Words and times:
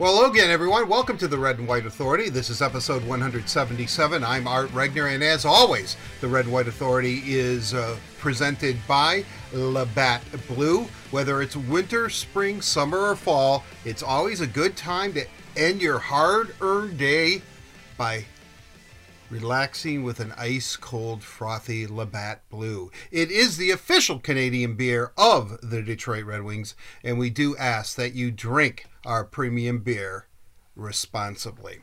Well, 0.00 0.14
hello 0.14 0.30
again, 0.30 0.48
everyone. 0.48 0.88
Welcome 0.88 1.18
to 1.18 1.28
the 1.28 1.36
Red 1.36 1.58
and 1.58 1.68
White 1.68 1.84
Authority. 1.84 2.30
This 2.30 2.48
is 2.48 2.62
episode 2.62 3.04
177. 3.04 4.24
I'm 4.24 4.48
Art 4.48 4.70
Regner, 4.70 5.14
and 5.14 5.22
as 5.22 5.44
always, 5.44 5.98
the 6.22 6.28
Red 6.28 6.46
and 6.46 6.54
White 6.54 6.68
Authority 6.68 7.20
is 7.26 7.74
uh, 7.74 7.98
presented 8.18 8.78
by 8.88 9.26
Labatt 9.52 10.22
Blue. 10.48 10.86
Whether 11.10 11.42
it's 11.42 11.54
winter, 11.54 12.08
spring, 12.08 12.62
summer, 12.62 13.10
or 13.10 13.14
fall, 13.14 13.62
it's 13.84 14.02
always 14.02 14.40
a 14.40 14.46
good 14.46 14.74
time 14.74 15.12
to 15.12 15.26
end 15.54 15.82
your 15.82 15.98
hard 15.98 16.54
earned 16.62 16.96
day 16.96 17.42
by 17.98 18.24
relaxing 19.28 20.02
with 20.02 20.18
an 20.18 20.32
ice 20.38 20.76
cold, 20.76 21.22
frothy 21.22 21.86
Labatt 21.86 22.40
Blue. 22.48 22.90
It 23.10 23.30
is 23.30 23.58
the 23.58 23.70
official 23.70 24.18
Canadian 24.18 24.76
beer 24.76 25.12
of 25.18 25.58
the 25.60 25.82
Detroit 25.82 26.24
Red 26.24 26.42
Wings, 26.42 26.74
and 27.04 27.18
we 27.18 27.28
do 27.28 27.54
ask 27.58 27.96
that 27.96 28.14
you 28.14 28.30
drink 28.30 28.86
our 29.04 29.24
premium 29.24 29.80
beer 29.80 30.26
responsibly. 30.74 31.80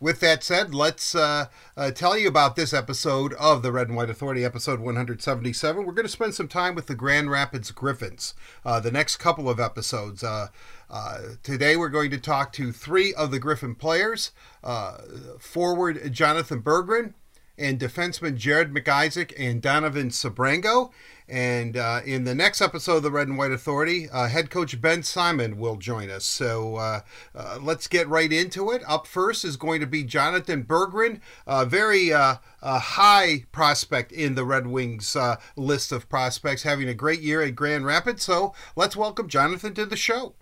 With 0.00 0.20
that 0.20 0.44
said, 0.44 0.76
let's 0.76 1.16
uh, 1.16 1.46
uh, 1.76 1.90
tell 1.90 2.16
you 2.16 2.28
about 2.28 2.54
this 2.54 2.72
episode 2.72 3.34
of 3.34 3.62
the 3.62 3.72
Red 3.72 3.88
and 3.88 3.96
White 3.96 4.10
Authority, 4.10 4.44
episode 4.44 4.78
177. 4.78 5.84
We're 5.84 5.92
going 5.92 6.06
to 6.06 6.12
spend 6.12 6.34
some 6.34 6.46
time 6.46 6.76
with 6.76 6.86
the 6.86 6.94
Grand 6.94 7.32
Rapids 7.32 7.72
Griffins 7.72 8.34
uh, 8.64 8.78
the 8.78 8.92
next 8.92 9.16
couple 9.16 9.50
of 9.50 9.58
episodes. 9.58 10.22
Uh, 10.22 10.48
uh, 10.88 11.18
today, 11.42 11.76
we're 11.76 11.88
going 11.88 12.12
to 12.12 12.18
talk 12.18 12.52
to 12.52 12.70
three 12.70 13.12
of 13.12 13.32
the 13.32 13.40
Griffin 13.40 13.74
players 13.74 14.30
uh, 14.62 14.98
forward 15.40 15.96
Jonatan 15.96 16.62
Berggren, 16.62 17.14
and 17.58 17.78
defenseman 17.78 18.36
Jared 18.36 18.72
McIsaac 18.72 19.32
and 19.38 19.60
Donovan 19.60 20.10
Sebrango. 20.10 20.90
And 21.28 21.76
uh, 21.76 22.00
in 22.06 22.24
the 22.24 22.34
next 22.34 22.62
episode 22.62 22.96
of 22.96 23.02
the 23.02 23.10
Red 23.10 23.28
and 23.28 23.36
White 23.36 23.52
Authority, 23.52 24.08
uh, 24.08 24.28
head 24.28 24.48
coach 24.48 24.80
Ben 24.80 25.02
Simon 25.02 25.58
will 25.58 25.76
join 25.76 26.08
us. 26.08 26.24
So 26.24 26.76
uh, 26.76 27.00
uh 27.34 27.58
let's 27.60 27.86
get 27.86 28.08
right 28.08 28.32
into 28.32 28.70
it. 28.70 28.82
Up 28.86 29.06
first 29.06 29.44
is 29.44 29.58
going 29.58 29.80
to 29.80 29.86
be 29.86 30.04
Jonatan 30.04 30.66
Berggren, 30.66 31.20
a 31.46 31.66
very 31.66 32.12
uh, 32.12 32.36
high 32.62 33.44
prospect 33.52 34.10
in 34.10 34.36
the 34.36 34.44
Red 34.44 34.66
Wings 34.66 35.14
uh, 35.14 35.36
list 35.54 35.92
of 35.92 36.08
prospects, 36.08 36.62
having 36.62 36.88
a 36.88 36.94
great 36.94 37.20
year 37.20 37.42
at 37.42 37.54
Grand 37.54 37.84
Rapids. 37.84 38.22
So 38.22 38.54
let's 38.74 38.96
welcome 38.96 39.28
Jonatan 39.28 39.74
to 39.74 39.84
the 39.84 39.96
show. 39.96 40.34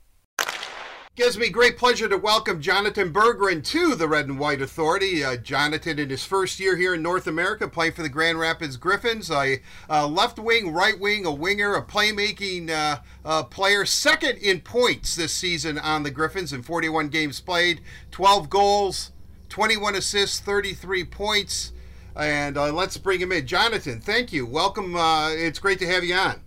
Gives 1.17 1.39
me 1.39 1.49
great 1.49 1.79
pleasure 1.79 2.11
to 2.11 2.19
welcome 2.19 2.61
Jonatan 2.61 3.11
Berggren 3.11 3.65
to 3.65 3.95
the 3.95 4.07
Red 4.07 4.27
and 4.27 4.39
White 4.39 4.61
Authority. 4.61 5.25
Uh, 5.25 5.39
Jonatan, 5.39 5.99
in 5.99 6.11
his 6.11 6.27
first 6.27 6.61
year 6.61 6.77
here 6.77 6.93
in 6.93 7.01
North 7.01 7.27
America, 7.27 7.67
playing 7.69 7.93
for 7.93 8.03
the 8.03 8.11
Grand 8.11 8.39
Rapids 8.39 8.77
Griffins, 8.77 9.31
a, 9.31 9.63
a 9.89 10.07
left 10.07 10.39
wing, 10.39 10.75
right 10.75 11.01
wing, 11.01 11.25
a 11.25 11.33
winger, 11.33 11.75
a 11.75 11.83
playmaking 11.83 12.69
uh, 12.69 12.99
uh, 13.25 13.45
player, 13.45 13.87
second 13.87 14.37
in 14.37 14.61
points 14.61 15.17
this 15.17 15.33
season 15.33 15.79
on 15.79 16.03
the 16.03 16.11
Griffins 16.11 16.53
in 16.53 16.63
41 16.63 17.09
games 17.09 17.41
played, 17.41 17.81
12 18.11 18.51
goals, 18.51 19.13
21 19.49 19.95
assists, 19.95 20.39
33 20.41 21.05
points. 21.05 21.73
And 22.15 22.59
uh, 22.59 22.71
let's 22.75 22.99
bring 22.99 23.21
him 23.21 23.33
in. 23.33 23.47
Jonatan, 23.47 24.03
thank 24.03 24.35
you. 24.35 24.45
Welcome. 24.45 24.95
Uh, 24.95 25.31
it's 25.31 25.61
great 25.61 25.79
to 25.79 25.87
have 25.87 26.05
you 26.05 26.15
on. 26.15 26.43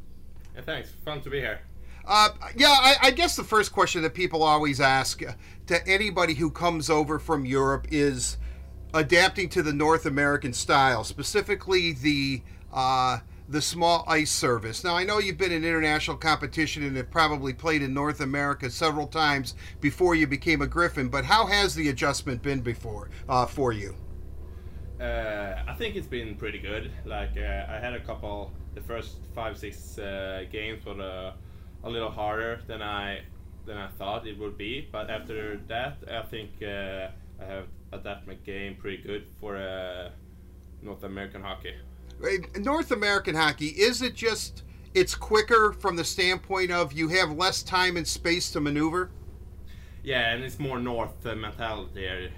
Yeah, 0.55 0.61
thanks. 0.61 0.91
Fun 1.03 1.21
to 1.21 1.31
be 1.31 1.39
here. 1.39 1.61
Uh, 2.09 2.29
yeah, 2.57 2.69
I, 2.69 2.95
I, 3.03 3.11
guess 3.11 3.35
the 3.35 3.43
first 3.43 3.71
question 3.71 4.01
that 4.01 4.15
people 4.15 4.41
always 4.41 4.81
ask 4.81 5.21
to 5.67 5.87
anybody 5.87 6.33
who 6.33 6.49
comes 6.49 6.89
over 6.89 7.19
from 7.19 7.45
Europe 7.45 7.85
is 7.91 8.37
adapting 8.95 9.47
to 9.49 9.61
the 9.61 9.71
North 9.71 10.07
American 10.07 10.51
style, 10.51 11.03
specifically 11.03 11.93
the 11.93 12.41
uh, 12.73 13.19
the 13.47 13.61
small 13.61 14.05
ice 14.07 14.31
service. 14.31 14.83
Now, 14.83 14.95
I 14.95 15.03
know 15.03 15.19
you've 15.19 15.37
been 15.37 15.51
in 15.51 15.63
international 15.63 16.17
competition 16.17 16.81
and 16.81 16.97
have 16.97 17.11
probably 17.11 17.53
played 17.53 17.83
in 17.83 17.93
North 17.93 18.21
America 18.21 18.71
several 18.71 19.05
times 19.05 19.53
before 19.79 20.15
you 20.15 20.25
became 20.25 20.63
a 20.63 20.67
Griffin, 20.67 21.09
but 21.09 21.23
how 21.23 21.45
has 21.45 21.75
the 21.75 21.89
adjustment 21.89 22.41
been 22.41 22.61
before 22.61 23.11
uh, 23.27 23.45
for 23.45 23.71
you? 23.71 23.95
Uh, 24.99 25.63
I 25.67 25.75
think 25.75 25.95
it's 25.95 26.07
been 26.07 26.33
pretty 26.33 26.57
good. 26.57 26.91
Like 27.05 27.37
uh, 27.37 27.67
I 27.69 27.79
had 27.79 27.93
a 27.93 27.99
couple, 27.99 28.51
the 28.73 28.81
first 28.81 29.17
five 29.35 29.59
six 29.59 29.99
uh, 29.99 30.45
games 30.51 30.83
for 30.83 30.95
the 30.95 31.33
a 31.83 31.89
little 31.89 32.11
harder 32.11 32.61
than 32.67 32.81
I 32.81 33.21
than 33.65 33.77
I 33.77 33.87
thought 33.87 34.27
it 34.27 34.37
would 34.37 34.57
be. 34.57 34.87
But 34.91 35.09
after 35.09 35.57
that, 35.67 35.97
I 36.11 36.23
think 36.23 36.51
uh, 36.61 37.09
I 37.41 37.45
have 37.45 37.67
adapted 37.91 38.27
my 38.27 38.33
game 38.35 38.75
pretty 38.75 39.01
good 39.03 39.25
for 39.39 39.57
uh, 39.57 40.09
North 40.81 41.03
American 41.03 41.41
hockey. 41.41 41.73
North 42.57 42.91
American 42.91 43.35
hockey 43.35 43.67
is 43.67 44.01
it 44.01 44.15
just 44.15 44.63
it's 44.93 45.15
quicker 45.15 45.71
from 45.71 45.95
the 45.95 46.03
standpoint 46.03 46.71
of 46.71 46.93
you 46.93 47.07
have 47.09 47.31
less 47.31 47.63
time 47.63 47.95
and 47.95 48.07
space 48.07 48.51
to 48.51 48.59
maneuver. 48.59 49.11
Yeah, 50.03 50.33
and 50.33 50.43
it's 50.43 50.59
more 50.59 50.79
North 50.79 51.25
uh, 51.25 51.35
mentality. 51.35 52.31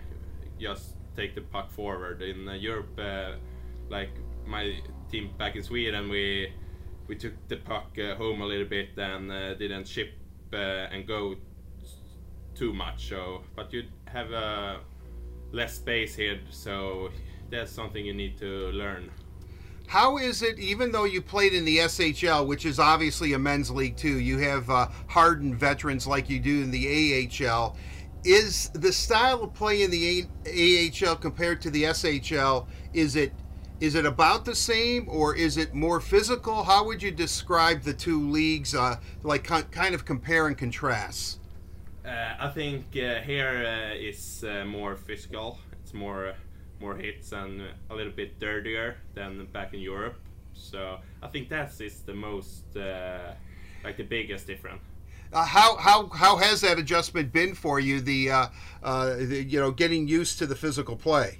Just 0.60 0.96
take 1.16 1.36
the 1.36 1.42
puck 1.42 1.72
forward. 1.72 2.22
In 2.22 2.48
uh, 2.48 2.54
Europe, 2.54 3.00
uh, 3.00 3.34
like 3.90 4.10
my 4.46 4.80
team 5.12 5.32
back 5.38 5.56
in 5.56 5.64
Sweden, 5.64 6.10
we 6.10 6.52
we 7.12 7.18
took 7.18 7.34
the 7.50 7.58
puck 7.58 7.98
uh, 8.00 8.16
home 8.16 8.40
a 8.40 8.46
little 8.46 8.66
bit 8.66 8.98
and 8.98 9.30
uh, 9.30 9.54
didn't 9.56 9.86
ship 9.86 10.14
uh, 10.54 10.56
and 10.94 11.06
go 11.06 11.36
too 12.56 12.72
much. 12.74 13.10
So, 13.10 13.44
but 13.54 13.74
you 13.74 13.84
have 14.06 14.30
less 15.52 15.76
space 15.76 16.16
here, 16.16 16.40
so 16.50 17.10
that's 17.50 17.70
something 17.70 18.06
you 18.06 18.14
need 18.14 18.38
to 18.38 18.72
learn. 18.72 19.12
How 19.88 20.20
is 20.20 20.42
it, 20.42 20.58
even 20.58 20.94
though 20.94 21.04
you 21.04 21.22
played 21.22 21.54
in 21.54 21.66
the 21.66 21.80
SHL, 21.80 22.48
which 22.48 22.66
is 22.66 22.80
obviously 22.80 23.34
a 23.34 23.40
men's 23.40 23.70
league 23.70 23.98
too, 23.98 24.18
you 24.22 24.38
have 24.38 24.70
uh, 24.70 24.88
hardened 25.08 25.60
veterans 25.60 26.08
like 26.08 26.30
you 26.30 26.40
do 26.40 26.62
in 26.62 26.72
the 26.72 27.28
AHL. 27.28 27.76
Is 28.24 28.70
the 28.70 28.94
style 28.94 29.44
of 29.44 29.54
play 29.54 29.82
in 29.82 29.92
the 29.92 30.28
AHL 30.48 31.18
compared 31.18 31.62
to 31.64 31.70
the 31.72 31.84
SHL, 31.84 32.68
is 32.94 33.18
it 33.18 33.34
is 33.82 33.96
it 33.96 34.06
about 34.06 34.46
the 34.46 34.56
same 34.56 35.08
or 35.10 35.36
is 35.36 35.58
it 35.58 35.74
more 35.74 36.00
physical? 36.00 36.64
How 36.64 36.86
would 36.86 37.02
you 37.02 37.10
describe 37.10 37.82
the 37.82 37.94
two 37.94 38.30
leagues, 38.30 38.76
uh, 38.76 38.98
like 39.24 39.44
kind 39.44 39.96
of 39.96 40.06
compare 40.06 40.48
and 40.48 40.56
contrast? 40.56 41.40
Uh, 42.06 42.36
I 42.40 42.50
think 42.50 42.86
uh, 42.96 43.22
here 43.22 43.92
uh, 43.92 43.96
is 43.96 44.46
uh, 44.48 44.66
more 44.66 44.96
physical. 44.96 45.60
It's 45.84 45.94
more 45.94 46.36
more 46.80 46.96
hits 46.96 47.32
and 47.32 47.62
a 47.92 47.96
little 47.96 48.12
bit 48.12 48.40
dirtier 48.40 48.98
than 49.14 49.46
back 49.48 49.74
in 49.74 49.80
Europe. 49.80 50.20
So 50.54 50.98
I 51.22 51.28
think 51.28 51.50
that 51.50 51.80
is 51.80 52.02
the 52.02 52.14
most 52.14 52.76
uh, 52.76 53.34
like 53.84 53.98
the 53.98 54.04
biggest 54.04 54.46
difference. 54.46 54.84
Uh, 55.34 55.44
how 55.44 55.78
how 55.78 56.08
how 56.10 56.38
has 56.38 56.62
that 56.62 56.78
adjustment 56.78 57.32
been 57.32 57.56
for 57.56 57.80
you? 57.80 58.02
The, 58.02 58.32
uh, 58.32 58.48
uh, 58.84 59.16
the, 59.16 59.44
you 59.44 59.60
know 59.60 59.72
getting 59.72 60.08
used 60.08 60.38
to 60.40 60.46
the 60.46 60.56
physical 60.56 60.96
play. 60.96 61.40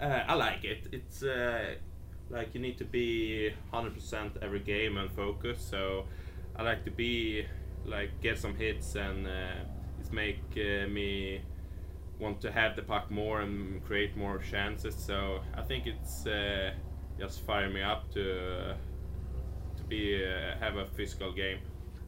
Uh, 0.00 0.24
I 0.26 0.34
like 0.34 0.64
it. 0.64 0.86
It's 0.92 1.22
uh, 1.22 1.74
like 2.30 2.54
you 2.54 2.60
need 2.60 2.78
to 2.78 2.84
be 2.84 3.52
100% 3.72 4.42
every 4.42 4.60
game 4.60 4.96
and 4.96 5.10
focus. 5.10 5.60
So 5.60 6.06
I 6.56 6.62
like 6.62 6.84
to 6.84 6.90
be 6.90 7.44
like 7.84 8.20
get 8.22 8.38
some 8.38 8.54
hits 8.54 8.94
and 8.94 9.26
uh, 9.26 9.30
it's 10.00 10.10
make 10.10 10.40
uh, 10.56 10.88
me 10.88 11.42
want 12.18 12.40
to 12.42 12.52
have 12.52 12.76
the 12.76 12.82
puck 12.82 13.10
more 13.10 13.42
and 13.42 13.84
create 13.84 14.16
more 14.16 14.38
chances. 14.38 14.94
So 14.94 15.40
I 15.54 15.62
think 15.62 15.86
it's 15.86 16.26
uh, 16.26 16.72
just 17.18 17.42
fire 17.42 17.68
me 17.68 17.82
up 17.82 18.10
to 18.14 18.76
to 19.76 19.82
be 19.84 20.24
uh, 20.24 20.56
have 20.60 20.76
a 20.76 20.86
physical 20.86 21.32
game 21.32 21.58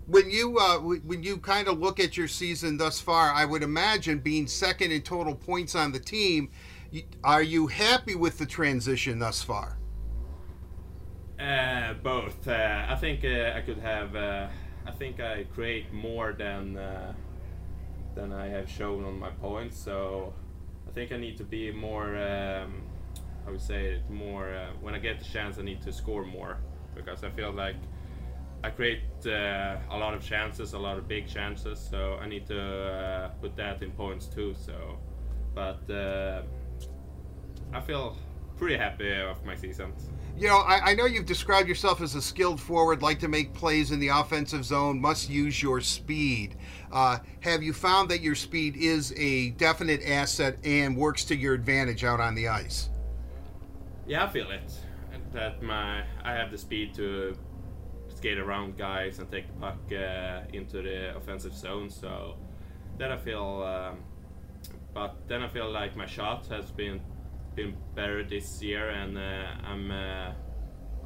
when 0.06 0.31
you 0.31 0.58
uh, 0.58 0.78
when 0.78 1.22
you 1.22 1.38
kind 1.38 1.69
of 1.69 1.78
look 1.78 2.00
at 2.00 2.16
your 2.16 2.28
season 2.28 2.76
thus 2.76 3.00
far, 3.00 3.32
I 3.32 3.44
would 3.44 3.62
imagine 3.62 4.19
being 4.19 4.47
second 4.47 4.91
in 4.91 5.02
total 5.02 5.34
points 5.34 5.75
on 5.75 5.92
the 5.92 6.00
team, 6.00 6.50
are 7.25 7.42
you 7.42 7.66
happy 7.69 8.14
with 8.14 8.38
the 8.38 8.47
transition 8.47 9.19
thus 9.19 9.42
far? 9.42 9.78
Uh, 11.42 11.94
both. 12.03 12.47
Uh, 12.47 12.86
I 12.88 12.94
think 12.97 13.25
uh, 13.25 13.53
I 13.56 13.62
could 13.62 13.78
have. 13.78 14.14
Uh, 14.14 14.47
I 14.87 14.90
think 14.93 15.20
I 15.20 15.44
create 15.55 15.93
more 15.93 16.32
than 16.32 16.76
uh, 16.76 17.12
than 18.14 18.32
I 18.32 18.49
have 18.49 18.69
shown 18.69 19.05
on 19.05 19.19
my 19.19 19.31
points. 19.31 19.76
So 19.78 20.32
I 20.88 20.93
think 20.93 21.12
I 21.12 21.16
need 21.16 21.37
to 21.38 21.44
be 21.44 21.72
more. 21.72 22.16
Um, 22.16 22.82
I 23.46 23.50
would 23.50 23.61
say 23.61 24.00
more. 24.08 24.55
Uh, 24.55 24.70
when 24.81 24.94
I 24.94 24.99
get 24.99 25.19
the 25.19 25.25
chance, 25.25 25.58
I 25.58 25.62
need 25.62 25.82
to 25.82 25.93
score 25.93 26.25
more 26.25 26.58
because 26.94 27.25
I 27.25 27.31
feel 27.31 27.50
like 27.50 27.76
I 28.62 28.70
create 28.70 29.00
a 29.25 29.81
lot 29.90 30.14
of 30.14 30.22
chances, 30.22 30.75
a 30.75 30.78
lot 30.78 30.96
of 30.99 31.08
big 31.08 31.26
chances. 31.26 31.81
So 31.81 32.19
I 32.20 32.28
need 32.28 32.46
to 32.46 33.32
put 33.40 33.56
that 33.56 33.82
in 33.82 33.90
points 33.93 34.26
too. 34.26 34.55
So, 34.55 34.99
but 35.55 35.81
I 37.72 37.80
feel 37.80 38.16
pretty 38.56 38.76
happy 38.76 39.10
with 39.24 39.44
my 39.44 39.56
season. 39.56 39.92
You 40.36 40.48
know, 40.48 40.58
I, 40.58 40.90
I, 40.90 40.94
know 40.94 41.04
you've 41.04 41.26
described 41.26 41.69
yourself 41.69 42.00
as 42.00 42.14
a 42.14 42.22
skilled 42.22 42.60
forward, 42.60 43.02
like 43.02 43.19
to 43.20 43.28
make 43.28 43.52
plays 43.52 43.90
in 43.90 44.00
the 44.00 44.08
offensive 44.08 44.64
zone, 44.64 45.00
must 45.00 45.28
use 45.28 45.62
your 45.62 45.80
speed. 45.80 46.56
Uh, 46.90 47.19
have 47.40 47.62
you 47.62 47.72
found 47.72 48.10
that 48.10 48.20
your 48.20 48.34
speed 48.34 48.76
is 48.76 49.12
a 49.16 49.50
definite 49.50 50.02
asset 50.06 50.56
and 50.64 50.96
works 50.96 51.24
to 51.24 51.36
your 51.36 51.54
advantage 51.54 52.04
out 52.04 52.20
on 52.20 52.34
the 52.34 52.48
ice? 52.48 52.88
Yeah, 54.06 54.25
I 54.25 54.28
feel 54.28 54.50
it. 54.50 54.72
That 55.32 55.62
my 55.62 56.04
I 56.22 56.32
have 56.32 56.50
the 56.50 56.58
speed 56.58 56.94
to 56.94 57.36
skate 58.08 58.38
around 58.38 58.76
guys 58.76 59.18
and 59.18 59.30
take 59.30 59.46
the 59.46 59.54
puck 59.54 59.78
uh, 59.90 60.42
into 60.52 60.82
the 60.82 61.16
offensive 61.16 61.54
zone. 61.54 61.88
So 61.88 62.36
that 62.98 63.10
I 63.10 63.16
feel. 63.16 63.62
Um, 63.62 63.98
but 64.94 65.16
then 65.26 65.42
I 65.42 65.48
feel 65.48 65.70
like 65.70 65.96
my 65.96 66.06
shot 66.06 66.46
has 66.48 66.70
been 66.70 67.00
been 67.54 67.76
better 67.94 68.25
this 68.25 68.62
year, 68.62 68.90
and 68.90 69.16
uh, 69.19 69.69
I'm 69.69 69.90
uh, 69.90 70.32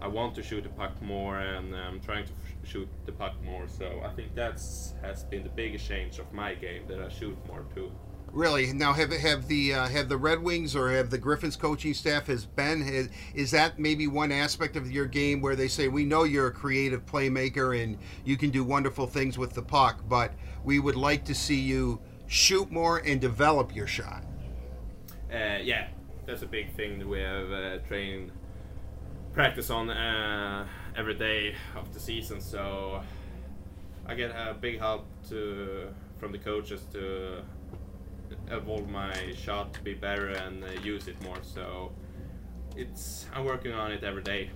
I 0.01 0.09
want 0.09 0.35
to 0.37 0.43
shoot 0.43 0.63
the 0.63 0.69
puck 0.71 1.01
more, 1.03 1.39
and 1.39 1.75
I'm 1.75 2.01
trying 2.01 2.27
to 2.27 2.33
shoot 2.65 2.89
the 3.07 3.13
puck 3.13 3.35
more. 3.43 3.67
So 3.69 4.03
I 4.05 4.11
think 4.11 4.35
that's 4.35 4.95
has 5.03 5.25
been 5.25 5.43
the 5.43 5.49
biggest 5.49 5.87
change 5.87 6.19
of 6.19 6.33
my 6.33 6.55
game 6.55 6.87
that 6.89 7.01
I 7.01 7.09
shoot 7.09 7.37
more 7.47 7.65
too. 7.75 7.91
Really? 8.33 8.73
Now, 8.73 8.93
have 8.93 9.13
have 9.13 9.49
the 9.49 9.75
uh, 9.75 9.89
have 9.89 10.09
the 10.09 10.17
Red 10.17 10.43
Wings 10.43 10.77
or 10.77 10.91
have 10.91 11.11
the 11.11 11.19
Griffins 11.19 11.57
coaching 11.57 11.95
staff 11.95 12.27
has 12.27 12.45
been 12.45 12.83
has, 12.83 13.09
is 13.35 13.51
that 13.53 13.79
maybe 13.79 14.07
one 14.09 14.33
aspect 14.33 14.77
of 14.77 14.91
your 14.91 15.07
game 15.07 15.41
where 15.41 15.57
they 15.57 15.69
say 15.69 15.89
we 15.89 16.05
know 16.05 16.25
you're 16.25 16.49
a 16.49 16.53
creative 16.53 17.07
playmaker 17.07 17.83
and 17.83 17.97
you 18.25 18.37
can 18.37 18.51
do 18.51 18.63
wonderful 18.63 19.07
things 19.07 19.39
with 19.39 19.55
the 19.55 19.63
puck, 19.63 20.03
but 20.09 20.35
we 20.65 20.79
would 20.79 20.97
like 20.97 21.25
to 21.25 21.35
see 21.35 21.59
you 21.59 22.01
shoot 22.27 22.71
more 22.71 22.99
and 22.99 23.21
develop 23.21 23.75
your 23.75 23.87
shot. 23.87 24.25
Uh, 25.33 25.59
yeah, 25.63 25.89
that's 26.27 26.43
a 26.43 26.47
big 26.47 26.75
thing 26.75 26.99
that 26.99 27.09
we 27.09 27.21
have 27.21 27.51
uh, 27.53 27.79
trained 27.87 28.33
practice 29.33 29.71
on 29.71 29.89
uh, 29.91 30.67
every 30.97 31.15
day 31.15 31.55
of 31.77 31.93
the 31.95 32.01
season. 32.01 32.41
So 32.41 33.03
I 34.07 34.15
get 34.15 34.31
a 34.31 34.57
big 34.61 34.79
help 34.79 35.07
to 35.29 35.89
from 36.19 36.33
the 36.33 36.39
coaches 36.39 36.83
to 36.93 37.43
evolve 38.51 38.89
my 38.89 39.13
shot 39.35 39.73
to 39.75 39.81
be 39.83 39.95
better 39.95 40.29
and 40.29 40.65
uh, 40.65 40.69
use 40.83 41.07
it 41.07 41.21
more. 41.23 41.39
So 41.43 41.93
it's 42.77 43.27
I'm 43.35 43.45
working 43.45 43.73
on 43.73 43.93
it 43.93 44.03
every 44.03 44.23
day. 44.23 44.51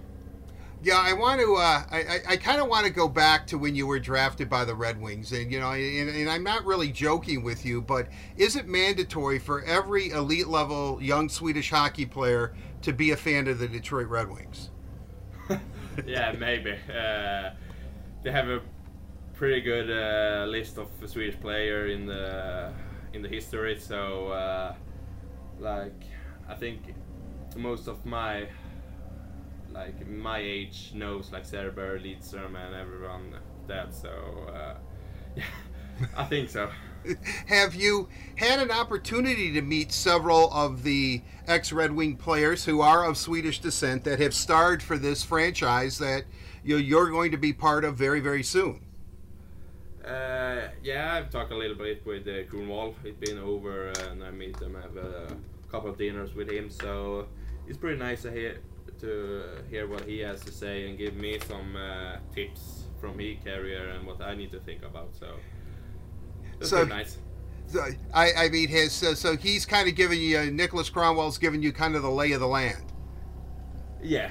Yeah, 0.82 0.98
I 0.98 1.12
want 1.12 1.40
to. 1.40 1.56
Uh, 1.56 1.82
I 1.90 2.20
I, 2.26 2.36
kind 2.38 2.60
of 2.60 2.68
want 2.68 2.86
to 2.86 2.92
go 2.92 3.06
back 3.06 3.46
to 3.48 3.58
when 3.58 3.74
you 3.74 3.86
were 3.86 3.98
drafted 3.98 4.48
by 4.48 4.64
the 4.64 4.74
Red 4.74 4.98
Wings, 4.98 5.32
and 5.32 5.52
you 5.52 5.60
know, 5.60 5.72
and, 5.72 6.08
and, 6.08 6.30
I'm 6.30 6.42
not 6.42 6.64
really 6.64 6.90
joking 6.90 7.42
with 7.42 7.66
you, 7.66 7.82
but 7.82 8.08
is 8.38 8.56
it 8.56 8.66
mandatory 8.66 9.38
for 9.38 9.62
every 9.64 10.10
elite 10.10 10.48
level 10.48 10.98
young 11.02 11.28
Swedish 11.28 11.70
hockey 11.70 12.06
player 12.06 12.54
to 12.80 12.94
be 12.94 13.10
a 13.10 13.16
fan 13.16 13.46
of 13.46 13.58
the 13.58 13.68
Detroit 13.68 14.06
Red 14.06 14.30
Wings? 14.30 14.70
yeah, 16.06 16.32
maybe. 16.32 16.72
Uh, 16.72 17.50
they 18.22 18.30
have 18.30 18.48
a 18.48 18.62
pretty 19.34 19.60
good 19.60 19.90
uh, 19.90 20.46
list 20.46 20.78
of 20.78 20.88
Swedish 21.04 21.38
player 21.40 21.88
in 21.88 22.06
the 22.06 22.72
in 23.12 23.20
the 23.20 23.28
history, 23.28 23.78
so 23.78 24.28
uh, 24.28 24.74
like 25.58 26.04
I 26.48 26.54
think 26.54 26.94
most 27.54 27.86
of 27.86 28.06
my 28.06 28.48
like 29.80 30.08
my 30.08 30.38
age 30.38 30.92
knows 30.94 31.30
like 31.32 31.44
Zetterberg, 31.44 32.02
Lidström, 32.02 32.54
and 32.54 32.74
everyone 32.74 33.34
that. 33.66 33.94
So 33.94 34.10
uh, 34.54 34.74
yeah, 35.36 35.44
I 36.16 36.24
think 36.24 36.50
so. 36.50 36.70
Have 37.46 37.74
you 37.74 38.08
had 38.36 38.60
an 38.60 38.70
opportunity 38.70 39.52
to 39.52 39.62
meet 39.62 39.90
several 39.90 40.52
of 40.52 40.82
the 40.82 41.22
ex 41.46 41.72
Red 41.72 41.92
Wing 41.92 42.16
players 42.16 42.64
who 42.66 42.82
are 42.82 43.06
of 43.06 43.16
Swedish 43.16 43.58
descent 43.60 44.04
that 44.04 44.20
have 44.20 44.34
starred 44.34 44.82
for 44.82 44.98
this 44.98 45.22
franchise 45.22 45.98
that 45.98 46.24
you're 46.62 47.10
going 47.10 47.30
to 47.30 47.38
be 47.38 47.54
part 47.54 47.84
of 47.84 47.96
very, 47.96 48.20
very 48.20 48.42
soon? 48.42 48.84
Uh, 50.04 50.68
yeah, 50.82 51.14
I've 51.14 51.30
talked 51.30 51.52
a 51.52 51.56
little 51.56 51.76
bit 51.76 52.04
with 52.04 52.26
uh, 52.26 52.42
Kronwall. 52.50 52.94
It's 53.02 53.16
been 53.16 53.38
over, 53.38 53.88
and 53.88 54.22
I 54.22 54.30
meet 54.30 54.58
him, 54.60 54.74
have 54.74 54.96
a 54.96 55.34
couple 55.70 55.88
of 55.88 55.96
dinners 55.96 56.34
with 56.34 56.50
him. 56.50 56.68
So 56.68 57.28
it's 57.66 57.78
pretty 57.78 57.98
nice 57.98 58.22
to 58.22 58.30
hear 58.30 58.58
to 59.00 59.42
hear 59.70 59.86
what 59.86 60.02
he 60.02 60.18
has 60.20 60.40
to 60.42 60.52
say 60.52 60.88
and 60.88 60.98
give 60.98 61.14
me 61.14 61.38
some 61.46 61.76
uh, 61.76 62.16
tips 62.34 62.84
from 63.00 63.18
his 63.18 63.36
career 63.42 63.90
and 63.90 64.06
what 64.06 64.20
I 64.20 64.34
need 64.34 64.52
to 64.52 64.60
think 64.60 64.82
about. 64.84 65.14
So 65.18 65.34
that's 66.58 66.70
so, 66.70 66.84
nice. 66.84 67.18
So, 67.66 67.86
I, 68.12 68.32
I 68.32 68.48
mean, 68.48 68.68
his 68.68 68.92
so, 68.92 69.14
so 69.14 69.36
he's 69.36 69.64
kind 69.64 69.88
of 69.88 69.94
giving 69.94 70.20
you 70.20 70.38
uh, 70.38 70.42
Niklas 70.42 70.90
Kronwall's 70.90 71.38
giving 71.38 71.62
you 71.62 71.72
kind 71.72 71.94
of 71.94 72.02
the 72.02 72.10
lay 72.10 72.32
of 72.32 72.40
the 72.40 72.48
land. 72.48 72.92
Yeah, 74.02 74.30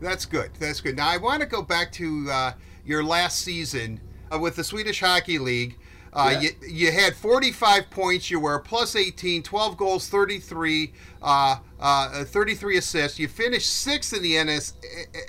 that's 0.00 0.26
good. 0.26 0.50
That's 0.58 0.80
good. 0.80 0.96
Now 0.96 1.08
I 1.08 1.16
want 1.16 1.40
to 1.40 1.46
go 1.46 1.62
back 1.62 1.90
to 1.92 2.28
uh, 2.30 2.52
your 2.84 3.02
last 3.02 3.40
season 3.40 4.00
uh, 4.32 4.38
with 4.38 4.56
the 4.56 4.64
Swedish 4.64 5.00
Hockey 5.00 5.38
League. 5.38 5.78
Uh, 6.12 6.38
yeah. 6.40 6.50
you, 6.62 6.68
you 6.68 6.92
had 6.92 7.14
45 7.14 7.90
points. 7.90 8.30
You 8.30 8.40
were 8.40 8.58
plus 8.58 8.96
18, 8.96 9.42
12 9.42 9.76
goals, 9.76 10.08
33, 10.08 10.92
uh, 11.22 11.56
uh, 11.80 12.24
33 12.24 12.78
assists. 12.78 13.18
You 13.18 13.28
finished 13.28 13.70
sixth 13.70 14.12
in 14.14 14.22
the 14.22 14.42
NS, 14.42 14.74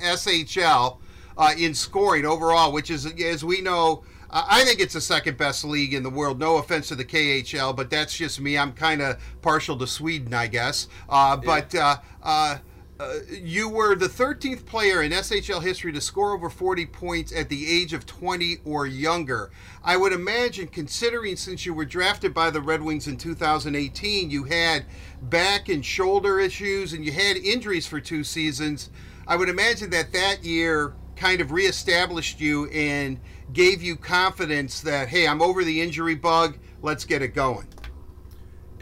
SHL 0.01 0.97
uh, 1.37 1.53
in 1.57 1.73
scoring 1.73 2.25
overall, 2.25 2.71
which 2.71 2.89
is, 2.89 3.05
as 3.05 3.43
we 3.43 3.61
know, 3.61 4.03
I 4.31 4.63
think 4.63 4.79
it's 4.79 4.93
the 4.93 5.01
second 5.01 5.37
best 5.37 5.63
league 5.63 5.93
in 5.93 6.03
the 6.03 6.09
world. 6.09 6.39
No 6.39 6.57
offense 6.57 6.89
to 6.89 6.95
the 6.95 7.05
KHL, 7.05 7.75
but 7.75 7.89
that's 7.89 8.15
just 8.15 8.39
me. 8.39 8.59
I'm 8.59 8.73
kind 8.73 9.01
of 9.01 9.17
partial 9.41 9.75
to 9.77 9.87
Sweden, 9.87 10.35
I 10.35 10.45
guess. 10.45 10.87
Uh, 11.09 11.35
but 11.35 11.73
uh, 11.73 11.97
uh, 12.21 12.57
you 13.31 13.69
were 13.69 13.95
the 13.95 14.07
13th 14.07 14.65
player 14.65 15.01
in 15.01 15.11
SHL 15.11 15.63
history 15.63 15.91
to 15.93 16.01
score 16.01 16.33
over 16.33 16.49
40 16.49 16.85
points 16.87 17.31
at 17.31 17.49
the 17.49 17.71
age 17.71 17.93
of 17.93 18.05
20 18.05 18.57
or 18.65 18.85
younger. 18.85 19.49
I 19.83 19.97
would 19.97 20.11
imagine, 20.11 20.67
considering 20.67 21.35
since 21.35 21.65
you 21.65 21.73
were 21.73 21.85
drafted 21.85 22.33
by 22.33 22.49
the 22.49 22.61
Red 22.61 22.81
Wings 22.81 23.07
in 23.07 23.17
2018, 23.17 24.29
you 24.29 24.43
had 24.43 24.85
back 25.21 25.69
and 25.69 25.85
shoulder 25.85 26.39
issues 26.39 26.93
and 26.93 27.05
you 27.05 27.11
had 27.11 27.37
injuries 27.37 27.87
for 27.87 27.99
two 27.99 28.23
seasons. 28.23 28.89
I 29.27 29.35
would 29.35 29.49
imagine 29.49 29.89
that 29.91 30.11
that 30.13 30.43
year 30.43 30.95
kind 31.15 31.41
of 31.41 31.51
reestablished 31.51 32.39
you 32.39 32.67
and 32.67 33.19
gave 33.53 33.81
you 33.81 33.95
confidence 33.95 34.81
that, 34.81 35.07
hey, 35.07 35.27
I'm 35.27 35.41
over 35.41 35.63
the 35.63 35.81
injury 35.81 36.15
bug, 36.15 36.57
let's 36.81 37.05
get 37.05 37.21
it 37.21 37.33
going. 37.33 37.67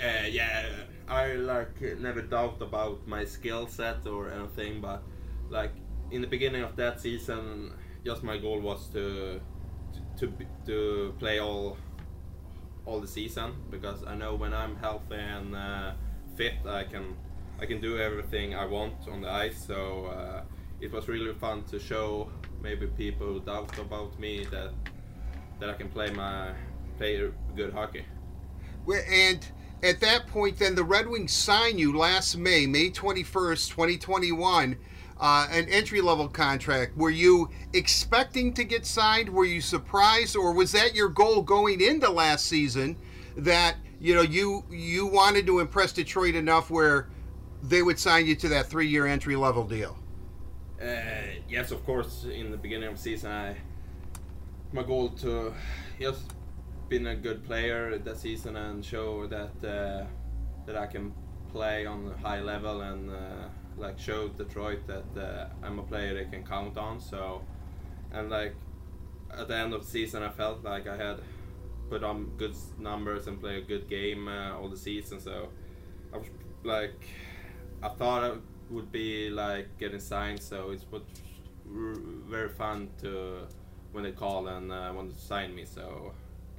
Uh, 0.02 0.28
yeah 0.30 0.66
I 1.08 1.34
like 1.34 2.00
never 2.00 2.22
doubt 2.22 2.62
about 2.62 3.08
my 3.08 3.24
skill 3.24 3.68
set 3.68 4.06
or 4.06 4.30
anything, 4.30 4.82
but 4.82 5.04
like 5.50 5.72
in 6.12 6.22
the 6.22 6.28
beginning 6.28 6.64
of 6.64 6.76
that 6.76 7.00
season, 7.00 7.72
just 8.06 8.24
my 8.24 8.38
goal 8.38 8.60
was 8.60 8.88
to 8.90 9.40
to 10.18 10.34
to 10.66 11.14
play 11.20 11.40
all 11.40 11.78
all 12.86 13.00
the 13.00 13.08
season 13.08 13.54
because 13.70 14.04
I 14.06 14.16
know 14.16 14.36
when 14.36 14.54
I'm 14.54 14.76
healthy 14.78 15.16
and 15.16 15.56
uh, 15.56 15.92
fit, 16.36 16.54
I 16.66 16.84
can 16.84 17.16
I 17.60 17.66
can 17.66 17.82
do 17.82 18.00
everything 18.00 18.56
I 18.56 18.66
want 18.66 19.08
on 19.12 19.22
the 19.22 19.32
ice. 19.32 19.66
So 19.66 20.06
uh, 20.06 20.42
it 20.80 20.92
was 20.92 21.08
really 21.08 21.34
fun 21.34 21.64
to 21.66 21.80
show 21.80 22.30
maybe 22.62 22.88
people 22.88 23.28
who 23.28 23.40
doubt 23.40 23.78
about 23.78 24.20
me 24.20 24.46
that 24.52 24.72
that 25.60 25.70
I 25.70 25.74
can 25.74 25.90
play 25.90 26.10
my 26.12 26.52
play 26.98 27.30
good 27.56 27.74
hockey. 27.74 28.06
Well, 28.86 29.02
and 29.10 29.46
at 29.84 30.00
that 30.00 30.28
point, 30.28 30.60
then 30.60 30.76
the 30.76 30.84
Red 30.84 31.08
Wings 31.08 31.34
sign 31.34 31.78
you 31.78 31.96
last 31.96 32.38
May, 32.38 32.66
May 32.66 32.90
21st, 32.90 33.70
2021, 33.70 34.78
uh, 35.20 35.48
an 35.52 35.68
entry 35.70 36.02
level 36.02 36.28
contract. 36.28 36.96
Were 36.98 37.10
you 37.10 37.50
expecting 37.74 38.54
to 38.54 38.64
get 38.64 38.86
signed? 38.86 39.30
Were 39.30 39.46
you 39.46 39.62
surprised, 39.62 40.36
or 40.36 40.54
was 40.54 40.72
that 40.74 40.96
your 40.96 41.10
goal 41.10 41.42
going 41.42 41.82
into 41.82 42.10
last 42.10 42.46
season? 42.46 42.98
That 43.36 43.78
you 44.00 44.16
know 44.16 44.22
you 44.22 44.64
you 44.70 45.08
wanted 45.08 45.46
to 45.48 45.60
impress 45.60 45.92
Detroit 45.92 46.36
enough 46.36 46.70
where 46.70 47.10
they 47.64 47.82
would 47.82 48.00
sign 48.00 48.26
you 48.26 48.36
to 48.36 48.50
that 48.50 48.68
three 48.68 48.88
year 48.88 49.08
entry 49.08 49.36
level 49.36 49.64
deal. 49.64 49.98
Uh, 50.82 50.86
yes, 51.50 51.72
of 51.72 51.84
course. 51.86 52.26
In 52.26 52.52
the 52.52 52.58
beginning 52.58 52.90
of 52.90 52.96
the 52.96 53.02
season, 53.02 53.32
I 53.32 53.58
my 54.72 54.84
goal 54.84 55.10
to 55.10 55.54
just 56.00 56.34
been 56.90 57.08
a 57.08 57.16
good 57.16 57.44
player 57.44 57.98
that 57.98 58.18
season 58.18 58.56
and 58.56 58.84
show 58.84 59.28
that 59.28 59.52
uh, 59.68 60.06
that 60.66 60.78
I 60.78 60.86
can 60.86 61.14
play 61.52 61.86
on 61.86 62.14
a 62.14 62.28
high 62.28 62.42
level 62.42 62.82
and 62.82 63.10
uh, 63.10 63.48
like 63.78 64.00
show 64.00 64.28
Detroit 64.30 64.88
that 64.88 65.22
uh, 65.22 65.48
I'm 65.64 65.80
a 65.80 65.84
player 65.84 66.14
they 66.14 66.30
can 66.30 66.46
count 66.46 66.78
on. 66.78 67.00
So 67.00 67.42
and 68.12 68.30
like 68.30 68.56
at 69.38 69.48
the 69.48 69.56
end 69.56 69.74
of 69.74 69.86
the 69.86 69.88
season, 69.88 70.24
I 70.24 70.30
felt 70.30 70.64
like 70.64 70.88
I 70.88 70.98
had 70.98 71.20
put 71.90 72.04
on 72.04 72.32
good 72.38 72.56
numbers 72.80 73.28
and 73.28 73.40
play 73.40 73.58
a 73.58 73.62
good 73.62 73.88
game 73.90 74.28
uh, 74.28 74.58
all 74.58 74.70
the 74.70 74.78
season. 74.78 75.20
So 75.20 75.50
I 76.14 76.18
was 76.18 76.28
like 76.64 77.08
I 77.84 77.90
thought 77.90 78.24
I 78.24 78.38
would 78.70 78.92
be 78.92 79.30
like 79.30 79.78
getting 79.78 80.00
signed. 80.00 80.42
So 80.42 80.72
it 80.72 80.82
was 80.92 81.02
very 81.66 82.50
fun 82.50 82.90
to 83.02 83.48
when 83.92 84.04
they 84.04 84.12
called 84.12 84.48
and 84.48 84.72
uh, 84.72 84.92
wanted 84.96 85.16
to 85.16 85.22
sign 85.22 85.56
me. 85.56 85.66
So 85.66 86.14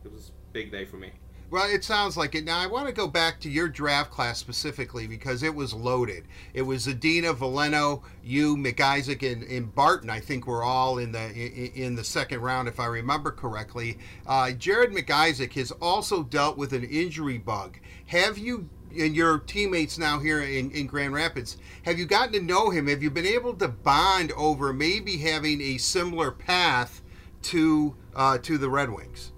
it 0.04 0.12
was 0.12 0.28
a 0.28 0.52
big 0.52 0.70
day 0.70 0.84
for 0.84 0.96
me. 0.96 1.12
Well, 1.50 1.66
it 1.70 1.82
sounds 1.82 2.18
like 2.18 2.34
it. 2.34 2.44
Now, 2.44 2.58
I 2.58 2.66
want 2.66 2.88
to 2.88 2.92
go 2.92 3.08
back 3.08 3.40
to 3.40 3.48
your 3.48 3.68
draft 3.68 4.10
class 4.10 4.38
specifically 4.38 5.06
because 5.06 5.42
it 5.42 5.54
was 5.54 5.72
loaded. 5.72 6.28
It 6.52 6.60
was 6.60 6.86
Zadina, 6.86 7.34
Veleno, 7.34 8.02
you, 8.22 8.54
McIsaac, 8.54 9.32
and, 9.32 9.42
and 9.44 9.74
Barton. 9.74 10.10
I 10.10 10.20
think 10.20 10.46
we're 10.46 10.62
all 10.62 10.98
in 10.98 11.10
the 11.10 11.30
in, 11.30 11.72
in 11.74 11.94
the 11.96 12.04
second 12.04 12.42
round, 12.42 12.68
if 12.68 12.78
I 12.78 12.84
remember 12.84 13.30
correctly. 13.30 13.98
Uh, 14.26 14.50
Jared 14.50 14.92
McIsaac 14.92 15.54
has 15.54 15.70
also 15.80 16.22
dealt 16.22 16.58
with 16.58 16.74
an 16.74 16.84
injury 16.84 17.38
bug. 17.38 17.78
Have 18.06 18.36
you 18.36 18.68
and 18.98 19.16
your 19.16 19.38
teammates 19.38 19.98
now 19.98 20.18
here 20.18 20.42
in, 20.42 20.70
in 20.72 20.86
Grand 20.86 21.14
Rapids, 21.14 21.56
have 21.82 21.98
you 21.98 22.06
gotten 22.06 22.32
to 22.32 22.42
know 22.42 22.70
him? 22.70 22.88
Have 22.88 23.02
you 23.02 23.10
been 23.10 23.26
able 23.26 23.54
to 23.54 23.68
bond 23.68 24.32
over 24.32 24.72
maybe 24.72 25.18
having 25.18 25.60
a 25.60 25.78
similar 25.78 26.30
path 26.30 27.02
to 27.42 27.96
uh, 28.14 28.36
to 28.38 28.58
the 28.58 28.68
Red 28.68 28.90
Wings? 28.90 29.32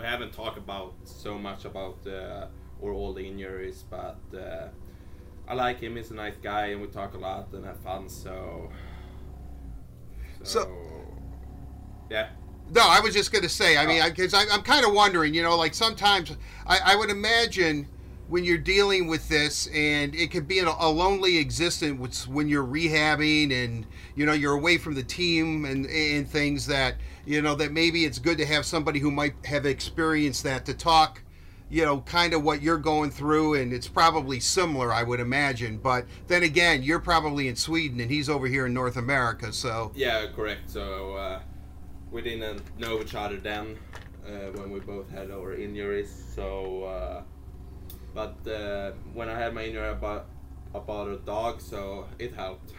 We 0.00 0.06
haven't 0.06 0.32
talked 0.32 0.56
about 0.58 0.94
so 1.04 1.36
much 1.38 1.64
about 1.64 1.98
uh, 2.06 2.46
or 2.80 2.92
all 2.92 3.12
the 3.12 3.22
injuries, 3.26 3.84
but 3.90 4.18
uh, 4.34 4.68
I 5.46 5.54
like 5.54 5.80
him. 5.80 5.96
He's 5.96 6.10
a 6.10 6.14
nice 6.14 6.36
guy, 6.42 6.66
and 6.68 6.80
we 6.80 6.86
talk 6.88 7.14
a 7.14 7.18
lot 7.18 7.48
and 7.52 7.64
have 7.66 7.78
fun. 7.80 8.08
So, 8.08 8.70
so, 10.42 10.60
So- 10.62 10.76
yeah, 12.10 12.30
No, 12.72 12.82
I 12.84 13.00
was 13.00 13.14
just 13.14 13.30
going 13.30 13.42
to 13.42 13.48
say. 13.48 13.76
I 13.76 13.86
mean, 13.86 14.02
because 14.08 14.32
I, 14.34 14.44
I'm 14.50 14.62
kind 14.62 14.84
of 14.86 14.92
wondering. 14.92 15.34
You 15.34 15.42
know, 15.42 15.56
like 15.56 15.74
sometimes 15.74 16.34
I, 16.66 16.78
I 16.84 16.96
would 16.96 17.10
imagine 17.10 17.86
when 18.30 18.44
you're 18.44 18.58
dealing 18.58 19.08
with 19.08 19.28
this, 19.28 19.66
and 19.74 20.14
it 20.14 20.30
could 20.30 20.46
be 20.46 20.60
a, 20.60 20.68
a 20.68 20.88
lonely 20.88 21.36
existence 21.36 22.28
when 22.28 22.48
you're 22.48 22.64
rehabbing, 22.64 23.52
and 23.52 23.84
you 24.14 24.24
know 24.24 24.32
you're 24.32 24.54
away 24.54 24.78
from 24.78 24.94
the 24.94 25.02
team 25.02 25.64
and 25.64 25.84
and 25.86 26.28
things 26.28 26.66
that 26.66 26.94
you 27.26 27.42
know 27.42 27.54
that 27.56 27.72
maybe 27.72 28.04
it's 28.04 28.18
good 28.18 28.38
to 28.38 28.46
have 28.46 28.64
somebody 28.64 29.00
who 29.00 29.10
might 29.10 29.34
have 29.44 29.66
experienced 29.66 30.44
that 30.44 30.64
to 30.66 30.74
talk. 30.74 31.22
You 31.68 31.84
know, 31.84 32.00
kind 32.00 32.34
of 32.34 32.42
what 32.42 32.62
you're 32.62 32.78
going 32.78 33.12
through, 33.12 33.54
and 33.54 33.72
it's 33.72 33.86
probably 33.86 34.40
similar, 34.40 34.92
I 34.92 35.04
would 35.04 35.20
imagine. 35.20 35.78
But 35.78 36.04
then 36.26 36.42
again, 36.42 36.82
you're 36.82 36.98
probably 36.98 37.46
in 37.46 37.54
Sweden, 37.54 38.00
and 38.00 38.10
he's 38.10 38.28
over 38.28 38.48
here 38.48 38.66
in 38.66 38.74
North 38.74 38.96
America, 38.96 39.52
so. 39.52 39.92
yeah, 39.94 40.26
correct. 40.34 40.68
So 40.68 41.14
uh, 41.14 41.40
we 42.10 42.22
didn't 42.22 42.62
know 42.80 43.00
each 43.00 43.14
other 43.14 43.36
then 43.36 43.78
uh, 44.26 44.50
when 44.56 44.72
we 44.72 44.80
both 44.80 45.08
had 45.10 45.30
our 45.30 45.54
injuries. 45.54 46.12
So, 46.34 46.82
uh, 46.84 47.22
but 48.14 48.36
uh, 48.50 48.92
when 49.14 49.28
I 49.28 49.38
had 49.38 49.54
my 49.54 49.64
injury 49.64 49.88
about 49.88 50.26
about 50.74 51.08
a 51.08 51.16
dog, 51.16 51.60
so 51.60 52.06
it 52.18 52.34
helped. 52.34 52.72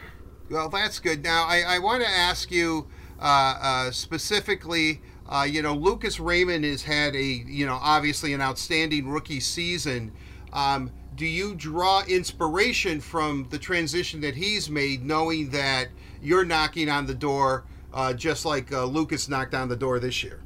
Well, 0.50 0.70
that's 0.70 1.00
good. 1.00 1.24
Now, 1.24 1.46
I, 1.46 1.62
I 1.62 1.80
want 1.80 2.04
to 2.04 2.10
ask 2.10 2.52
you 2.52 2.88
uh, 3.20 3.58
uh, 3.62 3.92
specifically. 3.92 5.02
Uh, 5.28 5.44
you 5.44 5.62
know, 5.62 5.74
Lucas 5.74 6.20
Raymond 6.20 6.66
has 6.66 6.84
had 6.84 7.16
a, 7.16 7.24
you 7.24 7.66
know, 7.66 7.80
obviously 7.82 8.34
an 8.34 8.42
outstanding 8.42 9.08
rookie 9.08 9.40
season. 9.40 10.12
Um, 10.52 10.92
do 11.16 11.26
you 11.26 11.56
draw 11.56 12.04
inspiration 12.06 13.00
from 13.00 13.48
the 13.50 13.58
transition 13.58 14.20
that 14.22 14.36
he's 14.36 14.70
made, 14.70 15.06
knowing 15.06 15.50
that 15.52 15.88
you're 16.22 16.44
knocking 16.44 16.90
on 16.90 17.06
the 17.06 17.14
door, 17.14 17.66
uh, 17.94 18.14
just 18.14 18.46
like 18.46 18.74
uh, 18.74 18.84
Lucas 18.86 19.30
knocked 19.30 19.54
on 19.54 19.70
the 19.70 19.76
door 19.76 20.00
this 20.00 20.24
year? 20.24 20.42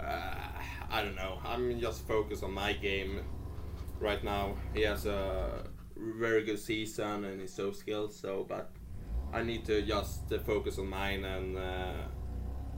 Uh, 0.00 0.34
I 0.90 1.02
don't 1.02 1.16
know. 1.16 1.38
I'm 1.44 1.78
just 1.78 2.06
focused 2.06 2.42
on 2.42 2.52
my 2.52 2.72
game 2.72 3.20
right 4.00 4.22
now. 4.22 4.54
He 4.74 4.82
has 4.82 5.06
a 5.06 5.64
very 5.96 6.44
good 6.44 6.58
season 6.58 7.24
and 7.24 7.40
he's 7.40 7.52
so 7.52 7.72
skilled. 7.72 8.12
So, 8.12 8.44
but 8.48 8.70
I 9.32 9.42
need 9.42 9.64
to 9.66 9.82
just 9.82 10.32
uh, 10.32 10.38
focus 10.38 10.78
on 10.78 10.88
mine 10.88 11.24
and 11.24 11.56
uh, 11.56 11.92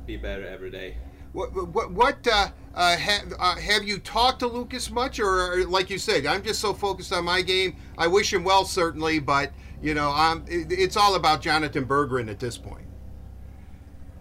be 0.06 0.16
better 0.16 0.46
every 0.46 0.70
day. 0.70 0.96
What 1.32 1.52
what 1.52 1.92
what 1.92 2.26
uh, 2.26 2.48
uh, 2.74 2.96
have 2.96 3.34
uh, 3.38 3.56
have 3.56 3.84
you 3.84 3.98
talked 3.98 4.40
to 4.40 4.46
Lucas 4.46 4.90
much, 4.90 5.20
or 5.20 5.66
like 5.66 5.90
you 5.90 5.98
said, 5.98 6.24
I'm 6.24 6.42
just 6.42 6.58
so 6.58 6.72
focused 6.72 7.12
on 7.12 7.24
my 7.24 7.42
game. 7.42 7.76
I 7.98 8.06
wish 8.06 8.32
him 8.32 8.44
well, 8.44 8.64
certainly, 8.64 9.18
but 9.18 9.52
you 9.82 9.92
know, 9.92 10.10
I'm. 10.10 10.44
It, 10.48 10.72
it's 10.72 10.96
all 10.96 11.16
about 11.16 11.42
Jonatan 11.42 11.86
Berggren 11.86 12.30
at 12.30 12.40
this 12.40 12.56
point. 12.56 12.86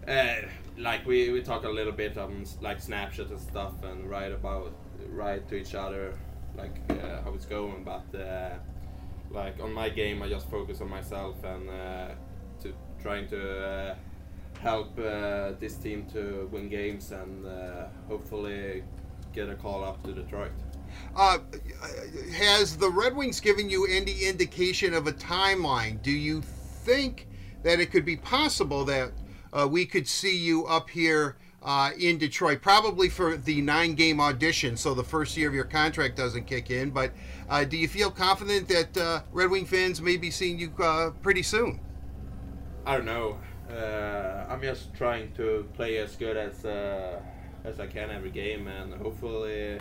Uh, 0.06 0.34
like 0.76 1.06
we, 1.06 1.30
we 1.30 1.42
talk 1.42 1.64
a 1.64 1.68
little 1.68 1.92
bit 1.92 2.18
on 2.18 2.44
like 2.60 2.78
Snapchat 2.78 3.30
and 3.30 3.40
stuff 3.40 3.82
and 3.82 4.08
write 4.08 4.32
about 4.32 4.74
write 5.08 5.48
to 5.48 5.56
each 5.56 5.74
other 5.74 6.14
like 6.58 6.76
uh, 6.90 7.22
how 7.22 7.32
it's 7.34 7.46
going. 7.46 7.84
But 7.84 8.18
uh, 8.18 8.56
like 9.30 9.60
on 9.60 9.72
my 9.72 9.88
game, 9.88 10.22
I 10.22 10.28
just 10.28 10.50
focus 10.50 10.80
on 10.80 10.90
myself 10.90 11.42
and 11.44 11.70
uh, 11.70 12.08
to 12.62 12.74
trying 13.00 13.28
to 13.28 13.66
uh, 13.66 13.94
help 14.60 14.98
uh, 14.98 15.52
this 15.60 15.76
team 15.76 16.06
to 16.12 16.48
win 16.52 16.68
games 16.68 17.12
and 17.12 17.46
hopefully 18.08 18.82
get 19.32 19.48
a 19.48 19.54
call 19.54 19.84
up 19.84 20.02
to 20.04 20.12
Detroit. 20.12 20.52
Uh, 21.14 21.38
has 22.32 22.76
the 22.76 22.90
Red 22.90 23.14
Wings 23.14 23.40
given 23.40 23.68
you 23.68 23.86
any 23.86 24.24
indication 24.24 24.94
of 24.94 25.06
a 25.06 25.12
timeline? 25.12 26.02
Do 26.02 26.10
you 26.10 26.40
think 26.40 27.28
that 27.62 27.78
it 27.78 27.90
could 27.90 28.04
be 28.04 28.16
possible 28.16 28.84
that 28.86 29.12
uh, 29.52 29.68
we 29.70 29.84
could 29.84 30.08
see 30.08 30.36
you 30.36 30.66
up 30.66 30.88
here 30.88 31.36
uh, 31.62 31.90
in 31.98 32.18
Detroit, 32.18 32.62
probably 32.62 33.08
for 33.08 33.36
the 33.36 33.60
nine 33.60 33.94
game 33.94 34.20
audition, 34.20 34.76
so 34.76 34.94
the 34.94 35.04
first 35.04 35.36
year 35.36 35.48
of 35.48 35.54
your 35.54 35.64
contract 35.64 36.16
doesn't 36.16 36.46
kick 36.46 36.70
in? 36.70 36.90
But 36.90 37.12
uh, 37.48 37.64
do 37.64 37.76
you 37.76 37.88
feel 37.88 38.10
confident 38.10 38.68
that 38.68 38.96
uh, 38.96 39.20
Red 39.32 39.50
Wing 39.50 39.66
fans 39.66 40.00
may 40.00 40.16
be 40.16 40.30
seeing 40.30 40.58
you 40.58 40.72
uh, 40.78 41.10
pretty 41.22 41.42
soon? 41.42 41.80
I 42.86 42.96
don't 42.96 43.06
know. 43.06 43.38
Uh, 43.70 44.46
I'm 44.48 44.62
just 44.62 44.94
trying 44.94 45.32
to 45.32 45.68
play 45.74 45.98
as 45.98 46.16
good 46.16 46.36
as 46.36 46.64
uh, 46.64 47.20
as 47.64 47.80
I 47.80 47.86
can 47.86 48.10
every 48.10 48.30
game, 48.30 48.68
and 48.68 48.94
hopefully 48.94 49.78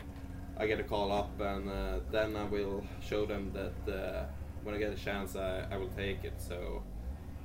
I 0.57 0.65
get 0.65 0.79
a 0.79 0.83
call 0.83 1.11
up, 1.11 1.39
and 1.39 2.01
then 2.11 2.35
I 2.35 2.43
will 2.43 2.83
show 3.01 3.25
them 3.25 3.51
that 3.53 4.27
when 4.63 4.75
I 4.75 4.79
get 4.79 4.91
a 4.91 4.95
chance, 4.95 5.35
I, 5.35 5.65
I 5.71 5.77
will 5.77 5.87
take 5.89 6.25
it. 6.25 6.33
So 6.39 6.83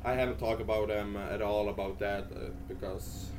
I 0.05 0.15
haven't 0.15 0.39
talked 0.39 0.61
about 0.61 0.89
them 0.89 1.17
at 1.17 1.43
all 1.43 1.69
about 1.69 2.01
that 2.01 2.25
because 2.67 3.31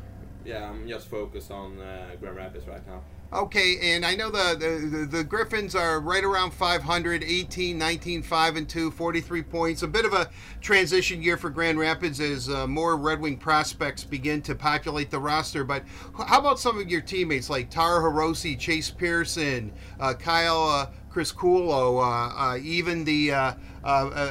yeah, 0.45 0.69
I'm 0.69 0.87
just 0.87 1.07
focused 1.07 1.51
on 1.51 1.79
uh, 1.79 2.15
Grand 2.19 2.35
Rapids 2.35 2.67
right 2.67 2.85
now. 2.87 3.01
Okay, 3.33 3.95
and 3.95 4.05
I 4.05 4.13
know 4.13 4.29
the, 4.29 4.55
the 4.59 5.07
the 5.07 5.23
Griffins 5.23 5.73
are 5.73 5.99
right 5.99 6.23
around 6.23 6.51
500, 6.51 7.23
18, 7.23 7.79
19, 7.79 8.21
5 8.21 8.55
and 8.57 8.69
2, 8.69 8.91
43 8.91 9.41
points. 9.41 9.81
A 9.81 9.87
bit 9.87 10.05
of 10.05 10.13
a 10.13 10.29
transition 10.61 11.19
year 11.19 11.35
for 11.35 11.49
Grand 11.49 11.79
Rapids 11.79 12.19
as 12.19 12.47
uh, 12.47 12.67
more 12.67 12.95
Red 12.95 13.19
Wing 13.19 13.37
prospects 13.37 14.03
begin 14.03 14.43
to 14.43 14.53
populate 14.53 15.09
the 15.09 15.17
roster. 15.17 15.63
But 15.63 15.83
how 16.27 16.39
about 16.39 16.59
some 16.59 16.79
of 16.79 16.91
your 16.91 17.01
teammates 17.01 17.49
like 17.49 17.71
Taro 17.71 18.01
Hirose, 18.01 18.59
Chase 18.59 18.91
Pearson, 18.91 19.73
uh, 19.99 20.13
Kyle 20.13 20.69
uh, 20.69 20.91
Criscuolo, 21.11 21.97
uh, 21.97 22.51
uh, 22.53 22.57
even 22.61 23.03
the 23.03 23.31
uh, 23.31 23.53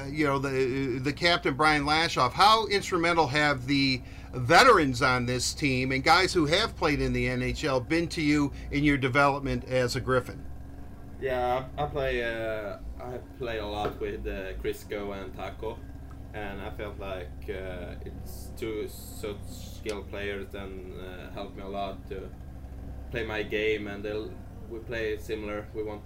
you 0.09 0.27
know 0.27 0.39
the 0.39 1.01
the 1.03 1.13
captain 1.13 1.55
Brian 1.55 1.83
Lashoff? 1.83 2.31
How 2.31 2.69
instrumental 2.69 3.27
have 3.27 3.67
the 3.67 4.01
veterans 4.33 5.03
on 5.03 5.27
this 5.27 5.55
team 5.55 5.93
and 5.93 6.03
guys 6.03 6.33
who 6.33 6.47
have 6.47 6.77
played 6.77 7.01
in 7.01 7.13
the 7.13 7.27
NHL 7.27 7.87
been 7.89 8.09
to 8.09 8.23
you 8.23 8.53
in 8.71 8.85
your 8.85 8.97
development 8.97 9.65
as 9.65 9.97
a 9.97 10.01
Griffin? 10.01 10.45
Yeah, 11.21 11.67
I 11.79 11.87
play. 11.87 12.25
Uh, 12.25 12.79
I 13.01 13.19
play 13.39 13.59
a 13.59 13.67
lot 13.67 14.01
with 14.01 14.27
uh, 14.27 14.55
Crisco 14.61 15.13
and 15.13 15.33
Taco, 15.37 15.79
and 16.35 16.61
I 16.61 16.71
felt 16.71 16.99
like 16.99 17.31
uh, 17.49 17.95
it's 18.05 18.51
two 18.57 18.89
such 18.89 19.37
skilled 19.47 20.11
players 20.11 20.53
and 20.55 20.93
uh, 21.01 21.31
helped 21.33 21.57
me 21.57 21.63
a 21.63 21.69
lot 21.69 22.09
to 22.09 22.29
play 23.13 23.25
my 23.25 23.45
game. 23.45 23.87
And 23.87 24.05
we 24.69 24.81
play 24.81 25.17
similar. 25.19 25.69
We 25.75 25.85
want 25.85 26.03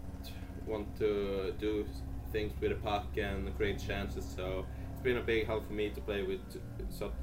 want 0.66 0.94
to 0.98 1.54
do 1.58 1.86
things 2.30 2.52
with 2.60 2.72
the 2.72 2.76
puck 2.76 3.06
and 3.16 3.56
create 3.56 3.78
chances. 3.78 4.26
So 4.36 4.66
been 5.06 5.18
a 5.18 5.22
big 5.22 5.46
help 5.46 5.64
for 5.64 5.72
me 5.72 5.88
to 5.88 6.00
play 6.00 6.24
with 6.24 6.40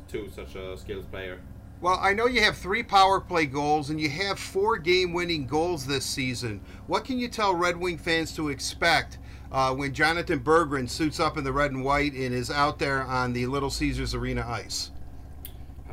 two 0.07 0.29
such 0.33 0.55
a 0.55 0.77
skilled 0.77 1.09
player. 1.11 1.41
Well, 1.81 1.99
I 2.01 2.13
know 2.13 2.27
you 2.27 2.41
have 2.41 2.57
three 2.57 2.81
power 2.81 3.19
play 3.19 3.45
goals 3.45 3.89
and 3.89 3.99
you 3.99 4.09
have 4.09 4.39
four 4.39 4.77
game 4.77 5.11
winning 5.11 5.45
goals 5.45 5.85
this 5.85 6.05
season. 6.05 6.61
What 6.87 7.03
can 7.03 7.19
you 7.19 7.27
tell 7.27 7.53
Red 7.53 7.75
Wing 7.75 7.97
fans 7.97 8.33
to 8.37 8.47
expect 8.47 9.17
uh, 9.51 9.75
when 9.75 9.91
Jonatan 9.91 10.41
Berggren 10.41 10.89
suits 10.89 11.19
up 11.19 11.37
in 11.37 11.43
the 11.43 11.51
red 11.51 11.71
and 11.71 11.83
white 11.83 12.13
and 12.13 12.33
is 12.33 12.49
out 12.49 12.79
there 12.79 13.03
on 13.03 13.33
the 13.33 13.45
Little 13.47 13.69
Caesars 13.69 14.15
Arena 14.15 14.45
ice? 14.47 14.91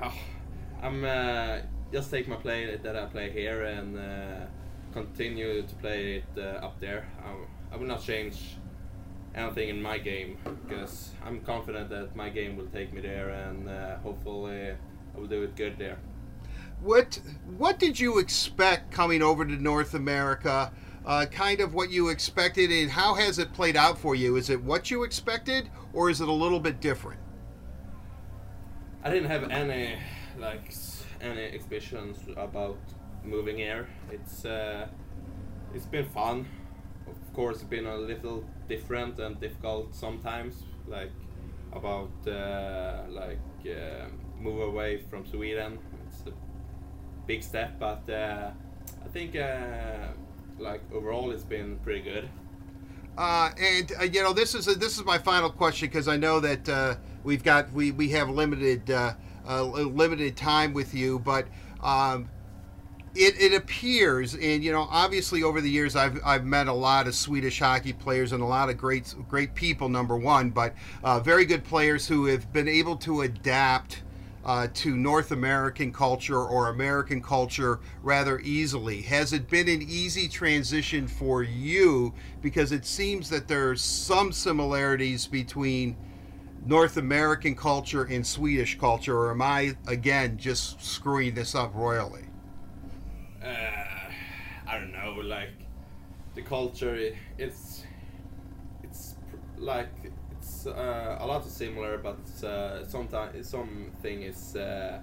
Oh, 0.00 0.14
I'm 0.80 1.04
uh, 1.04 1.58
just 1.92 2.08
take 2.12 2.28
my 2.28 2.36
play 2.36 2.76
that 2.76 2.94
I 2.94 3.06
play 3.06 3.32
here 3.32 3.64
and 3.64 3.98
uh, 3.98 4.46
continue 4.92 5.62
to 5.62 5.74
play 5.74 6.18
it 6.18 6.24
uh, 6.38 6.64
up 6.64 6.78
there. 6.78 7.08
I, 7.24 7.74
I 7.74 7.76
will 7.76 7.88
not 7.88 8.00
change 8.00 8.58
anything 9.34 9.68
in 9.68 9.80
my 9.82 9.98
game 9.98 10.38
because 10.66 11.10
I'm 11.24 11.40
confident 11.40 11.88
that 11.90 12.16
my 12.16 12.28
game 12.28 12.56
will 12.56 12.66
take 12.66 12.92
me 12.92 13.00
there 13.00 13.30
and 13.30 13.68
uh, 13.68 13.98
hopefully 13.98 14.70
I 14.70 15.18
will 15.18 15.26
do 15.26 15.42
it 15.42 15.56
good 15.56 15.78
there. 15.78 15.98
What 16.80 17.20
what 17.58 17.78
did 17.78 18.00
you 18.00 18.18
expect 18.18 18.90
coming 18.90 19.22
over 19.22 19.44
to 19.44 19.52
North 19.52 19.94
America? 19.94 20.72
Uh, 21.04 21.26
kind 21.26 21.60
of 21.60 21.72
what 21.72 21.90
you 21.90 22.08
expected, 22.08 22.70
and 22.70 22.90
how 22.90 23.14
has 23.14 23.38
it 23.38 23.52
played 23.54 23.76
out 23.76 23.98
for 23.98 24.14
you? 24.14 24.36
Is 24.36 24.50
it 24.50 24.62
what 24.62 24.90
you 24.90 25.02
expected, 25.02 25.70
or 25.94 26.10
is 26.10 26.20
it 26.20 26.28
a 26.28 26.32
little 26.32 26.60
bit 26.60 26.80
different? 26.80 27.20
I 29.02 29.10
didn't 29.10 29.30
have 29.30 29.50
any 29.50 29.96
like 30.38 30.74
any 31.20 31.44
expectations 31.44 32.18
about 32.36 32.78
moving 33.24 33.56
here. 33.56 33.88
It's 34.10 34.44
uh, 34.44 34.88
it's 35.74 35.86
been 35.86 36.08
fun. 36.08 36.46
Of 37.10 37.34
course, 37.34 37.62
been 37.62 37.86
a 37.86 37.96
little 37.96 38.44
different 38.68 39.18
and 39.18 39.40
difficult 39.40 39.94
sometimes, 39.94 40.62
like 40.86 41.10
about 41.72 42.10
uh, 42.26 43.02
like 43.08 43.38
uh, 43.66 44.06
move 44.38 44.60
away 44.60 45.02
from 45.08 45.26
Sweden. 45.26 45.78
It's 46.06 46.26
a 46.26 46.32
big 47.26 47.42
step, 47.42 47.78
but 47.78 48.08
uh, 48.10 48.50
I 49.04 49.08
think 49.08 49.36
uh, 49.36 50.08
like 50.58 50.82
overall 50.92 51.30
it's 51.30 51.44
been 51.44 51.78
pretty 51.84 52.02
good. 52.02 52.28
Uh, 53.18 53.50
and 53.58 53.92
uh, 54.00 54.04
you 54.04 54.22
know, 54.22 54.32
this 54.32 54.54
is 54.54 54.68
a, 54.68 54.74
this 54.74 54.98
is 54.98 55.04
my 55.04 55.18
final 55.18 55.50
question 55.50 55.88
because 55.88 56.08
I 56.08 56.16
know 56.16 56.40
that 56.40 56.98
we've 57.24 57.42
got 57.44 57.72
we, 57.72 57.90
we 57.92 58.08
have 58.10 58.28
limited 58.28 58.88
limited 59.46 60.36
time 60.36 60.72
with 60.72 60.94
you. 60.94 61.18
But 61.18 61.46
um, 61.82 62.28
it, 63.14 63.40
it 63.40 63.54
appears, 63.54 64.34
and 64.34 64.62
you 64.62 64.70
know, 64.70 64.86
obviously 64.90 65.42
over 65.42 65.60
the 65.60 65.70
years, 65.70 65.96
I've, 65.96 66.20
I've 66.24 66.44
met 66.44 66.68
a 66.68 66.72
lot 66.72 67.06
of 67.08 67.14
Swedish 67.14 67.58
hockey 67.58 67.92
players 67.92 68.32
and 68.32 68.42
a 68.42 68.46
lot 68.46 68.70
of 68.70 68.78
great 68.78 69.14
great 69.28 69.54
people. 69.54 69.88
Number 69.88 70.16
one, 70.16 70.50
but 70.50 70.74
uh, 71.02 71.18
very 71.20 71.44
good 71.44 71.64
players 71.64 72.06
who 72.06 72.26
have 72.26 72.52
been 72.52 72.68
able 72.68 72.96
to 72.98 73.22
adapt 73.22 74.02
uh, 74.44 74.68
to 74.74 74.96
North 74.96 75.32
American 75.32 75.92
culture 75.92 76.38
or 76.38 76.68
American 76.68 77.20
culture 77.20 77.80
rather 78.02 78.38
easily. 78.40 79.02
Has 79.02 79.32
it 79.32 79.50
been 79.50 79.68
an 79.68 79.82
easy 79.82 80.28
transition 80.28 81.08
for 81.08 81.42
you? 81.42 82.14
Because 82.40 82.72
it 82.72 82.86
seems 82.86 83.28
that 83.30 83.48
there's 83.48 83.82
some 83.82 84.32
similarities 84.32 85.26
between 85.26 85.96
North 86.64 86.96
American 86.96 87.56
culture 87.56 88.04
and 88.04 88.24
Swedish 88.24 88.78
culture, 88.78 89.16
or 89.16 89.30
am 89.30 89.42
I 89.42 89.76
again 89.88 90.36
just 90.38 90.80
screwing 90.80 91.34
this 91.34 91.54
up 91.54 91.74
royally? 91.74 92.29
Know, 95.14 95.22
like 95.22 95.54
the 96.34 96.42
culture. 96.42 97.12
It's 97.38 97.84
it's 98.82 99.16
like 99.58 99.90
it's 100.32 100.66
uh, 100.66 101.18
a 101.20 101.26
lot 101.26 101.44
similar, 101.44 101.98
but 101.98 102.44
uh, 102.44 102.86
sometimes 102.86 103.48
something 103.48 104.22
is 104.22 104.56
uh, 104.56 105.00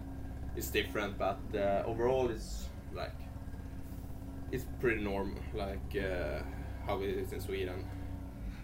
is 0.56 0.70
different. 0.70 1.18
But 1.18 1.40
uh, 1.56 1.84
overall, 1.86 2.30
it's 2.30 2.68
like 2.94 3.16
it's 4.52 4.66
pretty 4.80 5.02
normal, 5.02 5.40
like 5.54 5.96
uh, 5.96 6.42
how 6.86 7.02
it 7.02 7.10
is 7.10 7.34
in 7.34 7.42
Sweden. 7.42 7.86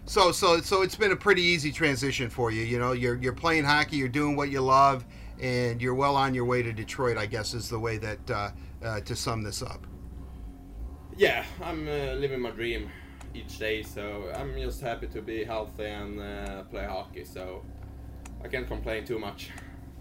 So 0.06 0.32
so 0.32 0.60
so 0.60 0.82
it's 0.82 0.96
been 0.96 1.12
a 1.12 1.16
pretty 1.16 1.42
easy 1.42 1.72
transition 1.72 2.28
for 2.28 2.50
you. 2.50 2.62
You 2.62 2.78
know, 2.78 2.92
you're 2.92 3.16
you're 3.16 3.32
playing 3.32 3.64
hockey, 3.64 3.96
you're 3.96 4.08
doing 4.08 4.36
what 4.36 4.50
you 4.50 4.60
love, 4.60 5.04
and 5.40 5.80
you're 5.80 5.94
well 5.94 6.16
on 6.16 6.34
your 6.34 6.44
way 6.44 6.62
to 6.62 6.72
Detroit. 6.72 7.16
I 7.16 7.26
guess 7.26 7.54
is 7.54 7.68
the 7.68 7.78
way 7.78 7.98
that 7.98 8.30
uh, 8.30 8.50
uh, 8.84 9.00
to 9.00 9.16
sum 9.16 9.42
this 9.42 9.62
up. 9.62 9.86
Yeah, 11.16 11.44
I'm 11.62 11.86
uh, 11.86 12.14
living 12.14 12.40
my 12.40 12.50
dream 12.50 12.90
each 13.34 13.58
day, 13.58 13.82
so 13.82 14.32
I'm 14.34 14.54
just 14.56 14.80
happy 14.80 15.06
to 15.08 15.22
be 15.22 15.44
healthy 15.44 15.86
and 15.86 16.20
uh, 16.20 16.62
play 16.64 16.84
hockey. 16.84 17.24
So 17.24 17.64
I 18.42 18.48
can't 18.48 18.66
complain 18.66 19.04
too 19.04 19.18
much. 19.18 19.50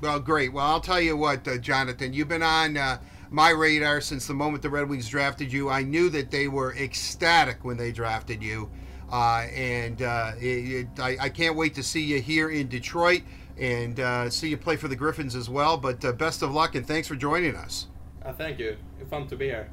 Well, 0.02 0.20
great. 0.20 0.52
Well, 0.52 0.66
I'll 0.66 0.82
tell 0.82 1.00
you 1.00 1.16
what, 1.16 1.48
uh, 1.48 1.52
Jonatan, 1.52 2.14
you've 2.14 2.28
been 2.28 2.44
on 2.44 2.78
uh, 2.78 2.98
my 3.30 3.52
radar 3.52 4.02
since 4.02 4.26
the 4.28 4.34
moment 4.34 4.64
the 4.64 4.70
Red 4.70 4.90
Wings 4.90 5.08
drafted 5.08 5.54
you. 5.54 5.70
I 5.70 5.84
knew 5.84 6.10
that 6.10 6.32
they 6.32 6.48
were 6.48 6.76
ecstatic 6.76 7.64
when 7.64 7.78
they 7.78 7.92
drafted 7.92 8.42
you. 8.42 8.70
Uh, 9.12 9.46
and 9.54 10.02
uh, 10.02 10.32
it, 10.40 10.46
it, 10.46 11.00
I, 11.00 11.18
I, 11.22 11.30
can't 11.30 11.56
wait 11.56 11.76
to 11.76 11.84
see 11.84 12.02
you 12.02 12.20
here 12.20 12.50
in 12.50 12.68
Detroit 12.68 13.22
and 13.60 14.00
uh, 14.00 14.28
see 14.32 14.50
you 14.50 14.58
play 14.58 14.76
for 14.76 14.88
the 14.88 14.96
Griffins 14.96 15.36
as 15.36 15.50
well. 15.50 15.78
But 15.78 16.04
uh, 16.04 16.14
best 16.14 16.42
of 16.42 16.52
luck 16.52 16.74
and 16.74 16.88
thanks 16.88 17.08
for 17.08 17.16
joining 17.16 17.56
us. 17.56 17.88
Uh, 18.26 18.34
thank 18.34 18.58
you. 18.58 18.76
It's 19.00 19.10
fun 19.12 19.28
to 19.28 19.36
be 19.36 19.46
here. 19.46 19.70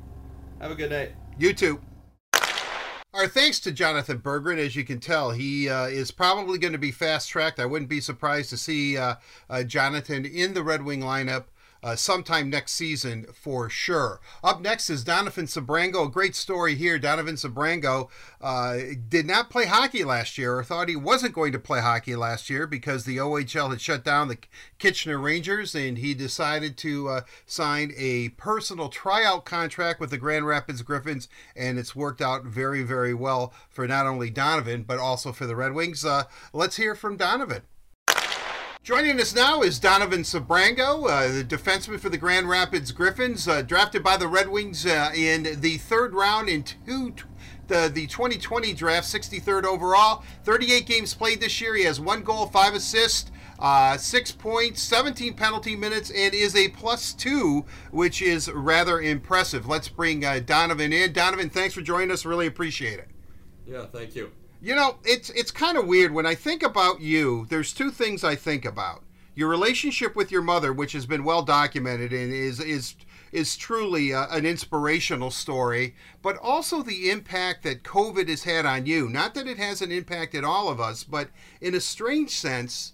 Have 0.61 0.70
a 0.70 0.75
good 0.75 0.90
day. 0.90 1.14
You 1.40 1.54
too. 1.54 1.80
Our 3.14 3.26
thanks 3.26 3.61
to 3.61 3.73
Jonatan 3.73 4.20
Berggren. 4.20 4.59
As 4.59 4.76
you 4.76 4.85
can 4.85 5.00
tell, 5.00 5.30
he 5.30 5.70
uh, 5.70 5.87
is 5.87 6.11
probably 6.11 6.59
going 6.59 6.75
to 6.75 6.78
be 6.78 6.90
fast 6.90 7.30
tracked. 7.30 7.59
I 7.59 7.64
wouldn't 7.64 7.88
be 7.88 8.02
surprised 8.02 8.50
to 8.50 8.59
see 8.59 8.99
uh, 8.99 9.14
uh, 9.49 9.62
Jonatan 9.66 10.30
in 10.30 10.52
the 10.52 10.62
Red 10.62 10.82
Wing 10.82 11.00
lineup 11.00 11.44
uh, 11.83 11.97
sometime 11.97 12.51
next 12.51 12.73
season 12.73 13.27
for 13.33 13.71
sure. 13.71 14.21
Up 14.43 14.61
next 14.61 14.91
is 14.91 15.05
Donovan 15.05 15.47
Sebrango. 15.47 16.07
A 16.07 16.11
great 16.11 16.35
story 16.35 16.75
here. 16.75 16.99
Donovan 16.99 17.37
Sebrango 17.37 18.09
uh, 18.41 18.79
did 19.09 19.27
not 19.27 19.51
play 19.51 19.67
hockey 19.67 20.05
last 20.05 20.39
year, 20.39 20.59
or 20.59 20.65
thought 20.65 20.89
he 20.89 20.97
wasn't 20.97 21.35
going 21.35 21.53
to 21.53 21.59
play 21.59 21.81
hockey 21.81 22.17
last 22.17 22.51
year 22.51 22.67
because 22.67 23.05
the 23.05 23.17
OHL 23.17 23.71
had 23.71 23.81
shut 23.81 24.05
down 24.05 24.29
the 24.29 24.39
Kitchener 24.79 25.19
Rangers, 25.19 25.75
and 25.75 25.99
he 25.99 26.15
decided 26.15 26.77
to 26.79 27.09
uh, 27.09 27.21
sign 27.47 27.93
a 27.97 28.31
personal 28.31 28.89
tryout 28.89 29.45
contract 29.45 30.01
with 30.01 30.11
the 30.11 30.19
Grand 30.19 30.47
Rapids 30.47 30.83
Griffins, 30.83 31.29
and 31.57 31.79
it's 31.79 31.97
worked 31.97 32.21
out 32.21 32.45
very, 32.45 32.83
very 32.83 33.14
well 33.14 33.53
for 33.69 33.87
not 33.87 34.07
only 34.07 34.31
Donovan 34.31 34.83
but 34.83 34.99
also 34.99 35.33
for 35.33 35.47
the 35.47 35.57
Red 35.57 35.73
Wings. 35.73 36.05
Uh, 36.05 36.25
let's 36.53 36.77
hear 36.77 36.95
from 36.95 37.16
Donovan. 37.16 37.62
Joining 38.83 39.21
us 39.21 39.35
now 39.35 39.61
is 39.61 39.79
Donovan 39.79 40.23
Sebrango, 40.23 41.07
uh, 41.07 41.29
the 41.31 41.45
defenseman 41.45 42.01
for 42.01 42.09
the 42.09 42.16
Grand 42.16 42.49
Rapids 42.49 42.93
Griffins, 42.93 43.47
uh, 43.47 43.61
drafted 43.61 44.03
by 44.03 44.16
the 44.16 44.27
Red 44.27 44.49
Wings 44.49 44.87
uh, 44.87 45.12
in 45.14 45.61
the 45.61 45.77
third 45.77 46.14
round 46.14 46.49
in 46.49 46.62
two, 46.62 47.12
the, 47.69 47.90
the 47.93 48.07
2020 48.07 48.73
draft, 48.73 49.07
63rd 49.07 49.64
overall. 49.64 50.25
38 50.45 50.87
games 50.87 51.12
played 51.12 51.40
this 51.40 51.61
year. 51.61 51.75
He 51.75 51.85
has 51.85 52.01
one 52.01 52.23
goal, 52.23 52.47
five 52.47 52.73
assists, 52.73 53.31
uh, 53.59 53.99
six 53.99 54.33
points, 54.33 54.81
17 54.81 55.35
penalty 55.35 55.77
minutes, 55.77 56.11
and 56.11 56.33
is 56.33 56.57
a 56.57 56.69
plus 56.69 57.12
two, 57.12 57.66
which 57.90 58.23
is 58.23 58.51
rather 58.51 58.99
impressive. 59.03 59.66
Let's 59.66 59.88
bring 59.88 60.25
uh, 60.25 60.40
Donovan 60.40 60.95
in. 60.95 61.12
Donovan, 61.12 61.51
thanks 61.51 61.75
for 61.75 61.83
joining 61.83 62.11
us. 62.11 62.25
Really 62.25 62.47
appreciate 62.47 62.99
it. 62.99 63.09
Yeah, 63.66 63.85
thank 63.85 64.14
you. 64.16 64.33
You 64.62 64.75
know, 64.75 64.99
it's 65.05 65.31
it's 65.31 65.51
kind 65.51 65.79
of 65.79 65.87
weird 65.87 66.12
when 66.12 66.27
I 66.27 66.35
think 66.35 66.62
about 66.62 67.01
you. 67.01 67.46
There's 67.49 67.73
two 67.73 67.90
things 67.90 68.23
I 68.23 68.37
think 68.37 68.66
about: 68.66 69.03
your 69.35 69.49
relationship 69.49 70.14
with 70.14 70.31
your 70.31 70.42
mother, 70.42 70.70
which 70.70 70.92
has 70.92 71.07
been 71.07 71.25
well 71.25 71.42
documented 71.42 72.12
and 72.12 72.31
is 72.31 72.61
is 72.61 72.94
is 73.33 73.57
truly 73.57 74.11
a, 74.11 74.25
an 74.25 74.44
inspirational 74.44 75.31
story, 75.31 75.94
but 76.20 76.37
also 76.37 76.83
the 76.83 77.09
impact 77.11 77.62
that 77.62 77.85
COVID 77.85 78.29
has 78.29 78.42
had 78.42 78.66
on 78.66 78.85
you. 78.85 79.09
Not 79.09 79.33
that 79.35 79.46
it 79.46 79.57
hasn't 79.57 79.92
impacted 79.92 80.44
all 80.44 80.68
of 80.68 80.79
us, 80.79 81.05
but 81.05 81.31
in 81.62 81.75
a 81.75 81.81
strange 81.81 82.31
sense, 82.31 82.92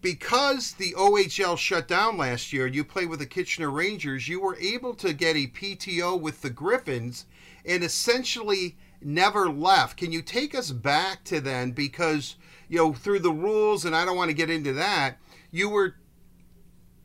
because 0.00 0.74
the 0.74 0.92
OHL 0.96 1.58
shut 1.58 1.88
down 1.88 2.16
last 2.18 2.52
year, 2.52 2.68
you 2.68 2.84
played 2.84 3.08
with 3.08 3.18
the 3.18 3.26
Kitchener 3.26 3.70
Rangers, 3.70 4.28
you 4.28 4.40
were 4.40 4.56
able 4.56 4.94
to 4.94 5.12
get 5.12 5.34
a 5.34 5.48
PTO 5.48 6.20
with 6.20 6.42
the 6.42 6.50
Griffins 6.50 7.26
and 7.64 7.82
essentially 7.82 8.76
never 9.00 9.50
left. 9.50 9.96
Can 9.96 10.12
you 10.12 10.22
take 10.22 10.54
us 10.54 10.70
back 10.70 11.24
to 11.24 11.40
then? 11.40 11.72
Because, 11.72 12.36
you 12.68 12.78
know, 12.78 12.92
through 12.92 13.20
the 13.20 13.32
rules, 13.32 13.84
and 13.84 13.94
I 13.94 14.04
don't 14.04 14.16
want 14.16 14.30
to 14.30 14.36
get 14.36 14.50
into 14.50 14.72
that, 14.74 15.18
you 15.50 15.68
were, 15.68 15.96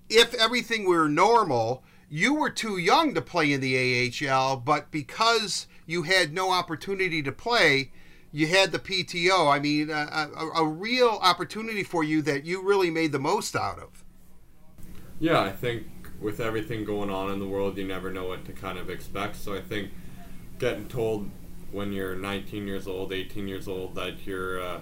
if 0.09 0.33
everything 0.33 0.85
were 0.85 1.07
normal, 1.07 1.83
you 2.09 2.33
were 2.33 2.49
too 2.49 2.77
young 2.77 3.13
to 3.13 3.21
play 3.21 3.53
in 3.53 3.61
the 3.61 4.11
AHL, 4.29 4.57
but 4.57 4.91
because 4.91 5.67
you 5.85 6.03
had 6.03 6.33
no 6.33 6.51
opportunity 6.51 7.21
to 7.23 7.31
play, 7.31 7.91
you 8.31 8.47
had 8.47 8.71
the 8.71 8.79
PTO. 8.79 9.53
I 9.53 9.59
mean, 9.59 9.89
a, 9.89 9.93
a, 9.93 10.61
a 10.61 10.67
real 10.67 11.19
opportunity 11.21 11.83
for 11.83 12.03
you 12.03 12.21
that 12.23 12.45
you 12.45 12.61
really 12.61 12.89
made 12.89 13.11
the 13.11 13.19
most 13.19 13.55
out 13.55 13.79
of. 13.79 14.03
Yeah, 15.19 15.39
I 15.39 15.51
think 15.51 15.87
with 16.19 16.39
everything 16.39 16.85
going 16.85 17.09
on 17.09 17.31
in 17.31 17.39
the 17.39 17.47
world, 17.47 17.77
you 17.77 17.85
never 17.85 18.11
know 18.11 18.25
what 18.25 18.45
to 18.45 18.53
kind 18.53 18.77
of 18.77 18.89
expect. 18.89 19.35
So 19.35 19.55
I 19.55 19.61
think 19.61 19.91
getting 20.59 20.87
told 20.87 21.29
when 21.71 21.91
you're 21.91 22.15
19 22.15 22.67
years 22.67 22.87
old, 22.87 23.13
18 23.13 23.47
years 23.47 23.67
old, 23.67 23.95
that 23.95 24.25
you're 24.25 24.61
uh, 24.61 24.79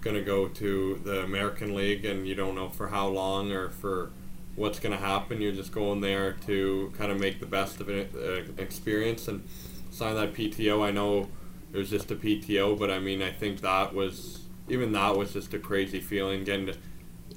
going 0.00 0.16
to 0.16 0.22
go 0.22 0.48
to 0.48 1.00
the 1.04 1.22
American 1.22 1.74
League 1.74 2.04
and 2.04 2.26
you 2.26 2.34
don't 2.34 2.54
know 2.54 2.68
for 2.68 2.88
how 2.88 3.08
long 3.08 3.52
or 3.52 3.70
for 3.70 4.10
what's 4.56 4.78
going 4.78 4.96
to 4.96 5.02
happen. 5.02 5.40
You're 5.40 5.52
just 5.52 5.72
going 5.72 6.00
there 6.00 6.32
to 6.46 6.92
kind 6.96 7.10
of 7.10 7.18
make 7.18 7.40
the 7.40 7.46
best 7.46 7.80
of 7.80 7.88
an 7.88 8.08
uh, 8.14 8.62
experience 8.62 9.28
and 9.28 9.46
sign 9.90 10.14
that 10.16 10.34
PTO. 10.34 10.84
I 10.84 10.90
know 10.90 11.28
it 11.72 11.78
was 11.78 11.90
just 11.90 12.10
a 12.10 12.16
PTO, 12.16 12.78
but 12.78 12.90
I 12.90 12.98
mean, 12.98 13.22
I 13.22 13.30
think 13.30 13.60
that 13.62 13.94
was 13.94 14.42
even 14.68 14.92
that 14.92 15.16
was 15.16 15.32
just 15.32 15.52
a 15.54 15.58
crazy 15.58 16.00
feeling 16.00 16.44
getting 16.44 16.66
to 16.66 16.76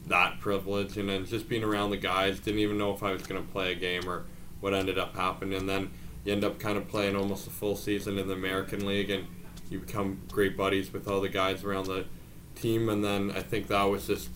that 0.07 0.39
privilege 0.39 0.97
and 0.97 1.09
then 1.09 1.25
just 1.25 1.49
being 1.49 1.63
around 1.63 1.89
the 1.91 1.97
guys. 1.97 2.39
Didn't 2.39 2.59
even 2.59 2.77
know 2.77 2.93
if 2.93 3.03
I 3.03 3.11
was 3.11 3.23
going 3.23 3.45
to 3.45 3.51
play 3.51 3.71
a 3.71 3.75
game 3.75 4.07
or 4.07 4.25
what 4.59 4.73
ended 4.73 4.97
up 4.97 5.15
happening. 5.15 5.57
And 5.57 5.67
then 5.69 5.91
you 6.27 6.33
end 6.33 6.43
up 6.43 6.59
kind 6.59 6.77
of 6.77 6.89
playing 6.89 7.15
almost 7.15 7.47
a 7.47 7.49
full 7.49 7.77
season 7.77 8.17
in 8.17 8.27
the 8.27 8.33
American 8.33 8.85
League, 8.85 9.09
and 9.09 9.25
you 9.69 9.79
become 9.79 10.19
great 10.29 10.57
buddies 10.57 10.91
with 10.91 11.07
all 11.07 11.21
the 11.21 11.29
guys 11.29 11.63
around 11.63 11.85
the 11.85 12.05
team. 12.53 12.89
And 12.89 13.03
then 13.03 13.31
I 13.31 13.41
think 13.41 13.67
that 13.67 13.83
was 13.83 14.07
just, 14.07 14.29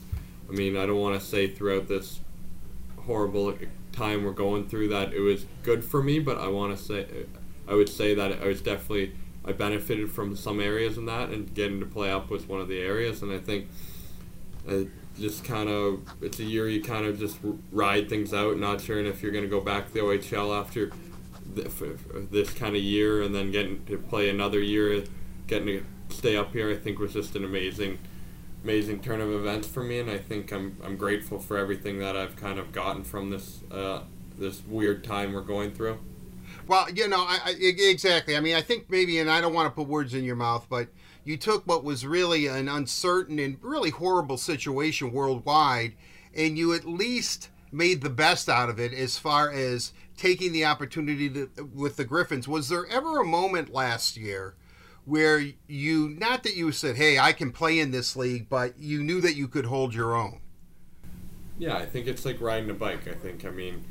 I 0.50 0.54
mean, 0.54 0.78
I 0.78 0.86
don't 0.86 1.00
want 1.00 1.20
to 1.20 1.26
say 1.26 1.50
throughout 1.50 1.90
this 1.90 2.22
horrible 3.00 3.58
time 3.92 4.24
we're 4.24 4.32
going 4.32 4.70
through 4.70 4.88
that 4.88 5.14
it 5.14 5.20
was 5.20 5.46
good 5.64 5.84
for 5.84 6.02
me, 6.02 6.20
but 6.20 6.38
I 6.38 6.48
want 6.48 6.78
to 6.78 6.82
say, 6.82 7.06
I 7.68 7.74
would 7.74 7.90
say 7.90 8.16
that 8.16 8.42
I 8.42 8.48
was 8.48 8.62
definitely, 8.62 9.14
I 9.44 9.52
benefited 9.52 10.10
from 10.12 10.38
some 10.38 10.62
areas 10.62 10.98
in 10.98 11.08
that, 11.08 11.28
and 11.28 11.54
getting 11.54 11.82
to 11.82 11.86
play 11.86 12.10
up 12.10 12.30
was 12.30 12.48
one 12.48 12.62
of 12.62 12.70
the 12.70 12.80
areas. 12.80 13.22
And 13.22 13.34
I 13.34 13.38
think. 13.38 13.68
Uh, 14.68 14.84
just 15.20 15.44
kind 15.44 15.68
of 15.68 16.00
it's 16.22 16.40
a 16.40 16.44
year 16.44 16.70
you 16.70 16.82
kind 16.82 17.06
of 17.06 17.20
just 17.20 17.38
ride 17.72 18.08
things 18.08 18.34
out 18.34 18.58
not 18.58 18.80
sure 18.80 18.98
if 19.04 19.22
you're 19.22 19.32
going 19.32 19.44
to 19.44 19.50
go 19.50 19.60
back 19.60 19.88
to 19.88 19.94
the 19.94 20.00
OHL 20.00 20.58
after 20.58 20.90
this 21.56 22.54
kind 22.54 22.76
of 22.76 22.82
year 22.82 23.22
and 23.22 23.34
then 23.34 23.52
getting 23.52 23.86
to 23.86 23.98
play 23.98 24.30
another 24.30 24.60
year, 24.60 25.04
getting 25.48 25.68
to 25.68 25.86
stay 26.10 26.36
up 26.36 26.54
here, 26.54 26.70
I 26.70 26.76
think 26.76 27.00
was 27.00 27.14
just 27.14 27.36
an 27.36 27.44
amazing, 27.44 28.00
amazing 28.64 29.02
turn 29.02 29.22
of 29.22 29.32
events 29.32 29.68
for 29.68 29.84
me, 29.84 30.00
and 30.00 30.10
I 30.10 30.18
think 30.18 30.52
I'm 30.52 30.78
I'm 30.84 30.98
grateful 30.98 31.40
for 31.40 31.58
everything 31.58 32.00
that 32.00 32.16
I've 32.16 32.36
kind 32.36 32.60
of 32.60 32.72
gotten 32.72 33.04
from 33.04 33.30
this 33.30 33.60
uh, 33.72 34.02
this 34.38 34.62
weird 34.68 35.04
time 35.04 35.34
we're 35.34 35.42
going 35.42 35.72
through. 35.72 36.00
Well, 36.68 36.90
you 36.92 37.08
know, 37.08 37.22
I, 37.22 37.40
I, 37.46 37.56
exactly. 37.60 38.36
I 38.36 38.40
mean, 38.40 38.56
I 38.56 38.62
think 38.62 38.90
maybe, 38.90 39.20
and 39.20 39.30
I 39.30 39.42
don't 39.42 39.54
want 39.54 39.68
to 39.68 39.72
put 39.72 39.88
words 39.88 40.14
in 40.14 40.24
your 40.24 40.36
mouth, 40.36 40.68
but 40.70 40.88
you 41.24 41.38
took 41.38 41.66
what 41.68 41.84
was 41.84 42.06
really 42.06 42.48
an 42.48 42.68
uncertain 42.68 43.40
and 43.40 43.58
really 43.62 43.90
horrible 43.90 44.38
situation 44.38 45.12
worldwide, 45.12 45.94
and 46.36 46.58
you 46.58 46.74
at 46.74 46.86
least 46.86 47.50
made 47.72 48.02
the 48.02 48.10
best 48.10 48.50
out 48.50 48.70
of 48.70 48.80
it 48.80 48.94
as 48.94 49.18
far 49.18 49.52
as 49.52 49.94
taking 50.22 50.52
the 50.52 50.64
opportunity 50.64 51.28
to, 51.32 51.50
with 51.74 51.96
the 51.96 52.06
Griffins. 52.06 52.48
Was 52.48 52.70
there 52.70 52.86
ever 52.86 53.20
a 53.20 53.26
moment 53.26 53.74
last 53.74 54.16
year 54.16 54.54
where 55.04 55.44
you, 55.68 56.10
not 56.10 56.44
that 56.44 56.56
you 56.56 56.72
said, 56.72 56.96
hey, 56.96 57.18
I 57.18 57.34
can 57.34 57.52
play 57.52 57.80
in 57.80 57.90
this 57.90 58.16
league, 58.16 58.48
but 58.48 58.78
you 58.78 59.02
knew 59.02 59.20
that 59.20 59.36
you 59.36 59.48
could 59.48 59.66
hold 59.66 59.96
your 59.96 60.14
own? 60.14 60.40
Yeah, 61.58 61.76
I 61.76 61.88
think 61.88 62.06
it's 62.06 62.24
like 62.24 62.40
riding 62.40 62.70
a 62.70 62.76
bike. 62.76 63.08
I 63.08 63.14
think, 63.14 63.46
I 63.46 63.50
mean, 63.50 63.84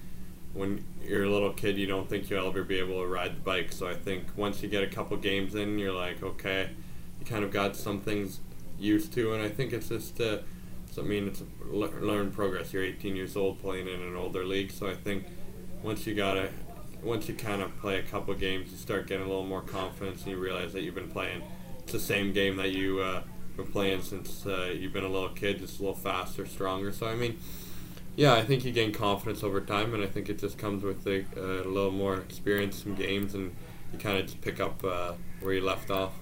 when 0.53 0.85
you're 1.03 1.25
a 1.25 1.31
little 1.31 1.53
kid, 1.53 1.77
you 1.77 1.89
don't 1.89 2.09
think 2.09 2.31
you'll 2.31 2.47
ever 2.47 2.63
be 2.63 2.79
able 2.79 3.03
to 3.03 3.09
ride 3.09 3.35
the 3.35 3.41
bike. 3.41 3.73
So 3.73 3.89
I 3.89 3.95
think 3.95 4.27
once 4.37 4.63
you 4.63 4.69
get 4.69 4.85
a 4.85 4.89
couple 4.89 5.17
games 5.17 5.57
in, 5.57 5.81
you're 5.81 5.93
like, 5.93 6.23
okay, 6.23 6.71
you 7.19 7.27
kind 7.27 7.43
of 7.43 7.51
got 7.51 7.75
some 7.75 8.01
things 8.01 8.39
used 8.79 9.13
to, 9.15 9.35
and 9.35 9.43
I 9.43 9.49
think 9.49 9.73
it's 9.73 9.89
just, 9.89 10.21
uh, 10.21 10.39
I 10.97 11.03
mean, 11.03 11.27
it's 11.27 11.43
learn 11.61 12.31
progress. 12.31 12.73
You're 12.73 12.85
18 12.85 13.17
years 13.17 13.37
old 13.37 13.61
playing 13.61 13.89
in 13.89 14.01
an 14.01 14.15
older 14.15 14.45
league, 14.45 14.71
so 14.71 14.87
I 14.87 14.95
think 14.95 15.25
once 15.83 16.07
you 16.07 16.15
gotta, 16.15 16.49
once 17.03 17.29
you 17.29 17.35
kind 17.35 17.63
of 17.63 17.77
play 17.81 17.99
a 17.99 18.03
couple 18.03 18.35
games, 18.35 18.71
you 18.71 18.77
start 18.77 19.07
getting 19.07 19.25
a 19.25 19.29
little 19.29 19.47
more 19.47 19.63
confidence, 19.63 20.23
and 20.23 20.33
you 20.33 20.39
realize 20.39 20.73
that 20.73 20.83
you've 20.83 20.95
been 20.95 21.11
playing. 21.11 21.43
It's 21.81 21.93
the 21.93 22.01
same 22.01 22.33
game 22.33 22.57
that 22.57 22.71
you 22.71 23.01
uh, 23.01 23.23
been 23.57 23.67
playing 23.67 24.03
since 24.03 24.47
uh, 24.47 24.73
you've 24.77 24.93
been 24.93 25.05
a 25.05 25.09
little 25.09 25.31
kid, 25.31 25.59
just 25.59 25.79
a 25.79 25.83
little 25.83 25.97
faster, 25.97 26.47
stronger. 26.47 26.93
So 26.93 27.07
I 27.07 27.15
mean 27.15 27.39
yeah, 28.17 28.35
I 28.35 28.43
think 28.43 28.65
you 28.65 28.73
gain 28.73 28.93
confidence 28.93 29.43
over 29.43 29.61
time, 29.61 29.95
and 29.95 30.03
I 30.03 30.07
think 30.07 30.29
it 30.29 30.39
just 30.39 30.59
comes 30.59 30.83
with 30.83 31.07
a, 31.07 31.25
a 31.37 31.65
little 31.67 31.91
more 31.91 32.19
experience 32.19 32.85
in 32.85 32.95
games, 32.95 33.35
and 33.35 33.55
you 33.93 33.99
kind 33.99 34.19
of 34.19 34.27
just 34.27 34.41
pick 34.41 34.61
up 34.61 34.85
uh, 34.85 35.15
where 35.41 35.55
you 35.55 35.65
left 35.65 35.91
off. 35.91 36.13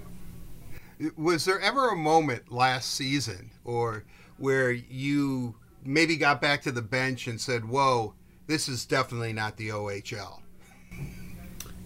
Was 1.17 1.45
there 1.45 1.61
ever 1.61 1.89
a 1.91 1.97
moment 1.97 2.53
last 2.53 2.95
season, 2.95 3.51
or 3.65 4.05
where 4.37 4.71
you 4.71 5.57
maybe 5.85 6.17
got 6.17 6.41
back 6.41 6.63
to 6.63 6.73
the 6.73 6.83
bench 6.83 7.27
and 7.27 7.41
said, 7.41 7.65
"Whoa, 7.65 8.15
this 8.49 8.69
is 8.69 8.85
definitely 8.85 9.33
not 9.33 9.57
the 9.57 9.69
OHL"? 9.69 10.41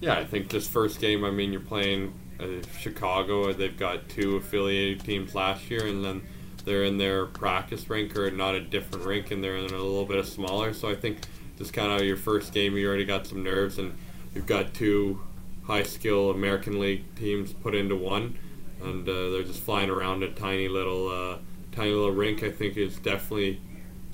Yeah, 0.01 0.15
I 0.15 0.25
think 0.25 0.49
this 0.49 0.67
first 0.67 1.01
game. 1.01 1.25
I 1.25 1.31
mean, 1.31 1.53
you're 1.53 1.61
playing 1.61 2.15
uh, 2.41 2.47
Chicago. 2.79 3.53
They've 3.53 3.77
got 3.77 4.09
two 4.09 4.37
affiliated 4.37 5.05
teams 5.05 5.35
last 5.35 5.71
year, 5.71 5.87
and 5.87 6.05
then 6.05 6.23
they're 6.65 6.85
in 6.85 6.99
their 6.99 7.27
practice 7.27 7.89
rink 7.91 8.17
or 8.17 8.31
not 8.31 8.55
a 8.55 8.61
different 8.61 9.05
rink 9.05 9.31
and 9.31 9.43
they're 9.43 9.57
in 9.57 9.65
a 9.65 9.69
little 9.69 10.05
bit 10.05 10.25
smaller. 10.27 10.73
So 10.73 10.89
I 10.89 10.95
think 10.95 11.19
just 11.59 11.73
kind 11.73 11.93
of 11.93 12.07
your 12.07 12.17
first 12.17 12.53
game, 12.53 12.77
you 12.77 12.87
already 12.89 13.05
got 13.05 13.27
some 13.27 13.43
nerves 13.43 13.79
and 13.79 13.97
you've 14.35 14.47
got 14.47 14.75
two 14.75 15.21
high 15.65 15.83
skill 15.83 16.31
American 16.31 16.79
League 16.79 17.15
teams 17.17 17.53
put 17.53 17.75
into 17.75 17.97
one, 17.97 18.39
and 18.83 19.09
uh, 19.09 19.31
they're 19.31 19.43
just 19.43 19.63
flying 19.63 19.91
around 19.91 20.23
a 20.23 20.31
tiny 20.33 20.69
little 20.69 21.09
uh, 21.09 21.39
tiny 21.73 21.91
little 21.91 22.11
rink. 22.11 22.43
I 22.43 22.51
think 22.51 22.77
is 22.77 22.97
definitely 22.97 23.61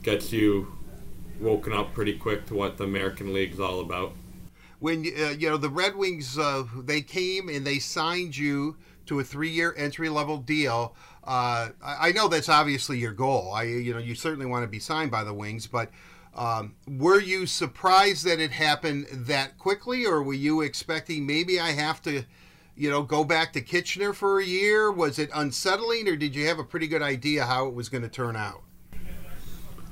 gets 0.03 0.33
you 0.33 0.78
woken 1.41 1.73
up 1.73 1.95
pretty 1.95 2.17
quick 2.17 2.47
to 2.47 2.55
what 2.55 2.77
the 2.77 2.85
American 2.85 3.33
League's 3.33 3.61
all 3.61 3.81
about. 3.81 4.13
When 4.81 5.01
uh, 5.01 5.31
you 5.31 5.49
know 5.49 5.57
the 5.57 5.71
Red 5.71 5.97
Wings, 5.97 6.39
uh, 6.39 6.65
they 6.77 7.01
came 7.03 7.49
and 7.49 7.67
they 7.67 7.79
signed 7.79 8.37
you 8.37 8.77
to 9.07 9.21
a 9.21 9.25
three-year 9.25 9.75
entry-level 9.77 10.39
deal. 10.39 10.95
Uh, 11.25 11.71
I 11.83 12.13
know 12.13 12.29
that's 12.29 12.49
obviously 12.49 12.99
your 12.99 13.13
goal. 13.13 13.53
I, 13.53 13.65
you 13.65 13.93
know, 13.93 13.99
you 13.99 14.15
certainly 14.15 14.47
want 14.47 14.65
to 14.65 14.69
be 14.69 14.79
signed 14.79 15.11
by 15.11 15.25
the 15.25 15.35
Wings, 15.35 15.67
but 15.67 15.91
um, 16.35 16.75
were 16.87 17.21
you 17.21 17.47
surprised 17.47 18.25
that 18.25 18.39
it 18.39 18.53
happened 18.53 19.07
that 19.11 19.59
quickly, 19.59 20.07
or 20.07 20.23
were 20.23 20.35
you 20.35 20.61
expecting 20.61 21.27
maybe 21.27 21.59
I 21.59 21.73
have 21.73 22.01
to, 22.03 22.25
you 22.77 22.91
know, 22.91 23.03
go 23.03 23.25
back 23.25 23.53
to 23.55 23.61
Kitchener 23.61 24.13
for 24.13 24.41
a 24.41 24.45
year? 24.45 24.93
Was 24.93 25.19
it 25.19 25.31
unsettling, 25.35 26.07
or 26.07 26.17
did 26.17 26.37
you 26.37 26.47
have 26.47 26.59
a 26.59 26.65
pretty 26.65 26.87
good 26.87 27.03
idea 27.03 27.47
how 27.47 27.67
it 27.67 27.75
was 27.75 27.89
going 27.89 28.03
to 28.03 28.09
turn 28.09 28.37
out? 28.37 28.63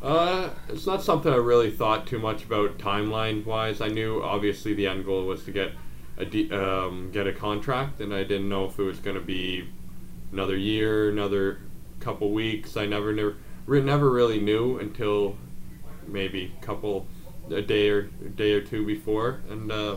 Uh, 0.03 0.51
it's 0.69 0.87
not 0.87 1.03
something 1.03 1.33
I 1.33 1.37
really 1.37 1.71
thought 1.71 2.07
too 2.07 2.19
much 2.19 2.45
about 2.45 2.79
timeline 2.79 3.45
wise. 3.45 3.81
I 3.81 3.89
knew 3.89 4.23
obviously 4.23 4.75
the 4.75 4.87
end 4.87 5.05
goal 5.05 5.25
was 5.25 5.45
to 5.45 5.51
get 5.51 5.73
a 6.19 6.51
um, 6.53 7.11
get 7.13 7.27
a 7.27 7.33
contract, 7.33 8.01
and 8.01 8.15
I 8.15 8.23
didn't 8.23 8.49
know 8.49 8.67
if 8.67 8.79
it 8.79 8.83
was 8.83 8.99
going 8.99 9.17
to 9.17 9.23
be 9.23 9.69
another 10.33 10.57
year, 10.57 11.11
another 11.11 11.61
couple 12.01 12.31
weeks. 12.31 12.77
I 12.77 12.87
never 12.87 13.13
never 13.13 13.37
never 13.67 14.11
really 14.11 14.41
knew 14.41 14.79
until 14.79 15.37
maybe 16.07 16.53
a 16.61 16.65
couple 16.65 17.07
a 17.51 17.63
day 17.63 17.89
or 17.89 18.11
a 18.25 18.29
day 18.29 18.53
or 18.53 18.61
two 18.61 18.85
before, 18.85 19.41
and 19.49 19.73
uh, 19.73 19.97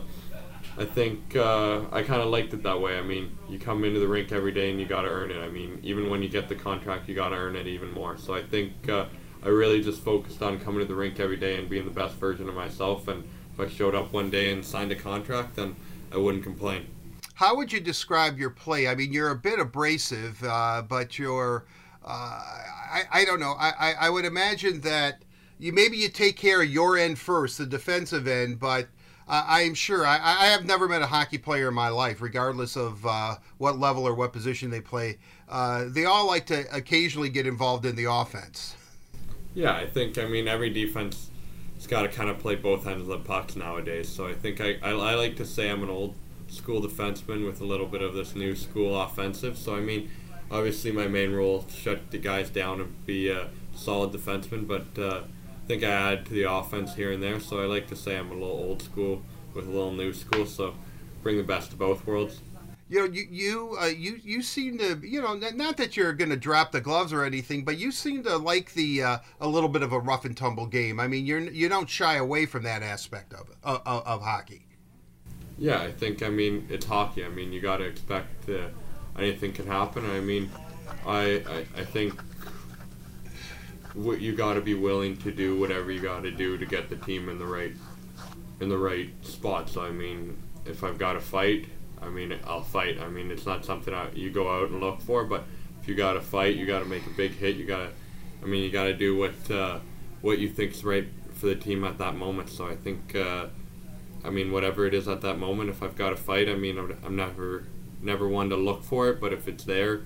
I 0.77 0.85
think 0.85 1.35
uh, 1.35 1.81
I 1.91 2.03
kind 2.03 2.21
of 2.21 2.29
liked 2.29 2.53
it 2.53 2.63
that 2.63 2.79
way. 2.79 2.97
I 2.97 3.01
mean, 3.01 3.37
you 3.49 3.59
come 3.59 3.83
into 3.83 3.99
the 3.99 4.07
rink 4.07 4.31
every 4.31 4.51
day 4.51 4.71
and 4.71 4.79
you 4.79 4.85
got 4.85 5.01
to 5.01 5.09
earn 5.09 5.29
it. 5.29 5.37
I 5.37 5.49
mean, 5.49 5.79
even 5.83 6.09
when 6.09 6.23
you 6.23 6.29
get 6.29 6.47
the 6.47 6.55
contract, 6.55 7.09
you 7.09 7.15
got 7.15 7.29
to 7.29 7.35
earn 7.35 7.55
it 7.55 7.67
even 7.67 7.91
more. 7.91 8.17
So 8.17 8.33
I 8.33 8.43
think 8.43 8.87
uh, 8.87 9.05
I 9.43 9.47
really 9.47 9.81
just 9.81 10.01
focused 10.01 10.41
on 10.41 10.59
coming 10.59 10.81
to 10.81 10.85
the 10.85 10.95
rink 10.95 11.19
every 11.19 11.37
day 11.37 11.57
and 11.57 11.69
being 11.69 11.85
the 11.85 11.91
best 11.91 12.15
version 12.15 12.49
of 12.49 12.55
myself. 12.55 13.07
And 13.07 13.23
if 13.53 13.59
I 13.59 13.69
showed 13.69 13.95
up 13.95 14.11
one 14.11 14.29
day 14.29 14.51
and 14.51 14.65
signed 14.65 14.91
a 14.91 14.95
contract, 14.95 15.55
then 15.55 15.75
I 16.11 16.17
wouldn't 16.17 16.43
complain. 16.43 16.87
How 17.35 17.55
would 17.55 17.71
you 17.71 17.79
describe 17.79 18.37
your 18.37 18.49
play? 18.49 18.87
I 18.87 18.95
mean, 18.95 19.13
you're 19.13 19.31
a 19.31 19.35
bit 19.35 19.59
abrasive, 19.59 20.43
uh, 20.43 20.83
but 20.87 21.17
you're, 21.17 21.65
uh, 22.03 22.09
I, 22.09 23.03
I 23.11 23.25
don't 23.25 23.39
know. 23.39 23.55
I, 23.57 23.93
I 23.97 24.09
would 24.09 24.25
imagine 24.25 24.81
that 24.81 25.23
you 25.57 25.71
maybe 25.71 25.97
you 25.97 26.09
take 26.09 26.35
care 26.35 26.61
of 26.61 26.69
your 26.69 26.97
end 26.97 27.17
first, 27.17 27.57
the 27.57 27.65
defensive 27.65 28.27
end, 28.27 28.59
but 28.59 28.87
uh, 29.27 29.45
I 29.47 29.61
am 29.61 29.73
sure 29.73 30.05
I, 30.05 30.15
I 30.15 30.45
have 30.47 30.65
never 30.65 30.87
met 30.87 31.01
a 31.01 31.07
hockey 31.07 31.37
player 31.37 31.67
in 31.67 31.73
my 31.73 31.89
life, 31.89 32.21
regardless 32.21 32.75
of 32.75 33.05
uh, 33.05 33.35
what 33.57 33.77
level 33.77 34.07
or 34.07 34.15
what 34.15 34.33
position 34.33 34.69
they 34.69 34.81
play. 34.81 35.17
Uh, 35.47 35.85
they 35.87 36.05
all 36.05 36.27
like 36.27 36.45
to 36.47 36.65
occasionally 36.75 37.29
get 37.29 37.45
involved 37.45 37.85
in 37.85 37.95
the 37.95 38.05
offense. 38.05 38.75
Yeah, 39.53 39.75
I 39.75 39.85
think 39.85 40.17
I 40.17 40.25
mean 40.25 40.47
every 40.47 40.69
defense 40.69 41.29
has 41.75 41.87
got 41.87 42.03
to 42.03 42.07
kind 42.07 42.29
of 42.29 42.39
play 42.39 42.55
both 42.55 42.85
ends 42.85 43.01
of 43.01 43.07
the 43.07 43.19
pucks 43.19 43.55
nowadays. 43.55 44.09
So 44.09 44.27
I 44.27 44.33
think 44.33 44.61
I, 44.61 44.77
I, 44.81 44.91
I 44.91 45.13
like 45.15 45.35
to 45.37 45.45
say 45.45 45.69
I'm 45.69 45.83
an 45.83 45.89
old 45.89 46.15
school 46.47 46.81
defenseman 46.81 47.45
with 47.45 47.61
a 47.61 47.65
little 47.65 47.87
bit 47.87 48.01
of 48.01 48.13
this 48.13 48.35
new 48.35 48.55
school 48.55 48.99
offensive. 48.99 49.57
So 49.57 49.75
I 49.75 49.79
mean, 49.79 50.09
obviously 50.51 50.91
my 50.91 51.07
main 51.07 51.31
role 51.31 51.65
shut 51.69 52.11
the 52.11 52.17
guys 52.17 52.49
down 52.49 52.81
and 52.81 53.05
be 53.05 53.29
a 53.29 53.49
solid 53.75 54.11
defenseman, 54.11 54.67
but 54.67 55.01
uh, 55.01 55.21
I 55.21 55.67
think 55.67 55.83
I 55.83 56.13
add 56.13 56.25
to 56.27 56.33
the 56.33 56.51
offense 56.51 56.95
here 56.95 57.11
and 57.11 57.21
there. 57.21 57.39
So 57.39 57.61
I 57.61 57.65
like 57.65 57.87
to 57.87 57.95
say 57.95 58.17
I'm 58.17 58.31
a 58.31 58.33
little 58.33 58.47
old 58.49 58.81
school 58.81 59.21
with 59.53 59.67
a 59.67 59.71
little 59.71 59.93
new 59.93 60.13
school. 60.13 60.45
So 60.45 60.75
bring 61.23 61.37
the 61.37 61.43
best 61.43 61.73
of 61.73 61.79
both 61.79 62.05
worlds. 62.05 62.41
You 62.89 62.99
know, 62.99 63.13
you 63.13 63.27
you 63.29 63.77
uh, 63.79 63.85
you 63.85 64.19
you 64.23 64.41
seem 64.41 64.79
to 64.79 64.99
you 65.03 65.21
know 65.21 65.35
not 65.35 65.77
that 65.77 65.95
you're 65.95 66.11
going 66.13 66.31
to 66.31 66.35
drop 66.35 66.71
the 66.71 66.81
gloves 66.81 67.13
or 67.13 67.23
anything, 67.23 67.63
but 67.63 67.77
you 67.77 67.91
seem 67.91 68.23
to 68.23 68.35
like 68.37 68.73
the 68.73 69.03
uh, 69.03 69.17
a 69.39 69.47
little 69.47 69.69
bit 69.69 69.83
of 69.83 69.93
a 69.93 69.99
rough 69.99 70.25
and 70.25 70.35
tumble 70.35 70.65
game. 70.65 70.99
I 70.99 71.07
mean, 71.07 71.23
you're 71.23 71.39
you 71.39 71.69
don't 71.69 71.87
shy 71.87 72.15
away 72.15 72.47
from 72.47 72.63
that 72.63 72.81
aspect 72.81 73.33
of 73.33 73.51
of, 73.63 73.81
of 73.85 74.23
hockey. 74.23 74.65
Yeah, 75.59 75.79
I 75.79 75.91
think 75.91 76.23
I 76.23 76.29
mean 76.29 76.65
it's 76.67 76.87
hockey. 76.87 77.23
I 77.23 77.29
mean 77.29 77.53
you 77.53 77.61
got 77.61 77.77
to 77.77 77.83
expect 77.83 78.49
uh, 78.49 78.69
anything 79.19 79.53
can 79.53 79.67
happen. 79.67 80.09
I 80.09 80.19
mean, 80.19 80.49
I 81.05 81.43
I, 81.75 81.81
I 81.81 81.85
think 81.85 82.19
what 83.93 84.19
you 84.19 84.35
got 84.35 84.55
to 84.55 84.61
be 84.61 84.73
willing 84.73 85.15
to 85.17 85.31
do 85.31 85.59
whatever 85.59 85.91
you 85.91 85.99
got 85.99 86.23
to 86.23 86.31
do 86.31 86.57
to 86.57 86.65
get 86.65 86.89
the 86.89 86.95
team 86.95 87.29
in 87.29 87.37
the 87.37 87.45
right 87.45 87.73
in 88.59 88.69
the 88.69 88.77
right 88.79 89.09
spot. 89.23 89.69
So 89.69 89.83
I 89.83 89.91
mean, 89.91 90.37
if 90.65 90.83
I've 90.83 90.97
got 90.97 91.13
to 91.13 91.19
fight, 91.19 91.67
I 92.01 92.09
mean 92.09 92.37
I'll 92.45 92.63
fight. 92.63 92.99
I 92.99 93.07
mean 93.07 93.31
it's 93.31 93.45
not 93.45 93.65
something 93.65 93.93
I, 93.93 94.11
you 94.11 94.31
go 94.31 94.49
out 94.49 94.69
and 94.69 94.79
look 94.79 95.01
for, 95.01 95.23
but 95.25 95.43
if 95.81 95.87
you 95.87 95.95
got 95.95 96.13
to 96.13 96.21
fight, 96.21 96.55
you 96.55 96.65
got 96.65 96.79
to 96.79 96.85
make 96.85 97.05
a 97.05 97.11
big 97.11 97.31
hit. 97.31 97.55
You 97.55 97.65
got 97.65 97.77
to, 97.77 97.89
I 98.43 98.45
mean 98.45 98.63
you 98.63 98.71
got 98.71 98.85
to 98.85 98.93
do 98.93 99.17
what 99.17 99.51
uh, 99.51 99.79
what 100.21 100.39
you 100.39 100.49
think's 100.49 100.83
right 100.83 101.07
for 101.33 101.47
the 101.47 101.55
team 101.55 101.83
at 101.83 101.97
that 101.97 102.15
moment. 102.15 102.49
So 102.49 102.67
I 102.67 102.75
think. 102.75 103.15
Uh, 103.15 103.47
I 104.23 104.29
mean, 104.29 104.51
whatever 104.51 104.85
it 104.85 104.93
is 104.93 105.07
at 105.07 105.21
that 105.21 105.37
moment, 105.37 105.69
if 105.69 105.81
I've 105.81 105.95
got 105.95 106.09
to 106.09 106.17
fight, 106.17 106.49
I 106.49 106.55
mean, 106.55 106.77
I'm 106.77 107.15
never 107.15 107.63
never 108.01 108.27
one 108.27 108.49
to 108.49 108.55
look 108.55 108.83
for 108.83 109.09
it, 109.09 109.19
but 109.19 109.33
if 109.33 109.47
it's 109.47 109.63
there, 109.63 110.01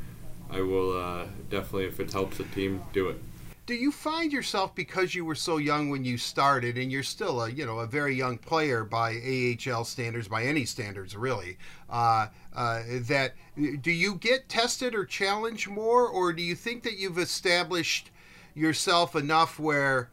I 0.50 0.62
will 0.62 0.98
uh, 0.98 1.26
definitely, 1.50 1.86
if 1.86 2.00
it 2.00 2.12
helps 2.12 2.38
the 2.38 2.44
team, 2.44 2.84
do 2.92 3.10
it. 3.10 3.18
Do 3.66 3.76
you 3.76 3.94
find 3.94 4.34
yourself 4.34 4.76
because 4.76 5.16
you 5.16 5.24
were 5.24 5.36
so 5.36 5.56
young 5.56 5.90
when 5.90 6.04
you 6.04 6.18
started, 6.18 6.78
and 6.78 6.92
you're 6.92 7.02
still 7.02 7.44
a 7.44 7.50
you 7.50 7.66
know 7.66 7.80
a 7.80 7.88
very 7.88 8.14
young 8.14 8.38
player 8.38 8.84
by 8.84 9.16
AHL 9.16 9.86
standards, 9.86 10.28
by 10.28 10.44
any 10.44 10.66
standards 10.66 11.16
really, 11.16 11.58
uh, 11.90 12.28
uh, 12.54 12.84
that 13.08 13.36
do 13.56 13.92
you 13.92 14.16
get 14.16 14.50
tested 14.50 14.94
or 14.94 15.06
challenged 15.06 15.70
more, 15.70 16.08
or 16.08 16.34
do 16.34 16.44
you 16.44 16.56
think 16.56 16.84
that 16.84 16.98
you've 16.98 17.18
established 17.18 18.12
yourself 18.54 19.16
enough 19.16 19.58
where 19.60 20.10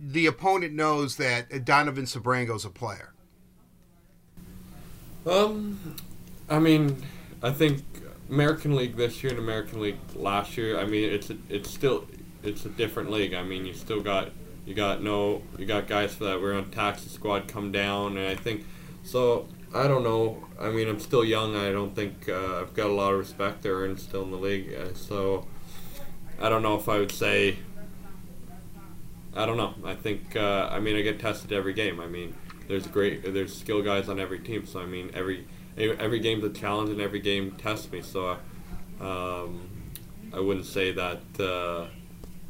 the 0.00 0.26
opponent 0.26 0.74
knows 0.74 1.16
that 1.16 1.64
Donovan 1.64 2.04
Sebrango's 2.04 2.64
a 2.64 2.70
player? 2.70 3.12
Um, 5.24 5.96
I 6.48 6.58
mean, 6.58 7.02
I 7.42 7.50
think 7.50 7.84
American 8.30 8.74
League 8.76 8.96
this 8.96 9.22
year 9.22 9.32
and 9.32 9.40
American 9.40 9.80
League 9.80 9.98
last 10.14 10.56
year. 10.56 10.78
I 10.78 10.84
mean, 10.84 11.10
it's 11.10 11.30
it's 11.48 11.70
still 11.70 12.06
it's 12.46 12.64
a 12.64 12.68
different 12.68 13.10
league. 13.10 13.34
I 13.34 13.42
mean, 13.42 13.66
you 13.66 13.74
still 13.74 14.00
got 14.00 14.30
you 14.64 14.74
got 14.74 15.02
no 15.02 15.42
you 15.58 15.66
got 15.66 15.86
guys 15.86 16.14
for 16.14 16.24
that. 16.24 16.40
We're 16.40 16.54
on 16.54 16.70
taxi 16.70 17.08
squad 17.08 17.48
come 17.48 17.72
down, 17.72 18.16
and 18.16 18.28
I 18.28 18.34
think 18.34 18.64
so. 19.02 19.48
I 19.74 19.88
don't 19.88 20.04
know. 20.04 20.44
I 20.58 20.70
mean, 20.70 20.88
I'm 20.88 21.00
still 21.00 21.24
young. 21.24 21.56
I 21.56 21.70
don't 21.70 21.94
think 21.94 22.28
uh, 22.28 22.60
I've 22.60 22.74
got 22.74 22.86
a 22.86 22.92
lot 22.92 23.12
of 23.12 23.18
respect 23.18 23.62
there 23.62 23.84
and 23.84 23.98
still 23.98 24.22
in 24.22 24.30
the 24.30 24.38
league. 24.38 24.72
Uh, 24.72 24.94
so 24.94 25.46
I 26.40 26.48
don't 26.48 26.62
know 26.62 26.76
if 26.76 26.88
I 26.88 26.98
would 26.98 27.12
say 27.12 27.58
I 29.36 29.44
don't 29.44 29.58
know. 29.58 29.74
I 29.84 29.94
think 29.94 30.34
uh, 30.34 30.68
I 30.72 30.80
mean 30.80 30.96
I 30.96 31.02
get 31.02 31.20
tested 31.20 31.52
every 31.52 31.74
game. 31.74 32.00
I 32.00 32.06
mean 32.06 32.34
there's 32.68 32.86
great 32.86 33.34
there's 33.34 33.56
skill 33.56 33.82
guys 33.82 34.08
on 34.08 34.18
every 34.18 34.38
team. 34.38 34.66
So 34.66 34.80
I 34.80 34.86
mean 34.86 35.10
every 35.12 35.46
every 35.76 36.20
game's 36.20 36.42
a 36.42 36.50
challenge 36.50 36.88
and 36.88 37.00
every 37.02 37.20
game 37.20 37.52
tests 37.52 37.92
me. 37.92 38.00
So 38.00 38.38
um, 38.98 39.68
I 40.32 40.40
wouldn't 40.40 40.64
say 40.64 40.92
that. 40.92 41.20
Uh, 41.38 41.88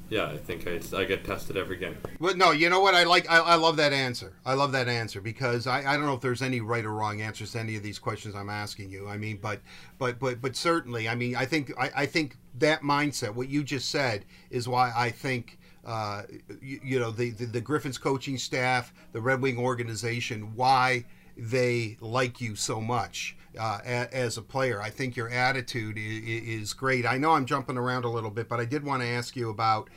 yeah, 0.09 0.27
I 0.27 0.37
think 0.37 0.67
I, 0.69 0.81
I 0.97 1.05
get 1.05 1.25
tested 1.25 1.57
every 1.57 1.77
game. 1.77 1.97
But 2.21 2.37
no, 2.37 2.53
you 2.53 2.71
know 2.71 2.81
what? 2.81 2.95
I 2.95 3.05
like. 3.05 3.29
I, 3.29 3.39
I 3.39 3.55
love 3.57 3.77
that 3.79 3.93
answer. 3.93 4.35
I 4.45 4.55
love 4.55 4.73
that 4.73 4.89
answer 4.89 5.21
because 5.21 5.67
I, 5.67 5.81
I 5.81 5.97
don't 5.97 6.07
know 6.07 6.15
if 6.15 6.21
there's 6.21 6.43
any 6.43 6.61
right 6.61 6.85
or 6.85 6.93
wrong 6.93 7.21
answers 7.21 7.53
to 7.53 7.61
any 7.61 7.77
of 7.77 7.83
these 7.83 7.99
questions 7.99 8.35
I'm 8.35 8.51
asking 8.51 8.91
you. 8.91 9.09
I 9.09 9.17
mean, 9.17 9.39
but 9.43 9.61
but 9.99 10.19
but 10.19 10.41
but 10.41 10.55
certainly, 10.55 11.09
I 11.09 11.15
mean, 11.17 11.35
I 11.35 11.45
think 11.45 11.73
I, 11.79 11.91
I 11.97 12.07
think 12.07 12.37
that 12.59 12.83
mindset, 12.83 13.35
what 13.35 13.49
you 13.49 13.65
just 13.65 13.91
said, 13.91 14.25
is 14.51 14.69
why 14.69 14.93
I 14.95 15.11
think. 15.11 15.59
Uh, 15.85 16.25
you, 16.61 16.81
you, 16.83 16.99
know 16.99 17.13
the, 17.13 17.31
the 17.31 17.45
the 17.45 17.61
Griffins 17.61 17.97
coaching 17.97 18.39
staff, 18.39 18.93
the 19.13 19.21
Red 19.21 19.41
Wing 19.41 19.57
organization, 19.57 20.57
why 20.57 21.05
they 21.37 21.97
like 22.01 22.41
you 22.41 22.57
so 22.57 22.81
much 22.81 23.37
uh, 23.59 23.81
as 23.85 24.37
a 24.37 24.43
player. 24.43 24.81
I 24.81 24.91
think 24.91 25.17
your 25.17 25.29
attitude 25.29 25.97
is 25.99 26.73
great. 26.73 27.07
I 27.07 27.19
know 27.19 27.33
I'm 27.33 27.47
jumping 27.47 27.77
around 27.77 28.05
a 28.05 28.11
little 28.11 28.31
bit, 28.31 28.49
but 28.49 28.61
I 28.61 28.65
did 28.65 28.85
want 28.85 29.03
to 29.03 29.09
ask 29.09 29.37
you 29.37 29.51
about 29.51 29.89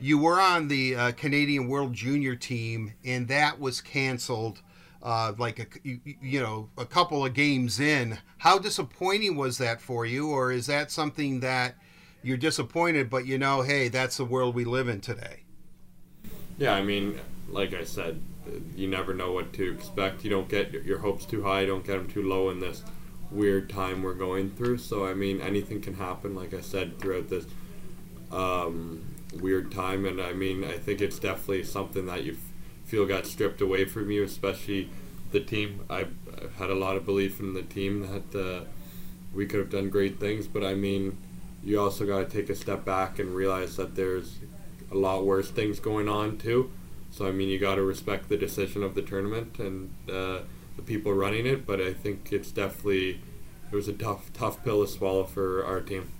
you 0.00 0.18
were 0.18 0.40
on 0.40 0.68
the 0.68 0.94
uh, 0.94 1.12
Canadian 1.12 1.68
World 1.68 1.92
Junior 1.92 2.36
team, 2.36 2.94
and 3.04 3.28
that 3.28 3.58
was 3.58 3.80
canceled. 3.80 4.62
Uh, 5.00 5.32
like 5.38 5.60
a 5.60 5.66
you, 5.84 6.00
you, 6.20 6.40
know 6.40 6.68
a 6.76 6.84
couple 6.84 7.24
of 7.24 7.32
games 7.32 7.78
in 7.78 8.18
how 8.38 8.58
disappointing 8.58 9.36
was 9.36 9.56
that 9.58 9.80
for 9.80 10.04
you 10.04 10.28
or 10.28 10.50
is 10.50 10.66
that 10.66 10.90
something 10.90 11.38
that 11.38 11.76
you're 12.24 12.36
disappointed 12.36 13.08
but 13.08 13.24
you 13.24 13.38
know 13.38 13.62
hey 13.62 13.86
that's 13.86 14.16
the 14.16 14.24
world 14.24 14.56
we 14.56 14.64
live 14.64 14.88
in 14.88 15.00
today 15.00 15.44
yeah 16.58 16.74
i 16.74 16.82
mean 16.82 17.16
like 17.48 17.72
i 17.74 17.84
said 17.84 18.20
you 18.74 18.88
never 18.88 19.14
know 19.14 19.32
what 19.32 19.52
to 19.52 19.72
expect 19.72 20.24
you 20.24 20.30
don't 20.30 20.48
get 20.48 20.72
your 20.72 20.98
hopes 20.98 21.24
too 21.24 21.42
high 21.42 21.64
don't 21.64 21.86
get 21.86 21.96
them 21.96 22.08
too 22.08 22.22
low 22.22 22.50
in 22.50 22.60
this 22.60 22.82
weird 23.30 23.68
time 23.68 24.02
we're 24.02 24.14
going 24.14 24.50
through. 24.50 24.78
So 24.78 25.06
I 25.06 25.14
mean, 25.14 25.40
anything 25.40 25.80
can 25.80 25.94
happen. 25.94 26.34
Like 26.34 26.54
I 26.54 26.60
said, 26.60 26.98
throughout 26.98 27.28
this 27.28 27.46
um, 28.30 29.14
weird 29.34 29.72
time, 29.72 30.04
and 30.04 30.20
I 30.20 30.32
mean, 30.32 30.64
I 30.64 30.78
think 30.78 31.00
it's 31.00 31.18
definitely 31.18 31.64
something 31.64 32.06
that 32.06 32.24
you 32.24 32.36
feel 32.84 33.06
got 33.06 33.26
stripped 33.26 33.60
away 33.60 33.84
from 33.84 34.10
you, 34.10 34.22
especially 34.24 34.90
the 35.32 35.40
team. 35.40 35.84
I've 35.90 36.14
had 36.58 36.70
a 36.70 36.74
lot 36.74 36.96
of 36.96 37.04
belief 37.04 37.40
in 37.40 37.54
the 37.54 37.62
team 37.62 38.06
that 38.10 38.38
uh, 38.38 38.64
we 39.34 39.46
could 39.46 39.60
have 39.60 39.70
done 39.70 39.90
great 39.90 40.18
things, 40.18 40.46
but 40.46 40.64
I 40.64 40.74
mean, 40.74 41.18
you 41.62 41.80
also 41.80 42.06
got 42.06 42.18
to 42.18 42.24
take 42.24 42.48
a 42.48 42.54
step 42.54 42.84
back 42.84 43.18
and 43.18 43.34
realize 43.34 43.76
that 43.76 43.94
there's 43.94 44.38
a 44.90 44.96
lot 44.96 45.26
worse 45.26 45.50
things 45.50 45.80
going 45.80 46.08
on 46.08 46.38
too. 46.38 46.70
So 47.18 47.28
I 47.28 47.32
mean, 47.32 47.48
you 47.48 47.58
got 47.58 47.74
to 47.74 47.82
respect 47.82 48.28
the 48.28 48.36
decision 48.36 48.82
of 48.82 48.94
the 48.94 49.02
tournament 49.02 49.58
and. 49.58 49.94
Uh, 50.10 50.40
the 50.78 50.82
people 50.82 51.12
running 51.12 51.44
it, 51.44 51.66
but 51.66 51.80
I 51.80 51.92
think 51.92 52.32
it's 52.32 52.50
definitely 52.50 53.20
it 53.70 53.74
was 53.74 53.88
a 53.88 53.92
tough 53.92 54.32
tough 54.32 54.64
pill 54.64 54.86
to 54.86 54.90
swallow 54.90 55.24
for 55.24 55.64
our 55.66 55.80
team. 55.80 56.10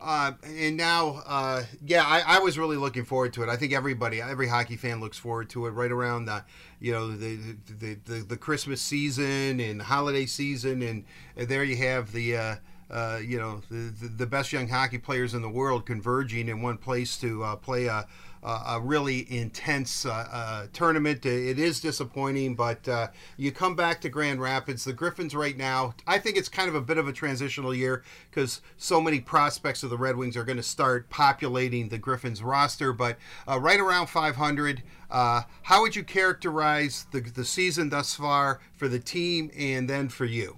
Uh, 0.00 0.32
and 0.42 0.78
now, 0.78 1.22
uh, 1.26 1.62
yeah, 1.84 2.02
I, 2.02 2.22
I, 2.26 2.38
was 2.38 2.58
really 2.58 2.78
looking 2.78 3.04
forward 3.04 3.34
to 3.34 3.42
it. 3.42 3.50
I 3.50 3.56
think 3.56 3.74
everybody, 3.74 4.22
every 4.22 4.48
hockey 4.48 4.76
fan 4.76 4.98
looks 4.98 5.18
forward 5.18 5.50
to 5.50 5.66
it. 5.66 5.72
Right 5.72 5.92
around 5.92 6.24
the, 6.24 6.42
you 6.80 6.90
know, 6.90 7.10
the 7.10 7.36
the, 7.78 7.98
the, 8.06 8.14
the 8.20 8.36
Christmas 8.38 8.80
season 8.80 9.60
and 9.60 9.82
holiday 9.82 10.24
season, 10.24 10.80
and, 10.80 11.04
and 11.36 11.48
there 11.48 11.64
you 11.64 11.76
have 11.76 12.12
the, 12.12 12.58
uh, 12.90 13.20
you 13.24 13.38
know, 13.38 13.62
the, 13.70 14.08
the 14.08 14.26
best 14.26 14.52
young 14.52 14.68
hockey 14.68 14.98
players 14.98 15.34
in 15.34 15.42
the 15.42 15.48
world 15.48 15.86
converging 15.86 16.48
in 16.48 16.62
one 16.62 16.78
place 16.78 17.16
to 17.18 17.42
uh, 17.42 17.56
play 17.56 17.86
a 17.86 18.06
a 18.42 18.80
really 18.82 19.30
intense 19.30 20.06
uh, 20.06 20.10
uh, 20.10 20.66
tournament. 20.72 21.26
It 21.26 21.58
is 21.58 21.80
disappointing, 21.80 22.54
but 22.54 22.88
uh, 22.88 23.08
you 23.36 23.52
come 23.52 23.76
back 23.76 24.00
to 24.02 24.08
Grand 24.08 24.40
Rapids. 24.40 24.84
The 24.84 24.92
Griffins 24.92 25.34
right 25.34 25.56
now, 25.56 25.94
I 26.06 26.18
think 26.18 26.36
it's 26.36 26.48
kind 26.48 26.68
of 26.68 26.74
a 26.74 26.80
bit 26.80 26.96
of 26.96 27.06
a 27.06 27.12
transitional 27.12 27.74
year 27.74 28.02
because 28.30 28.62
so 28.78 29.00
many 29.00 29.20
prospects 29.20 29.82
of 29.82 29.90
the 29.90 29.98
Red 29.98 30.16
Wings 30.16 30.36
are 30.36 30.44
going 30.44 30.56
to 30.56 30.62
start 30.62 31.10
populating 31.10 31.88
the 31.88 31.98
Griffins 31.98 32.42
roster. 32.42 32.92
But 32.92 33.18
uh, 33.46 33.60
right 33.60 33.78
around 33.78 34.06
500, 34.06 34.82
uh, 35.10 35.42
how 35.62 35.82
would 35.82 35.94
you 35.94 36.04
characterize 36.04 37.06
the, 37.12 37.20
the 37.20 37.44
season 37.44 37.90
thus 37.90 38.14
far 38.14 38.60
for 38.72 38.88
the 38.88 38.98
team 38.98 39.50
and 39.56 39.88
then 39.88 40.08
for 40.08 40.24
you? 40.24 40.56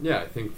Yeah, 0.00 0.18
I 0.18 0.26
think 0.26 0.52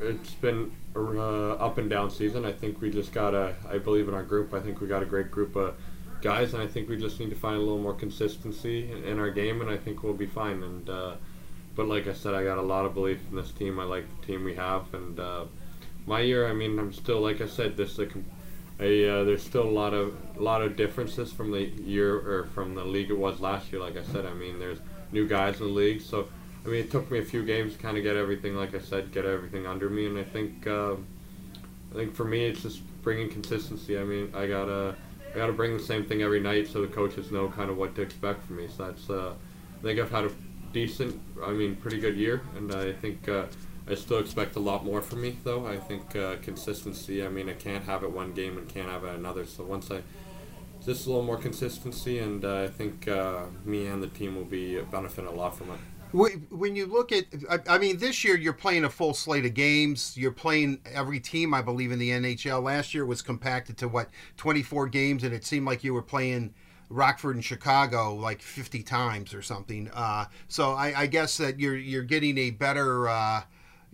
it's 0.00 0.34
been 0.34 0.72
uh, 0.94 1.52
up 1.54 1.78
and 1.78 1.90
down 1.90 2.10
season. 2.10 2.44
I 2.44 2.52
think 2.52 2.80
we 2.80 2.90
just 2.90 3.12
got 3.12 3.34
a. 3.34 3.54
I 3.68 3.78
believe 3.78 4.08
in 4.08 4.14
our 4.14 4.22
group. 4.22 4.54
I 4.54 4.60
think 4.60 4.80
we 4.80 4.86
got 4.86 5.02
a 5.02 5.06
great 5.06 5.30
group 5.30 5.56
of 5.56 5.74
guys, 6.22 6.54
and 6.54 6.62
I 6.62 6.66
think 6.66 6.88
we 6.88 6.96
just 6.96 7.20
need 7.20 7.30
to 7.30 7.36
find 7.36 7.56
a 7.56 7.60
little 7.60 7.78
more 7.78 7.94
consistency 7.94 8.90
in, 8.90 9.04
in 9.04 9.18
our 9.18 9.30
game, 9.30 9.60
and 9.60 9.70
I 9.70 9.76
think 9.76 10.02
we'll 10.02 10.14
be 10.14 10.26
fine. 10.26 10.62
And 10.62 10.88
uh, 10.88 11.14
but 11.74 11.86
like 11.86 12.06
I 12.06 12.12
said, 12.14 12.34
I 12.34 12.44
got 12.44 12.58
a 12.58 12.62
lot 12.62 12.86
of 12.86 12.94
belief 12.94 13.20
in 13.30 13.36
this 13.36 13.52
team. 13.52 13.78
I 13.78 13.84
like 13.84 14.04
the 14.20 14.26
team 14.26 14.44
we 14.44 14.54
have, 14.54 14.92
and 14.94 15.20
uh, 15.20 15.44
my 16.06 16.20
year. 16.20 16.48
I 16.48 16.52
mean, 16.52 16.78
I'm 16.78 16.92
still 16.92 17.20
like 17.20 17.40
I 17.40 17.46
said, 17.46 17.76
this 17.76 17.98
a, 17.98 18.08
a 18.80 19.20
uh, 19.20 19.24
there's 19.24 19.42
still 19.42 19.64
a 19.64 19.70
lot 19.70 19.94
of 19.94 20.16
a 20.36 20.42
lot 20.42 20.62
of 20.62 20.76
differences 20.76 21.32
from 21.32 21.50
the 21.50 21.64
year 21.64 22.14
or 22.14 22.46
from 22.54 22.74
the 22.74 22.84
league 22.84 23.10
it 23.10 23.18
was 23.18 23.40
last 23.40 23.72
year. 23.72 23.80
Like 23.80 23.96
I 23.96 24.04
said, 24.04 24.26
I 24.26 24.32
mean, 24.32 24.58
there's 24.58 24.78
new 25.12 25.28
guys 25.28 25.60
in 25.60 25.66
the 25.66 25.72
league, 25.72 26.00
so 26.00 26.28
I 26.66 26.68
mean, 26.68 26.80
it 26.80 26.90
took 26.90 27.08
me 27.12 27.20
a 27.20 27.24
few 27.24 27.44
games 27.44 27.74
to 27.74 27.78
kind 27.78 27.96
of 27.96 28.02
get 28.02 28.16
everything, 28.16 28.56
like 28.56 28.74
I 28.74 28.80
said, 28.80 29.12
get 29.12 29.24
everything 29.24 29.68
under 29.68 29.88
me, 29.88 30.06
and 30.06 30.18
I 30.18 30.24
think, 30.24 30.66
uh, 30.66 30.94
I 30.94 31.94
think 31.94 32.12
for 32.12 32.24
me, 32.24 32.44
it's 32.44 32.62
just 32.62 32.80
bringing 33.02 33.30
consistency. 33.30 33.96
I 33.96 34.02
mean, 34.02 34.32
I 34.34 34.48
gotta, 34.48 34.96
I 35.32 35.36
gotta 35.36 35.52
bring 35.52 35.76
the 35.76 35.82
same 35.82 36.04
thing 36.04 36.22
every 36.22 36.40
night, 36.40 36.66
so 36.66 36.80
the 36.82 36.88
coaches 36.88 37.30
know 37.30 37.48
kind 37.48 37.70
of 37.70 37.76
what 37.76 37.94
to 37.94 38.02
expect 38.02 38.42
from 38.44 38.56
me. 38.56 38.66
So 38.66 38.86
that's, 38.86 39.08
uh, 39.08 39.34
I 39.78 39.82
think 39.82 40.00
I've 40.00 40.10
had 40.10 40.24
a 40.24 40.30
decent, 40.72 41.20
I 41.40 41.52
mean, 41.52 41.76
pretty 41.76 42.00
good 42.00 42.16
year, 42.16 42.42
and 42.56 42.74
I 42.74 42.92
think 42.94 43.28
uh, 43.28 43.44
I 43.88 43.94
still 43.94 44.18
expect 44.18 44.56
a 44.56 44.60
lot 44.60 44.84
more 44.84 45.00
from 45.02 45.20
me, 45.20 45.36
though. 45.44 45.68
I 45.68 45.76
think 45.76 46.16
uh, 46.16 46.34
consistency. 46.42 47.24
I 47.24 47.28
mean, 47.28 47.48
I 47.48 47.52
can't 47.52 47.84
have 47.84 48.02
it 48.02 48.10
one 48.10 48.32
game 48.32 48.58
and 48.58 48.68
can't 48.68 48.88
have 48.88 49.04
it 49.04 49.14
another. 49.14 49.46
So 49.46 49.62
once 49.62 49.88
I 49.92 50.02
just 50.84 51.06
a 51.06 51.10
little 51.10 51.24
more 51.24 51.36
consistency, 51.36 52.18
and 52.18 52.44
uh, 52.44 52.64
I 52.64 52.66
think 52.66 53.06
uh, 53.06 53.44
me 53.64 53.86
and 53.86 54.02
the 54.02 54.08
team 54.08 54.34
will 54.34 54.44
be 54.44 54.80
benefiting 54.80 55.30
a 55.30 55.32
lot 55.32 55.56
from 55.56 55.70
it. 55.70 55.78
When 56.16 56.74
you 56.74 56.86
look 56.86 57.12
at, 57.12 57.26
I 57.68 57.76
mean, 57.76 57.98
this 57.98 58.24
year 58.24 58.36
you're 58.36 58.54
playing 58.54 58.84
a 58.84 58.90
full 58.90 59.12
slate 59.12 59.44
of 59.44 59.52
games. 59.52 60.16
You're 60.16 60.32
playing 60.32 60.80
every 60.86 61.20
team, 61.20 61.52
I 61.52 61.60
believe, 61.60 61.92
in 61.92 61.98
the 61.98 62.10
NHL. 62.10 62.62
Last 62.62 62.94
year 62.94 63.04
was 63.04 63.20
compacted 63.20 63.76
to 63.78 63.88
what 63.88 64.08
24 64.38 64.88
games, 64.88 65.24
and 65.24 65.34
it 65.34 65.44
seemed 65.44 65.66
like 65.66 65.84
you 65.84 65.92
were 65.92 66.02
playing 66.02 66.54
Rockford 66.88 67.34
and 67.34 67.44
Chicago 67.44 68.14
like 68.14 68.40
50 68.40 68.82
times 68.82 69.34
or 69.34 69.42
something. 69.42 69.90
Uh, 69.92 70.26
so 70.48 70.72
I, 70.72 71.02
I, 71.02 71.06
guess 71.06 71.36
that 71.36 71.60
you're 71.60 71.76
you're 71.76 72.02
getting 72.02 72.38
a 72.38 72.50
better. 72.50 73.08
Uh, 73.08 73.42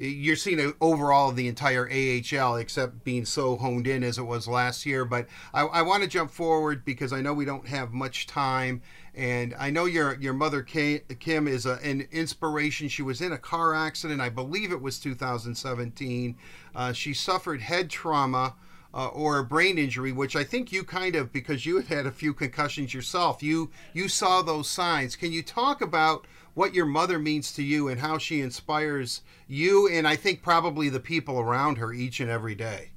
you're 0.08 0.36
seeing 0.36 0.58
it 0.58 0.74
overall 0.80 1.30
of 1.30 1.36
the 1.36 1.46
entire 1.46 1.88
AHL, 1.88 2.56
except 2.56 3.04
being 3.04 3.24
so 3.24 3.56
honed 3.56 3.86
in 3.86 4.02
as 4.02 4.18
it 4.18 4.22
was 4.22 4.48
last 4.48 4.84
year. 4.84 5.04
But 5.04 5.28
I, 5.54 5.62
I 5.62 5.82
want 5.82 6.02
to 6.02 6.08
jump 6.08 6.30
forward 6.30 6.84
because 6.84 7.12
I 7.12 7.20
know 7.20 7.32
we 7.32 7.44
don't 7.44 7.68
have 7.68 7.92
much 7.92 8.26
time, 8.26 8.82
and 9.14 9.54
I 9.58 9.70
know 9.70 9.84
your 9.84 10.18
your 10.20 10.32
mother 10.34 10.62
Kim 10.62 11.46
is 11.46 11.66
a, 11.66 11.78
an 11.84 12.08
inspiration. 12.10 12.88
She 12.88 13.02
was 13.02 13.20
in 13.20 13.32
a 13.32 13.38
car 13.38 13.74
accident, 13.74 14.20
I 14.20 14.28
believe 14.28 14.72
it 14.72 14.82
was 14.82 14.98
2017. 14.98 16.36
Uh, 16.74 16.92
she 16.92 17.14
suffered 17.14 17.60
head 17.60 17.90
trauma. 17.90 18.54
Uh, 18.94 19.06
or 19.06 19.38
a 19.38 19.42
brain 19.42 19.78
injury, 19.78 20.12
which 20.12 20.36
I 20.36 20.44
think 20.44 20.70
you 20.70 20.84
kind 20.84 21.16
of 21.16 21.32
because 21.32 21.64
you 21.64 21.76
had 21.76 21.86
had 21.86 22.04
a 22.04 22.10
few 22.10 22.34
concussions 22.34 22.92
yourself. 22.92 23.42
You 23.42 23.70
you 23.94 24.06
saw 24.06 24.42
those 24.42 24.68
signs. 24.68 25.16
Can 25.16 25.32
you 25.32 25.42
talk 25.42 25.80
about 25.80 26.26
what 26.54 26.74
your 26.74 26.86
mother 26.86 27.18
means 27.18 27.52
to 27.52 27.62
you 27.62 27.88
and 27.88 28.00
how 28.00 28.18
she 28.18 28.40
inspires 28.40 29.22
you 29.48 29.88
and 29.88 30.06
I 30.06 30.16
think 30.16 30.42
probably 30.42 30.88
the 30.88 31.00
people 31.00 31.38
around 31.38 31.78
her 31.78 31.92
each 31.92 32.20
and 32.20 32.30
every 32.30 32.54
day. 32.54 32.90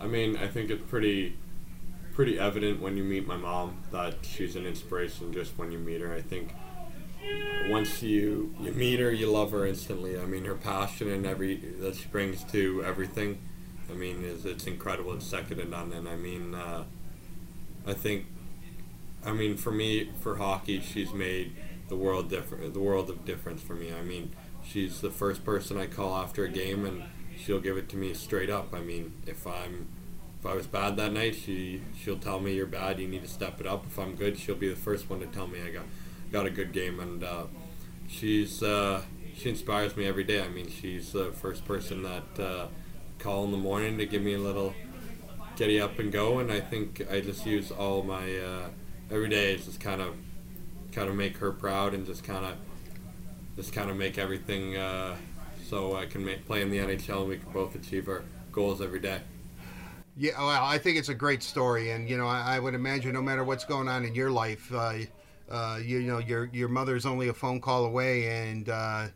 I 0.00 0.06
mean, 0.06 0.36
I 0.36 0.48
think 0.48 0.70
it's 0.70 0.82
pretty 0.88 1.36
pretty 2.12 2.38
evident 2.38 2.80
when 2.80 2.96
you 2.96 3.02
meet 3.02 3.26
my 3.26 3.36
mom 3.36 3.82
that 3.90 4.14
she's 4.22 4.54
an 4.54 4.66
inspiration 4.66 5.32
just 5.32 5.56
when 5.56 5.72
you 5.72 5.78
meet 5.78 6.00
her. 6.00 6.12
I 6.12 6.20
think 6.20 6.54
once 7.68 8.02
you 8.02 8.54
you 8.60 8.72
meet 8.72 9.00
her, 9.00 9.10
you 9.10 9.30
love 9.30 9.52
her 9.52 9.66
instantly. 9.66 10.18
I 10.18 10.24
mean, 10.24 10.44
her 10.44 10.54
passion 10.54 11.10
and 11.10 11.24
every 11.24 11.56
that 11.56 11.96
she 11.96 12.06
brings 12.08 12.44
to 12.44 12.84
everything, 12.84 13.38
I 13.90 13.94
mean, 13.94 14.24
is 14.24 14.44
it's 14.44 14.66
incredible. 14.66 15.14
It's 15.14 15.26
second 15.26 15.58
to 15.58 15.64
none. 15.64 15.92
And 15.92 16.08
I 16.08 16.16
mean, 16.16 16.54
uh, 16.54 16.84
I 17.86 17.94
think, 17.94 18.26
I 19.24 19.32
mean, 19.32 19.56
for 19.56 19.70
me, 19.70 20.10
for 20.20 20.36
hockey, 20.36 20.80
she's 20.80 21.12
made 21.12 21.54
the 21.88 21.96
world 21.96 22.30
different, 22.30 22.72
the 22.74 22.80
world 22.80 23.10
of 23.10 23.24
difference 23.24 23.62
for 23.62 23.74
me. 23.74 23.92
I 23.92 24.02
mean, 24.02 24.34
she's 24.64 25.00
the 25.00 25.10
first 25.10 25.44
person 25.44 25.78
I 25.78 25.86
call 25.86 26.16
after 26.16 26.44
a 26.44 26.48
game, 26.48 26.84
and 26.84 27.04
she'll 27.36 27.60
give 27.60 27.76
it 27.76 27.88
to 27.90 27.96
me 27.96 28.14
straight 28.14 28.50
up. 28.50 28.72
I 28.74 28.80
mean, 28.80 29.12
if 29.26 29.46
I'm 29.46 29.88
if 30.40 30.46
I 30.46 30.54
was 30.54 30.66
bad 30.66 30.96
that 30.96 31.12
night, 31.12 31.36
she 31.36 31.82
she'll 31.96 32.18
tell 32.18 32.40
me 32.40 32.54
you're 32.54 32.66
bad. 32.66 32.98
You 32.98 33.08
need 33.08 33.22
to 33.22 33.28
step 33.28 33.60
it 33.60 33.66
up. 33.66 33.86
If 33.86 33.98
I'm 33.98 34.14
good, 34.16 34.38
she'll 34.38 34.56
be 34.56 34.68
the 34.68 34.76
first 34.76 35.08
one 35.08 35.20
to 35.20 35.26
tell 35.26 35.46
me 35.46 35.60
I 35.62 35.70
got 35.70 35.84
got 36.32 36.46
a 36.46 36.50
good 36.50 36.72
game, 36.72 36.98
and 36.98 37.22
uh, 37.22 37.44
she's 38.08 38.62
uh, 38.62 39.02
she 39.36 39.50
inspires 39.50 39.96
me 39.96 40.06
every 40.06 40.24
day. 40.24 40.42
I 40.42 40.48
mean, 40.48 40.68
she's 40.68 41.12
the 41.12 41.32
first 41.32 41.64
person 41.64 42.02
that 42.02 42.42
uh, 42.42 42.66
call 43.18 43.44
in 43.44 43.52
the 43.52 43.56
morning 43.56 43.98
to 43.98 44.06
give 44.06 44.22
me 44.22 44.34
a 44.34 44.38
little 44.38 44.74
getty 45.56 45.80
up 45.80 45.98
and 45.98 46.10
go, 46.10 46.38
and 46.38 46.50
I 46.50 46.60
think 46.60 47.02
I 47.10 47.20
just 47.20 47.46
use 47.46 47.70
all 47.70 48.02
my 48.02 48.36
uh, 48.36 48.68
every 49.10 49.28
day. 49.28 49.54
is 49.54 49.66
just 49.66 49.80
kind 49.80 50.00
of 50.00 50.16
kind 50.92 51.08
of 51.08 51.14
make 51.14 51.36
her 51.38 51.52
proud 51.52 51.94
and 51.94 52.06
just 52.06 52.22
kind 52.22 52.44
of 52.44 52.54
just 53.56 53.72
kind 53.72 53.90
of 53.90 53.96
make 53.96 54.18
everything 54.18 54.76
uh, 54.76 55.16
so 55.68 55.96
I 55.96 56.06
can 56.06 56.24
make, 56.24 56.46
play 56.46 56.62
in 56.62 56.70
the 56.70 56.78
NHL 56.78 57.20
and 57.20 57.28
we 57.28 57.38
can 57.38 57.52
both 57.52 57.74
achieve 57.74 58.08
our 58.08 58.22
goals 58.50 58.80
every 58.80 59.00
day. 59.00 59.20
Yeah, 60.16 60.38
well, 60.38 60.64
I 60.64 60.76
think 60.76 60.98
it's 60.98 61.08
a 61.08 61.14
great 61.14 61.42
story, 61.42 61.92
and 61.92 62.08
you 62.08 62.18
know, 62.18 62.26
I, 62.26 62.56
I 62.56 62.58
would 62.60 62.74
imagine 62.74 63.14
no 63.14 63.22
matter 63.22 63.44
what's 63.44 63.64
going 63.64 63.88
on 63.88 64.04
in 64.04 64.14
your 64.14 64.30
life, 64.30 64.70
uh, 64.72 64.98
uh, 65.50 65.78
you, 65.82 65.98
you, 65.98 66.12
know, 66.12 66.18
your 66.18 66.50
your 66.52 66.68
mother's 66.68 67.06
only 67.06 67.28
a 67.28 67.32
phone 67.32 67.62
call 67.62 67.86
away, 67.86 68.28
and 68.28 68.68
uh, 68.68 69.06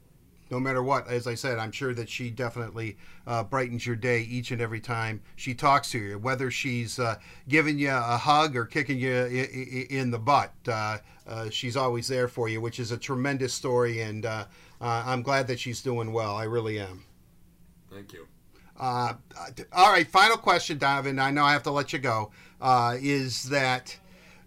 no 0.50 0.61
matter 0.61 0.82
what, 0.82 1.09
as 1.09 1.26
I 1.26 1.35
said, 1.35 1.59
I'm 1.59 1.72
sure 1.72 1.94
that 1.94 2.09
she 2.09 2.30
definitely 2.30 2.96
uh, 3.26 3.42
brightens 3.42 3.87
your 3.87 3.96
day 3.96 4.20
each 4.20 4.50
and 4.50 4.61
every 4.61 4.80
time 4.80 5.20
she 5.35 5.54
talks 5.54 5.90
to 5.90 5.98
you, 5.98 6.18
whether 6.18 6.50
she's 6.50 6.98
uh, 6.98 7.16
giving 7.48 7.78
you 7.78 7.90
a 7.90 8.16
hug 8.16 8.56
or 8.56 8.64
kicking 8.64 8.98
you 8.98 9.12
in 9.90 10.11
the 10.11 10.18
butt. 10.18 10.52
Uh, 10.66 10.98
she's 11.50 11.76
always 11.76 12.06
there 12.06 12.28
for 12.28 12.48
you, 12.48 12.61
which 12.61 12.78
is 12.78 12.92
a 12.92 12.96
tremendous 12.96 13.52
story, 13.52 14.02
and 14.02 14.26
I'm 14.80 15.22
glad 15.22 15.46
that 15.48 15.59
she's 15.59 15.82
doing 15.82 16.12
well. 16.12 16.37
I 16.37 16.44
really 16.44 16.78
am. 16.78 17.04
Thank 17.90 18.12
you. 18.12 18.26
Uh, 18.78 19.14
all 19.72 19.90
right, 19.90 20.06
final 20.06 20.37
question, 20.37 20.76
Donovan. 20.76 21.18
I 21.18 21.30
know 21.30 21.44
I 21.44 21.52
have 21.52 21.62
to 21.62 21.70
let 21.70 21.92
you 21.92 21.98
go. 21.98 22.30
Uh, 22.61 22.96
is 23.00 23.44
that 23.44 23.98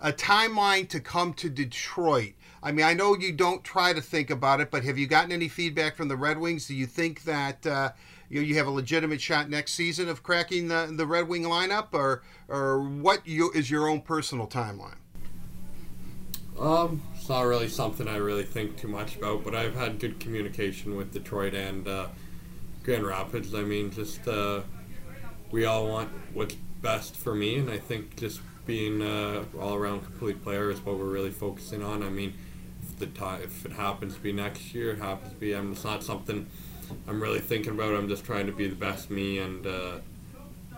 a 0.02 0.14
timeline 0.14 0.88
to 0.90 1.00
come 1.00 1.34
to 1.34 1.50
Detroit? 1.50 2.34
I 2.62 2.72
mean, 2.72 2.86
I 2.86 2.94
know 2.94 3.16
you 3.16 3.32
don't 3.32 3.64
try 3.64 3.94
to 3.94 4.02
think 4.02 4.30
about 4.30 4.60
it, 4.60 4.70
but 4.70 4.84
have 4.84 4.98
you 4.98 5.08
gotten 5.08 5.32
any 5.32 5.48
feedback 5.48 5.96
from 5.96 6.08
the 6.10 6.18
Red 6.18 6.38
Wings? 6.40 6.68
Do 6.68 6.76
you 6.76 6.86
think 6.86 7.24
that 7.24 7.66
uh, 7.66 7.92
you, 8.30 8.42
you 8.42 8.56
have 8.56 8.68
a 8.68 8.72
legitimate 8.72 9.22
shot 9.22 9.50
next 9.50 9.74
season 9.74 10.10
of 10.10 10.24
cracking 10.24 10.68
the, 10.68 10.92
the 10.94 11.06
Red 11.06 11.28
Wing 11.28 11.44
lineup, 11.44 11.88
or 11.94 12.24
or 12.48 12.82
what 12.82 13.26
you, 13.26 13.52
is 13.54 13.72
your 13.72 13.88
own 13.88 14.02
personal 14.02 14.48
timeline? 14.48 14.98
Um, 16.60 17.02
it's 17.16 17.30
not 17.30 17.42
really 17.44 17.70
something 17.70 18.08
I 18.08 18.18
really 18.18 18.44
think 18.44 18.78
too 18.78 18.90
much 18.90 19.16
about, 19.16 19.46
but 19.46 19.56
I've 19.56 19.76
had 19.76 19.98
good 19.98 20.20
communication 20.20 20.98
with 20.98 21.14
Detroit 21.14 21.54
and 21.54 21.88
uh, 21.88 22.08
Grand 22.84 23.06
Rapids. 23.08 23.56
I 23.56 23.62
mean, 23.62 23.92
just 23.92 24.28
uh, 24.28 24.62
we 25.52 25.64
all 25.64 25.88
want 25.88 26.10
what's 26.34 26.56
best 26.82 27.16
for 27.16 27.34
me, 27.34 27.56
and 27.56 27.70
I 27.70 27.78
think 27.78 28.18
just 28.18 28.42
being 28.66 29.02
uh, 29.02 29.46
all-around 29.60 30.02
complete 30.02 30.44
player 30.44 30.70
is 30.70 30.80
what 30.82 30.98
we're 30.98 31.06
really 31.06 31.32
focusing 31.32 31.82
on. 31.82 32.04
I 32.04 32.10
mean, 32.10 32.34
the 33.00 33.08
time, 33.08 33.42
if 33.42 33.66
it 33.66 33.74
happens 33.74 34.16
to 34.16 34.20
be 34.20 34.32
next 34.32 34.74
year, 34.74 34.92
it 34.92 35.00
happens 35.00 35.34
to 35.34 35.40
be. 35.40 35.54
I'm, 35.54 35.72
it's 35.72 35.84
not 35.84 36.04
something 36.04 36.48
I'm 37.08 37.22
really 37.22 37.40
thinking 37.40 37.74
about. 37.74 37.94
I'm 37.96 38.08
just 38.08 38.26
trying 38.26 38.46
to 38.48 38.52
be 38.52 38.68
the 38.68 38.76
best 38.76 39.10
me 39.10 39.40
and 39.40 39.66
uh, 39.66 40.00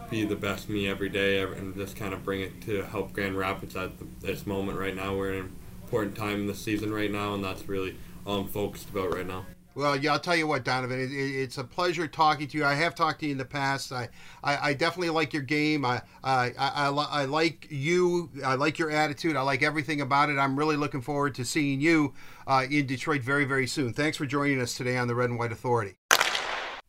be 0.10 0.25
the 0.25 0.36
best 0.36 0.69
me 0.69 0.88
every 0.88 1.10
day, 1.10 1.41
and 1.41 1.75
just 1.75 1.95
kind 1.95 2.13
of 2.13 2.23
bring 2.23 2.41
it 2.41 2.62
to 2.62 2.84
help 2.84 3.13
Grand 3.13 3.38
Rapids 3.38 3.75
at 3.75 3.97
the, 3.97 4.05
this 4.19 4.45
moment 4.45 4.77
right 4.77 4.95
now. 4.95 5.15
We're 5.15 5.34
in 5.34 5.39
an 5.39 5.55
important 5.84 6.15
time 6.15 6.41
in 6.41 6.47
the 6.47 6.55
season 6.55 6.93
right 6.93 7.12
now, 7.12 7.34
and 7.34 7.43
that's 7.43 7.67
really 7.67 7.95
all 8.25 8.41
I'm 8.41 8.47
focused 8.47 8.89
about 8.89 9.13
right 9.13 9.27
now. 9.27 9.45
Well, 9.73 9.95
yeah, 9.95 10.13
I'll 10.13 10.19
tell 10.19 10.36
you 10.36 10.47
what, 10.47 10.65
Donovan. 10.65 10.99
It, 10.99 11.12
it, 11.12 11.41
it's 11.41 11.57
a 11.57 11.63
pleasure 11.63 12.07
talking 12.07 12.47
to 12.47 12.57
you. 12.57 12.65
I 12.65 12.73
have 12.73 12.93
talked 12.93 13.21
to 13.21 13.25
you 13.25 13.31
in 13.31 13.38
the 13.38 13.45
past. 13.45 13.91
I, 13.91 14.10
I, 14.43 14.69
I 14.69 14.73
definitely 14.73 15.12
like 15.12 15.34
your 15.34 15.43
game. 15.43 15.86
I, 15.86 16.01
I, 16.23 16.51
I, 16.57 16.89
I, 16.89 17.25
like 17.25 17.67
you. 17.69 18.29
I 18.45 18.55
like 18.55 18.79
your 18.79 18.91
attitude. 18.91 19.36
I 19.36 19.41
like 19.41 19.63
everything 19.63 20.01
about 20.01 20.29
it. 20.29 20.38
I'm 20.38 20.57
really 20.57 20.75
looking 20.75 21.01
forward 21.01 21.36
to 21.36 21.45
seeing 21.45 21.79
you 21.79 22.13
uh, 22.47 22.65
in 22.69 22.86
Detroit 22.86 23.21
very, 23.21 23.45
very 23.45 23.67
soon. 23.67 23.93
Thanks 23.93 24.17
for 24.17 24.25
joining 24.25 24.60
us 24.60 24.75
today 24.75 24.97
on 24.97 25.07
the 25.07 25.15
Red 25.15 25.29
and 25.29 25.39
White 25.39 25.53
Authority. 25.53 25.95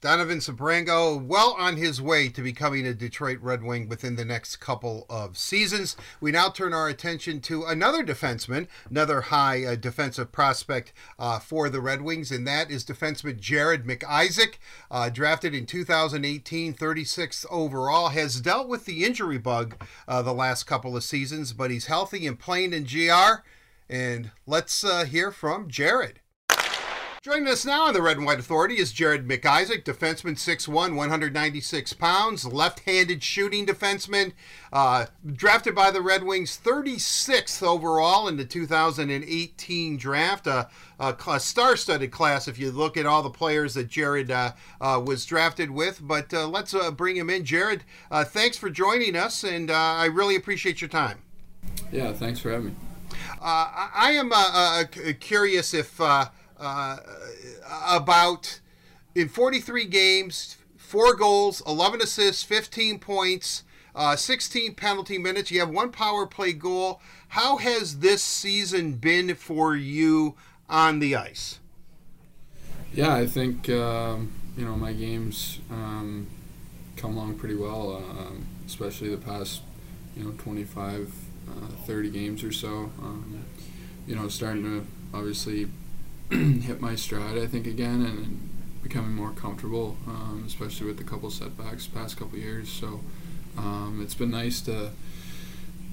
Donovan 0.03 0.39
Sebrango, 0.39 1.25
well 1.25 1.55
on 1.57 1.77
his 1.77 2.03
way 2.03 2.29
to 2.29 2.43
becoming 2.43 2.85
a 2.85 2.93
Detroit 2.93 3.39
Red 3.41 3.63
Wing 3.63 3.89
within 3.89 4.17
the 4.17 4.25
next 4.25 4.57
couple 4.57 5.07
of 5.09 5.39
seasons. 5.39 5.97
We 6.21 6.33
now 6.33 6.49
turn 6.49 6.75
our 6.75 6.89
attention 6.89 7.41
to 7.43 7.63
another 7.63 8.03
defenseman, 8.03 8.67
another 8.91 9.21
high 9.21 9.65
uh, 9.65 9.77
defensive 9.77 10.33
prospect 10.33 10.93
uh, 11.21 11.39
for 11.39 11.69
the 11.69 11.81
Red 11.81 12.03
Wings, 12.03 12.33
and 12.33 12.45
that 12.49 12.69
is 12.69 12.85
defenseman 12.85 13.39
Jared 13.39 13.85
McIsaac, 13.85 14.55
uh, 14.91 15.09
drafted 15.09 15.55
in 15.55 15.67
2018, 15.67 16.75
36th 16.75 17.47
overall, 17.49 18.09
has 18.09 18.41
dealt 18.41 18.67
with 18.67 18.87
the 18.87 19.05
injury 19.05 19.39
bug 19.39 19.77
uh, 20.09 20.21
the 20.21 20.35
last 20.35 20.65
couple 20.65 20.97
of 20.97 21.05
seasons, 21.05 21.53
but 21.53 21.71
he's 21.71 21.87
healthy 21.87 22.27
and 22.27 22.41
playing 22.41 22.73
in 22.73 22.83
GR. 22.83 23.45
And 23.89 24.33
let's 24.49 24.83
uh, 24.83 25.05
hear 25.05 25.31
from 25.31 25.69
Jared. 25.69 26.22
Joining 27.23 27.47
us 27.47 27.65
now 27.65 27.85
on 27.85 27.95
the 27.95 28.03
Red 28.03 28.17
and 28.17 28.27
White 28.27 28.41
Authority 28.41 28.79
is 28.79 28.91
Jared 28.91 29.29
McIsaac, 29.29 29.85
defenseman, 29.85 30.35
6'1", 30.35 30.97
196 30.97 31.93
pounds, 31.93 32.45
left-handed 32.45 33.23
shooting 33.23 33.65
defenseman, 33.65 34.33
uh, 34.73 35.07
drafted 35.33 35.73
by 35.73 35.93
the 35.93 36.03
Red 36.03 36.25
Wings 36.25 36.59
36th 36.61 37.63
overall 37.63 38.27
in 38.27 38.37
the 38.37 38.45
2018 38.45 39.97
draft. 39.99 40.49
Uh, 40.49 40.65
a, 40.99 41.15
a 41.29 41.39
star-studded 41.39 42.11
class 42.11 42.49
if 42.49 42.59
you 42.59 42.73
look 42.73 42.97
at 42.97 43.07
all 43.07 43.23
the 43.23 43.31
players 43.31 43.75
that 43.75 43.87
Jared 43.87 44.33
uh, 44.33 44.51
uh 44.81 45.01
was 45.07 45.25
drafted 45.25 45.71
with. 45.71 46.01
But 46.03 46.35
uh, 46.35 46.49
let's 46.49 46.75
uh, 46.75 46.91
bring 46.91 47.15
him 47.15 47.31
in. 47.31 47.45
Jared, 47.45 47.85
thanks 48.11 48.57
for 48.57 48.69
joining 48.69 49.15
us, 49.15 49.45
and 49.45 49.71
I 49.71 50.07
really 50.07 50.35
appreciate 50.35 50.81
your 50.81 50.91
time. 50.91 51.19
Yeah, 51.93 52.13
thanks 52.15 52.41
for 52.41 52.51
having 52.51 52.71
me. 52.71 52.75
I 53.41 54.11
am 54.19 55.15
curious 55.21 55.73
if 55.73 56.01
uh, 56.63 56.97
about 57.89 58.61
in 59.15 59.29
43 59.29 59.85
games, 59.87 60.57
four 60.77 61.15
goals, 61.15 61.63
11 61.67 62.01
assists, 62.01 62.43
15 62.43 62.99
points, 62.99 63.65
uh, 63.95 64.17
16 64.17 64.75
penalty 64.75 65.19
minutes. 65.19 65.51
You 65.51 65.61
have 65.61 65.71
one 65.71 65.91
power 65.91 66.27
play 66.27 66.53
goal. 66.53 67.01
How 67.29 67.59
has 67.59 67.99
this 67.99 68.23
season 68.23 68.93
been 68.95 69.35
for 69.35 69.77
you 69.77 70.37
on 70.69 70.99
the 70.99 71.17
ice? 71.17 71.59
Yeah, 72.95 73.15
I 73.15 73.27
think 73.27 73.69
um, 73.71 74.33
you 74.57 74.65
know 74.65 74.77
my 74.77 74.93
games 74.93 75.61
um, 75.71 76.27
come 76.97 77.17
along 77.17 77.37
pretty 77.37 77.55
well, 77.55 77.97
uh, 77.97 78.35
especially 78.67 79.09
the 79.09 79.17
past 79.17 79.63
you 80.15 80.25
know 80.25 80.33
25, 80.33 81.11
uh, 81.49 81.67
30 81.87 82.11
games 82.11 82.45
or 82.45 82.53
so. 82.53 82.91
Um, 83.01 83.45
you 84.07 84.15
know, 84.17 84.29
starting 84.29 84.63
to 84.65 84.87
obviously 85.17 85.69
hit 86.63 86.81
my 86.81 86.95
stride, 86.95 87.39
I 87.39 87.47
think, 87.47 87.67
again, 87.67 88.03
and, 88.03 88.49
becoming 88.83 89.15
more 89.15 89.31
comfortable, 89.31 89.97
um, 90.07 90.45
especially 90.47 90.87
with 90.87 91.01
a 91.01 91.05
couple 91.05 91.31
setbacks 91.31 91.87
past 91.87 92.17
couple 92.17 92.39
years. 92.39 92.69
So 92.69 93.01
um, 93.57 94.01
it's 94.03 94.15
been 94.15 94.31
nice 94.31 94.61
to, 94.63 94.91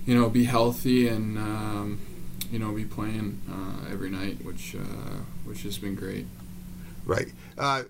you 0.06 0.16
know, 0.16 0.30
be 0.30 0.46
healthy 0.46 1.08
and 1.08 1.38
um, 1.38 2.02
you 2.52 2.60
know 2.60 2.72
be 2.72 2.86
playing 2.86 3.42
uh, 3.50 3.92
every 3.92 4.10
night, 4.10 4.44
which 4.44 4.76
uh, 4.76 5.20
which 5.46 5.64
has 5.64 5.78
been 5.78 5.96
great. 5.96 6.26
Right. 7.06 7.32
Uh, 7.58 7.84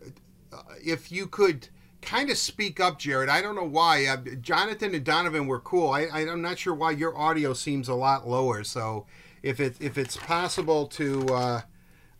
if 0.83 1.11
you 1.11 1.27
could 1.27 1.69
kind 2.01 2.29
of 2.29 2.37
speak 2.37 2.79
up, 2.79 2.99
Jared. 2.99 3.29
I 3.29 3.41
don't 3.41 3.55
know 3.55 3.67
why. 3.67 4.05
Uh, 4.05 4.17
Jonatan 4.17 4.93
and 4.93 5.03
Donovan 5.03 5.47
were 5.47 5.59
cool. 5.59 5.91
I, 5.91 6.07
I'm 6.13 6.41
not 6.41 6.57
sure 6.59 6.73
why 6.73 6.91
your 6.91 7.17
audio 7.17 7.53
seems 7.53 7.89
a 7.89 7.95
lot 7.95 8.27
lower. 8.27 8.63
So 8.63 9.05
if 9.43 9.59
it 9.59 9.75
if 9.79 9.97
it's 9.97 10.17
possible 10.17 10.87
to 10.87 11.63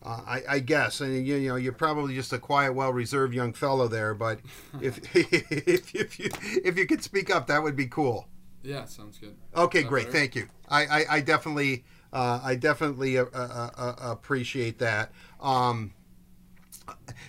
uh, 0.04 0.08
uh, 0.08 0.22
I, 0.26 0.42
I, 0.48 0.58
guess, 0.60 1.00
and 1.00 1.26
you, 1.26 1.36
you, 1.36 1.48
know, 1.50 1.56
you're 1.56 1.72
probably 1.72 2.14
just 2.14 2.32
a 2.32 2.38
quiet, 2.38 2.74
well-reserved 2.74 3.34
young 3.34 3.52
fellow 3.52 3.88
there. 3.88 4.14
But 4.14 4.40
if 4.80 4.98
if, 5.16 5.94
if 5.94 6.18
you 6.18 6.30
if 6.64 6.78
you 6.78 6.86
could 6.86 7.02
speak 7.02 7.34
up, 7.34 7.46
that 7.48 7.62
would 7.62 7.76
be 7.76 7.86
cool. 7.86 8.26
Yeah, 8.62 8.84
sounds 8.84 9.18
good. 9.18 9.36
Okay, 9.56 9.82
great. 9.82 10.06
Better? 10.06 10.18
Thank 10.18 10.34
you. 10.36 10.48
I 10.68 10.86
I, 10.86 11.04
I 11.16 11.20
definitely 11.20 11.84
uh, 12.12 12.40
I 12.42 12.54
definitely 12.56 13.18
uh, 13.18 13.26
uh, 13.32 13.70
uh 13.76 13.94
appreciate 14.00 14.78
that. 14.78 15.12
Um, 15.40 15.92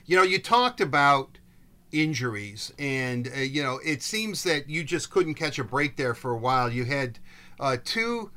you 0.06 0.16
know, 0.16 0.24
you 0.24 0.40
talked 0.40 0.82
about 0.82 1.38
injuries, 1.92 2.74
and 2.80 3.28
uh, 3.28 3.40
you 3.40 3.64
know, 3.64 3.80
it 3.84 4.02
seems 4.02 4.44
that 4.44 4.70
you 4.70 4.84
just 4.84 5.12
couldn't 5.12 5.36
catch 5.36 5.60
a 5.60 5.64
break 5.64 5.98
there 5.98 6.14
for 6.14 6.32
a 6.32 6.38
while. 6.38 6.72
You 6.72 6.86
had 6.86 7.20
two 7.84 8.32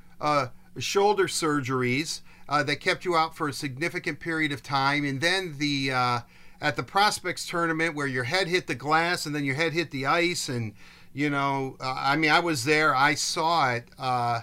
shoulder 0.78 1.28
surgeries 1.28 2.20
uh, 2.48 2.62
that 2.62 2.76
kept 2.76 3.04
you 3.04 3.16
out 3.16 3.36
for 3.36 3.48
a 3.48 3.52
significant 3.52 4.20
period 4.20 4.52
of 4.52 4.62
time, 4.62 5.04
and 5.04 5.20
then 5.20 5.56
the 5.58 5.92
uh, 5.92 6.20
at 6.60 6.76
the 6.76 6.82
prospects 6.82 7.46
tournament 7.46 7.94
where 7.94 8.06
your 8.06 8.24
head 8.24 8.48
hit 8.48 8.66
the 8.66 8.74
glass 8.74 9.26
and 9.26 9.34
then 9.34 9.44
your 9.44 9.54
head 9.54 9.72
hit 9.72 9.90
the 9.90 10.06
ice, 10.06 10.48
and 10.48 10.74
you 11.12 11.30
know, 11.30 11.76
uh, 11.80 11.94
I 11.96 12.16
mean, 12.16 12.30
I 12.30 12.40
was 12.40 12.64
there, 12.64 12.94
I 12.94 13.14
saw 13.14 13.72
it. 13.72 13.88
Uh, 13.98 14.40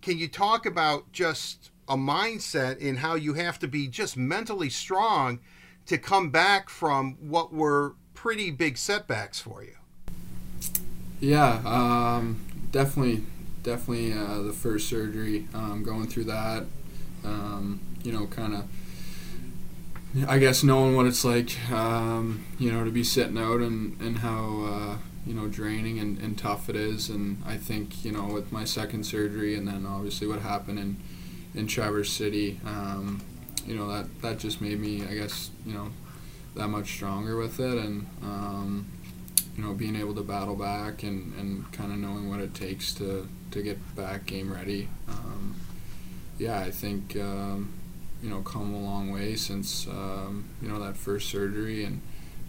can 0.00 0.18
you 0.18 0.28
talk 0.28 0.66
about 0.66 1.12
just 1.12 1.70
a 1.88 1.96
mindset 1.96 2.78
in 2.78 2.96
how 2.96 3.14
you 3.14 3.34
have 3.34 3.58
to 3.58 3.68
be 3.68 3.88
just 3.88 4.16
mentally 4.16 4.70
strong 4.70 5.40
to 5.86 5.98
come 5.98 6.30
back 6.30 6.70
from 6.70 7.16
what 7.20 7.52
were 7.52 7.94
pretty 8.14 8.50
big 8.50 8.78
setbacks 8.78 9.38
for 9.38 9.62
you? 9.62 9.74
Yeah, 11.20 11.60
um, 11.64 12.42
definitely, 12.70 13.24
definitely 13.62 14.12
uh, 14.12 14.42
the 14.42 14.52
first 14.52 14.88
surgery. 14.88 15.46
Um, 15.54 15.82
going 15.82 16.06
through 16.06 16.24
that, 16.24 16.64
um, 17.24 17.80
you 18.02 18.12
know, 18.12 18.26
kind 18.26 18.54
of. 18.54 18.64
I 20.28 20.38
guess 20.38 20.62
knowing 20.62 20.94
what 20.94 21.06
it's 21.06 21.24
like, 21.24 21.58
um, 21.72 22.44
you 22.58 22.70
know, 22.70 22.84
to 22.84 22.90
be 22.90 23.02
sitting 23.02 23.36
out 23.36 23.60
and, 23.60 24.00
and 24.00 24.18
how, 24.18 24.62
uh, 24.64 24.96
you 25.26 25.34
know, 25.34 25.48
draining 25.48 25.98
and, 25.98 26.18
and 26.18 26.38
tough 26.38 26.68
it 26.68 26.76
is. 26.76 27.08
And 27.08 27.42
I 27.44 27.56
think, 27.56 28.04
you 28.04 28.12
know, 28.12 28.26
with 28.26 28.52
my 28.52 28.64
second 28.64 29.04
surgery 29.06 29.56
and 29.56 29.66
then 29.66 29.84
obviously 29.86 30.28
what 30.28 30.38
happened 30.38 30.78
in, 30.78 30.98
in 31.52 31.66
Traverse 31.66 32.12
City. 32.12 32.60
Um, 32.64 33.22
you 33.66 33.74
know 33.74 33.88
that 33.88 34.22
that 34.22 34.38
just 34.38 34.60
made 34.60 34.78
me, 34.78 35.04
I 35.04 35.14
guess, 35.14 35.50
you 35.64 35.74
know, 35.74 35.90
that 36.54 36.68
much 36.68 36.92
stronger 36.92 37.36
with 37.36 37.60
it, 37.60 37.78
and 37.78 38.06
um, 38.22 38.86
you 39.56 39.62
know, 39.62 39.72
being 39.72 39.96
able 39.96 40.14
to 40.14 40.22
battle 40.22 40.56
back 40.56 41.02
and, 41.02 41.32
and 41.38 41.70
kind 41.72 41.92
of 41.92 41.98
knowing 41.98 42.28
what 42.28 42.40
it 42.40 42.54
takes 42.54 42.92
to, 42.94 43.28
to 43.52 43.62
get 43.62 43.94
back 43.94 44.26
game 44.26 44.52
ready. 44.52 44.88
Um, 45.08 45.54
yeah, 46.38 46.60
I 46.60 46.70
think 46.70 47.16
um, 47.16 47.72
you 48.22 48.30
know 48.30 48.40
come 48.40 48.74
a 48.74 48.80
long 48.80 49.12
way 49.12 49.36
since 49.36 49.86
um, 49.86 50.48
you 50.60 50.68
know 50.68 50.78
that 50.80 50.96
first 50.96 51.28
surgery, 51.28 51.84
and 51.84 52.00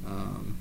um, 0.05 0.57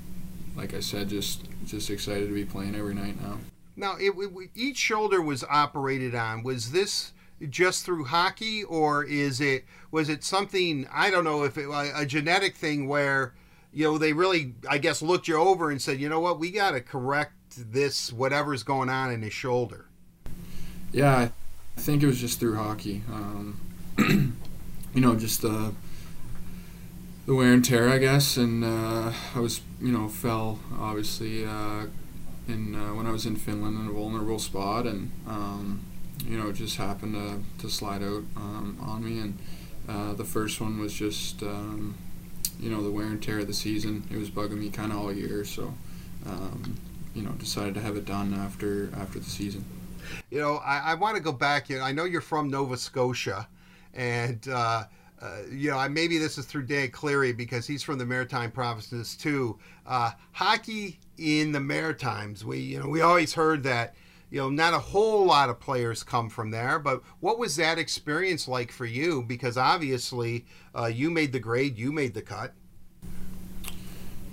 like 0.55 0.73
I 0.73 0.79
said, 0.79 1.09
just 1.09 1.43
just 1.65 1.89
excited 1.89 2.27
to 2.27 2.33
be 2.33 2.45
playing 2.45 2.75
every 2.75 2.93
night 2.93 3.21
now. 3.21 3.37
Now, 3.77 3.95
it, 3.99 4.13
it, 4.17 4.49
each 4.55 4.77
shoulder 4.77 5.21
was 5.21 5.43
operated 5.43 6.15
on. 6.15 6.43
Was 6.43 6.71
this 6.71 7.11
just 7.49 7.85
through 7.85 8.05
hockey, 8.05 8.63
or 8.63 9.03
is 9.03 9.41
it 9.41 9.65
was 9.91 10.09
it 10.09 10.23
something 10.23 10.87
I 10.91 11.09
don't 11.09 11.23
know 11.23 11.43
if 11.43 11.57
it 11.57 11.67
a 11.69 12.05
genetic 12.05 12.55
thing 12.55 12.87
where 12.87 13.33
you 13.73 13.85
know 13.85 13.97
they 13.97 14.13
really 14.13 14.53
I 14.69 14.77
guess 14.77 15.01
looked 15.01 15.27
you 15.27 15.37
over 15.37 15.71
and 15.71 15.81
said, 15.81 15.99
you 15.99 16.09
know 16.09 16.19
what, 16.19 16.39
we 16.39 16.51
got 16.51 16.71
to 16.71 16.81
correct 16.81 17.33
this 17.57 18.11
whatever's 18.11 18.63
going 18.63 18.89
on 18.89 19.11
in 19.11 19.21
his 19.21 19.33
shoulder. 19.33 19.85
Yeah, 20.91 21.29
I 21.77 21.81
think 21.81 22.03
it 22.03 22.07
was 22.07 22.19
just 22.19 22.39
through 22.39 22.55
hockey. 22.55 23.03
Um, 23.11 23.59
you 24.93 25.01
know, 25.01 25.15
just 25.15 25.41
the 25.41 25.73
the 27.25 27.33
wear 27.33 27.53
and 27.53 27.65
tear, 27.65 27.89
I 27.89 27.97
guess, 27.97 28.37
and 28.37 28.63
uh, 28.63 29.11
I 29.35 29.39
was 29.39 29.61
you 29.81 29.91
know 29.91 30.07
fell 30.07 30.59
obviously. 30.79 31.45
Uh, 31.45 31.87
in 32.47 32.75
uh, 32.75 32.93
when 32.93 33.07
I 33.07 33.11
was 33.11 33.25
in 33.25 33.35
Finland 33.35 33.79
in 33.79 33.87
a 33.87 33.91
vulnerable 33.91 34.39
spot, 34.39 34.85
and 34.85 35.11
um, 35.27 35.83
you 36.25 36.37
know, 36.37 36.49
it 36.49 36.53
just 36.53 36.77
happened 36.77 37.13
to, 37.13 37.61
to 37.61 37.71
slide 37.71 38.03
out 38.03 38.23
um, 38.35 38.77
on 38.81 39.03
me. 39.03 39.19
And 39.19 39.37
uh, 39.87 40.13
the 40.13 40.25
first 40.25 40.61
one 40.61 40.79
was 40.79 40.93
just, 40.93 41.43
um, 41.43 41.95
you 42.59 42.69
know, 42.69 42.81
the 42.81 42.91
wear 42.91 43.07
and 43.07 43.21
tear 43.21 43.39
of 43.39 43.47
the 43.47 43.53
season. 43.53 44.03
It 44.11 44.17
was 44.17 44.29
bugging 44.29 44.59
me 44.59 44.69
kind 44.69 44.91
of 44.91 44.99
all 44.99 45.13
year, 45.13 45.43
so 45.45 45.73
um, 46.25 46.77
you 47.13 47.21
know, 47.21 47.31
decided 47.31 47.73
to 47.75 47.81
have 47.81 47.95
it 47.95 48.05
done 48.05 48.33
after 48.33 48.89
after 48.95 49.19
the 49.19 49.29
season. 49.29 49.65
You 50.29 50.39
know, 50.39 50.57
I, 50.57 50.91
I 50.91 50.93
want 50.95 51.15
to 51.17 51.21
go 51.21 51.31
back. 51.31 51.69
You 51.69 51.79
know, 51.79 51.83
I 51.83 51.91
know 51.91 52.05
you're 52.05 52.21
from 52.21 52.49
Nova 52.49 52.77
Scotia, 52.77 53.47
and 53.93 54.47
uh, 54.47 54.83
uh, 55.21 55.37
you 55.49 55.71
know, 55.71 55.77
I, 55.77 55.87
maybe 55.87 56.17
this 56.17 56.37
is 56.37 56.45
through 56.45 56.63
Dan 56.63 56.89
Cleary 56.89 57.33
because 57.33 57.65
he's 57.65 57.83
from 57.83 57.97
the 57.97 58.05
Maritime 58.05 58.51
provinces 58.51 59.15
too. 59.15 59.57
Uh, 59.85 60.11
hockey 60.33 60.99
in 61.17 61.51
the 61.51 61.59
Maritimes, 61.59 62.43
we 62.43 62.59
you 62.59 62.79
know 62.79 62.87
we 62.87 63.01
always 63.01 63.33
heard 63.33 63.63
that 63.63 63.95
you 64.29 64.39
know 64.39 64.49
not 64.49 64.73
a 64.73 64.79
whole 64.79 65.25
lot 65.25 65.49
of 65.49 65.59
players 65.59 66.03
come 66.03 66.29
from 66.29 66.51
there. 66.51 66.79
But 66.79 67.01
what 67.21 67.39
was 67.39 67.55
that 67.55 67.77
experience 67.77 68.47
like 68.47 68.71
for 68.71 68.85
you? 68.85 69.23
Because 69.23 69.57
obviously 69.57 70.45
uh, 70.77 70.87
you 70.87 71.09
made 71.09 71.31
the 71.31 71.39
grade, 71.39 71.77
you 71.77 71.91
made 71.91 72.13
the 72.13 72.21
cut. 72.21 72.53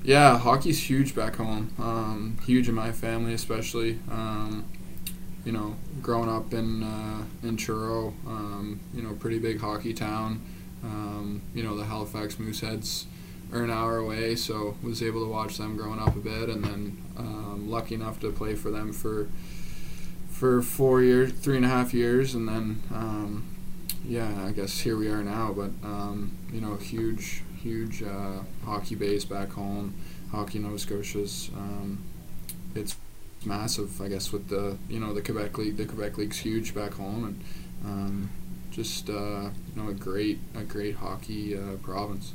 Yeah, 0.04 0.36
hockey's 0.36 0.90
huge 0.90 1.14
back 1.14 1.36
home. 1.36 1.72
Um, 1.78 2.38
huge 2.44 2.68
in 2.68 2.74
my 2.74 2.90
family, 2.90 3.34
especially. 3.34 4.00
Um, 4.10 4.64
you 5.44 5.52
know, 5.52 5.76
growing 6.00 6.28
up 6.28 6.52
in 6.52 6.82
uh, 6.82 7.24
in 7.42 7.56
Truro, 7.56 8.14
um, 8.26 8.80
you 8.94 9.02
know, 9.02 9.12
pretty 9.14 9.38
big 9.38 9.60
hockey 9.60 9.92
town. 9.92 10.40
Um, 10.84 11.42
you 11.54 11.62
know, 11.62 11.76
the 11.76 11.84
Halifax 11.84 12.36
Mooseheads 12.36 13.04
are 13.52 13.62
an 13.62 13.70
hour 13.70 13.98
away, 13.98 14.34
so 14.34 14.76
was 14.82 15.02
able 15.02 15.24
to 15.24 15.30
watch 15.30 15.58
them 15.58 15.76
growing 15.76 16.00
up 16.00 16.16
a 16.16 16.20
bit, 16.20 16.48
and 16.48 16.64
then 16.64 17.02
um, 17.16 17.70
lucky 17.70 17.94
enough 17.94 18.20
to 18.20 18.32
play 18.32 18.54
for 18.54 18.70
them 18.70 18.92
for 18.92 19.28
for 20.30 20.62
four 20.62 21.02
years, 21.02 21.32
three 21.32 21.56
and 21.56 21.64
a 21.64 21.68
half 21.68 21.92
years, 21.94 22.34
and 22.34 22.48
then 22.48 22.82
um, 22.92 23.44
yeah, 24.04 24.44
I 24.46 24.52
guess 24.52 24.80
here 24.80 24.96
we 24.96 25.08
are 25.08 25.22
now. 25.22 25.52
But 25.52 25.70
um, 25.86 26.36
you 26.52 26.60
know, 26.60 26.76
huge, 26.76 27.42
huge 27.62 28.02
uh, 28.02 28.40
hockey 28.64 28.94
base 28.94 29.24
back 29.24 29.50
home. 29.52 29.94
Hockey 30.30 30.58
Nova 30.58 30.78
Scotia's 30.78 31.50
um, 31.54 32.02
it's 32.74 32.96
massive, 33.46 34.00
I 34.00 34.08
guess, 34.08 34.32
with 34.32 34.48
the 34.48 34.76
you 34.88 35.00
know 35.00 35.12
the 35.12 35.22
Quebec 35.22 35.58
League. 35.58 35.76
The 35.76 35.86
Quebec 35.86 36.18
League's 36.18 36.38
huge 36.38 36.74
back 36.74 36.94
home, 36.94 37.24
and 37.24 37.44
um, 37.84 38.30
just 38.70 39.10
uh, 39.10 39.50
you 39.74 39.76
know 39.76 39.88
a 39.88 39.94
great 39.94 40.38
a 40.54 40.62
great 40.62 40.96
hockey 40.96 41.56
uh, 41.56 41.76
province. 41.82 42.32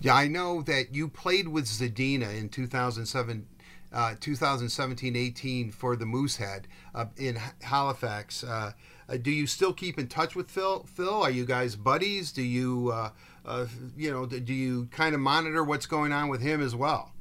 Yeah, 0.00 0.14
I 0.14 0.28
know 0.28 0.62
that 0.62 0.94
you 0.94 1.08
played 1.08 1.48
with 1.48 1.64
Zadina 1.66 2.38
in 2.38 2.48
2007, 2.48 3.46
uh, 3.92 4.14
2017-18 4.20 5.72
for 5.72 5.96
the 5.96 6.04
Moosehead 6.04 6.66
uh, 6.94 7.06
in 7.16 7.38
Halifax. 7.62 8.44
Uh, 8.44 8.72
uh, 9.08 9.16
do 9.16 9.30
you 9.30 9.46
still 9.46 9.72
keep 9.72 9.98
in 9.98 10.06
touch 10.06 10.36
with 10.36 10.50
Phil? 10.50 10.84
Phil, 10.84 11.22
are 11.22 11.30
you 11.30 11.44
guys 11.44 11.76
buddies? 11.76 12.30
Do 12.30 12.42
you, 12.42 12.92
uh, 12.92 13.66
you 13.96 14.10
know, 14.10 14.26
do 14.26 14.54
you 14.54 14.88
kind 14.92 15.14
of 15.14 15.20
monitor 15.20 15.64
what's 15.64 15.86
going 15.86 16.12
on 16.12 16.28
with 16.28 16.42
him 16.42 16.62
as 16.62 16.76
well? 16.76 17.12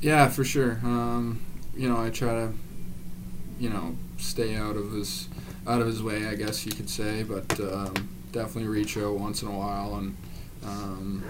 Yeah, 0.00 0.28
for 0.28 0.44
sure. 0.44 0.80
Um, 0.84 1.40
you 1.76 1.88
know, 1.88 2.02
I 2.02 2.10
try 2.10 2.32
to, 2.32 2.52
you 3.58 3.68
know, 3.68 3.96
stay 4.18 4.56
out 4.56 4.76
of 4.76 4.92
his 4.92 5.28
out 5.66 5.80
of 5.80 5.86
his 5.86 6.02
way, 6.02 6.26
I 6.26 6.34
guess 6.34 6.64
you 6.64 6.72
could 6.72 6.88
say, 6.88 7.24
but 7.24 7.58
um, 7.60 8.08
definitely 8.32 8.68
reach 8.68 8.96
out 8.96 9.18
once 9.18 9.42
in 9.42 9.48
a 9.48 9.56
while 9.56 9.96
and 9.96 10.16
um, 10.64 11.24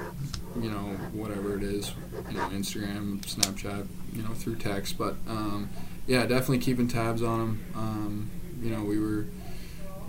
you 0.61 0.71
know 0.71 0.97
whatever 1.13 1.57
it 1.57 1.63
is, 1.63 1.93
you 2.31 2.37
know 2.37 2.45
Instagram, 2.49 3.21
Snapchat, 3.21 3.87
you 4.15 4.23
know 4.23 4.31
through 4.31 4.57
text, 4.57 4.97
but 4.99 5.17
um, 5.29 5.69
yeah, 6.07 6.23
definitely 6.27 6.59
keeping 6.59 6.89
tabs 6.89 7.23
on 7.23 7.41
him. 7.41 7.65
Um, 7.75 8.31
you 8.63 8.71
know 8.71 8.83
we 8.83 8.99
were 8.99 9.27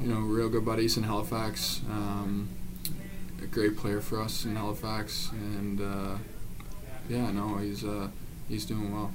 you 0.02 0.08
know 0.08 0.20
real 0.20 0.50
good 0.50 0.66
buddies 0.66 0.98
in 0.98 1.04
Halifax. 1.04 1.82
Um, 1.90 2.50
a 3.42 3.46
great 3.46 3.78
player 3.78 4.02
for 4.02 4.22
us 4.22 4.46
in 4.46 4.56
Halifax, 4.56 5.30
and 5.32 5.82
uh, 5.82 6.18
yeah, 7.10 7.32
no, 7.32 7.58
he's 7.58 7.84
uh, 7.84 8.08
he's 8.48 8.66
doing 8.66 8.94
well. 8.94 9.12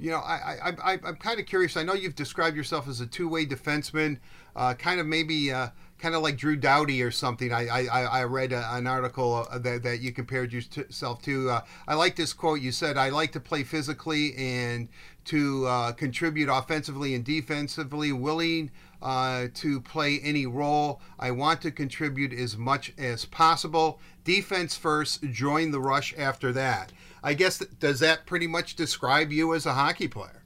You 0.00 0.10
know, 0.10 0.18
I, 0.18 0.58
I, 0.62 0.92
I, 0.92 0.98
I'm 1.04 1.16
kind 1.16 1.40
of 1.40 1.46
curious. 1.46 1.76
I 1.76 1.82
know 1.82 1.94
you've 1.94 2.14
described 2.14 2.56
yourself 2.56 2.88
as 2.88 3.00
a 3.00 3.06
two-way 3.06 3.46
defenseman, 3.46 4.18
uh, 4.54 4.74
kind 4.74 5.00
of 5.00 5.06
maybe 5.06 5.52
uh, 5.52 5.68
kind 5.98 6.14
of 6.14 6.22
like 6.22 6.36
Drew 6.36 6.56
Doughty 6.56 7.02
or 7.02 7.10
something. 7.10 7.52
I, 7.52 7.66
I, 7.68 8.02
I 8.02 8.24
read 8.24 8.52
a, 8.52 8.74
an 8.74 8.86
article 8.86 9.46
uh, 9.50 9.58
that, 9.58 9.82
that 9.82 10.00
you 10.00 10.12
compared 10.12 10.52
yourself 10.52 11.22
to. 11.22 11.50
Uh, 11.50 11.60
I 11.88 11.94
like 11.94 12.16
this 12.16 12.32
quote. 12.32 12.60
You 12.60 12.72
said, 12.72 12.96
I 12.96 13.08
like 13.08 13.32
to 13.32 13.40
play 13.40 13.64
physically 13.64 14.34
and 14.36 14.88
to 15.26 15.66
uh, 15.66 15.92
contribute 15.92 16.48
offensively 16.48 17.14
and 17.14 17.24
defensively, 17.24 18.12
willing 18.12 18.70
uh, 19.02 19.48
to 19.54 19.80
play 19.80 20.20
any 20.20 20.46
role. 20.46 21.00
I 21.18 21.30
want 21.30 21.62
to 21.62 21.70
contribute 21.70 22.32
as 22.32 22.56
much 22.56 22.92
as 22.98 23.24
possible. 23.24 24.00
Defense 24.24 24.76
first, 24.76 25.22
join 25.30 25.70
the 25.70 25.80
rush 25.80 26.14
after 26.16 26.52
that. 26.52 26.92
I 27.26 27.34
guess, 27.34 27.58
does 27.58 27.98
that 28.00 28.24
pretty 28.24 28.46
much 28.46 28.76
describe 28.76 29.32
you 29.32 29.52
as 29.52 29.66
a 29.66 29.74
hockey 29.74 30.06
player? 30.06 30.44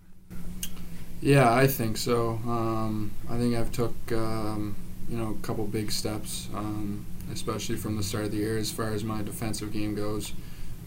Yeah, 1.20 1.52
I 1.52 1.66
think 1.66 1.98
so. 1.98 2.40
Um, 2.46 3.10
I 3.28 3.36
think 3.36 3.54
I've 3.54 3.70
took 3.70 3.92
um, 4.12 4.74
you 5.06 5.18
know 5.18 5.36
a 5.38 5.46
couple 5.46 5.66
big 5.66 5.92
steps, 5.92 6.48
um, 6.54 7.04
especially 7.30 7.76
from 7.76 7.98
the 7.98 8.02
start 8.02 8.24
of 8.24 8.30
the 8.30 8.38
year 8.38 8.56
as 8.56 8.70
far 8.70 8.94
as 8.94 9.04
my 9.04 9.20
defensive 9.20 9.74
game 9.74 9.94
goes. 9.94 10.32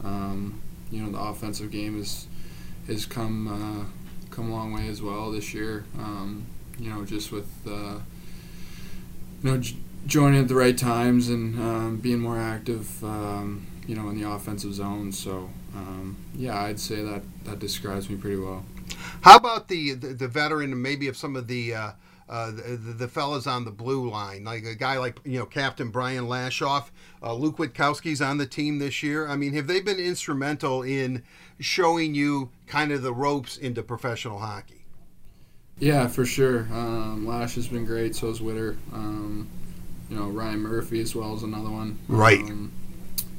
Um, 0.03 0.59
you 0.89 1.03
know 1.03 1.11
the 1.11 1.19
offensive 1.19 1.69
game 1.69 2.01
is 2.01 2.25
has 2.87 3.05
come 3.05 3.47
uh, 3.47 3.85
come 4.31 4.51
a 4.51 4.55
long 4.55 4.73
way 4.73 4.87
as 4.87 4.99
well 4.99 5.29
this 5.29 5.53
year. 5.53 5.85
Um, 5.99 6.47
you 6.79 6.89
know 6.89 7.05
just 7.05 7.31
with 7.31 7.51
uh, 7.67 7.99
you 9.43 9.51
know 9.51 9.57
j- 9.59 9.77
joining 10.07 10.41
at 10.41 10.47
the 10.47 10.55
right 10.55 10.75
times 10.75 11.29
and 11.29 11.59
um, 11.59 11.97
being 11.97 12.19
more 12.19 12.39
active. 12.39 12.89
You 13.85 13.95
know 13.95 14.09
in 14.09 14.19
the 14.19 14.27
offensive 14.27 14.73
zone. 14.73 15.11
So 15.11 15.49
yeah, 16.36 16.61
I'd 16.61 16.80
say 16.80 17.01
that 17.03 17.21
that 17.45 17.59
describes 17.59 18.09
me 18.09 18.15
pretty 18.15 18.38
well. 18.38 18.65
How 19.21 19.38
about 19.38 19.67
the 19.67 19.93
the, 19.93 20.07
the 20.07 20.28
veteran 20.28 20.71
and 20.71 20.82
maybe 20.82 21.07
of 21.07 21.17
some 21.17 21.36
of 21.36 21.47
the 21.47 21.74
uh, 21.74 21.91
uh, 22.30 22.51
the, 22.51 22.95
the 22.97 23.07
fellas 23.07 23.47
on 23.47 23.65
the 23.65 23.71
blue 23.71 24.09
line, 24.09 24.43
like 24.43 24.65
a 24.65 24.76
guy 24.76 24.97
like 24.97 25.19
you 25.24 25.39
know 25.39 25.45
Captain 25.45 25.89
Brian 25.89 26.26
Lashoff, 26.26 26.89
uh, 27.21 27.34
Luke 27.34 27.57
Witkowski's 27.57 28.21
on 28.21 28.38
the 28.38 28.45
team 28.45 28.80
this 28.80 29.03
year. 29.03 29.28
I 29.28 29.36
mean, 29.36 29.53
have 29.53 29.67
they 29.67 29.82
been 29.82 29.99
instrumental 29.99 30.84
in 30.84 31.24
showing 31.59 32.15
you 32.15 32.49
kind 32.67 32.91
of 32.91 33.01
the 33.01 33.13
ropes 33.13 33.57
into 33.57 33.84
professional 33.84 34.39
hockey? 34.39 34.86
Yeah, 35.80 36.07
for 36.07 36.26
sure. 36.26 36.67
Um, 36.71 37.26
Lash 37.28 37.55
has 37.55 37.67
been 37.67 37.86
great. 37.86 38.15
So 38.15 38.28
has 38.28 38.41
Witter. 38.41 38.78
Um, 38.93 39.49
you 40.09 40.17
know 40.17 40.28
Ryan 40.28 40.59
Murphy 40.59 41.01
as 41.01 41.15
well 41.15 41.34
as 41.34 41.43
another 41.43 41.69
one. 41.69 41.97
Right. 42.07 42.39
Um, 42.39 42.71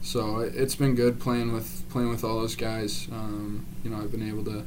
so 0.05 0.41
it's 0.41 0.77
been 0.77 0.95
good 0.95 1.19
playing 1.19 1.53
with 1.53 1.83
playing 1.89 2.11
with 2.11 2.23
all 2.25 2.41
those 2.41 2.55
guys. 2.57 3.09
Um, 3.11 3.67
you 3.83 3.91
know, 3.91 3.97
I've 3.97 4.13
been 4.13 4.29
able 4.29 4.45
to 4.45 4.65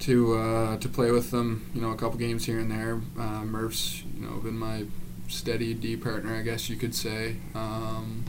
to 0.00 0.34
uh, 0.36 0.76
to 0.78 0.88
play 0.88 1.10
with 1.10 1.30
them. 1.30 1.70
You 1.74 1.80
know, 1.80 1.90
a 1.90 1.96
couple 1.96 2.18
games 2.18 2.44
here 2.44 2.58
and 2.58 2.70
there. 2.70 3.00
Uh, 3.18 3.44
Murph's 3.44 4.02
you 4.16 4.26
know 4.26 4.36
been 4.38 4.58
my 4.58 4.84
steady 5.28 5.72
D 5.74 5.96
partner, 5.96 6.34
I 6.34 6.42
guess 6.42 6.68
you 6.68 6.76
could 6.76 6.94
say, 6.94 7.36
um, 7.54 8.24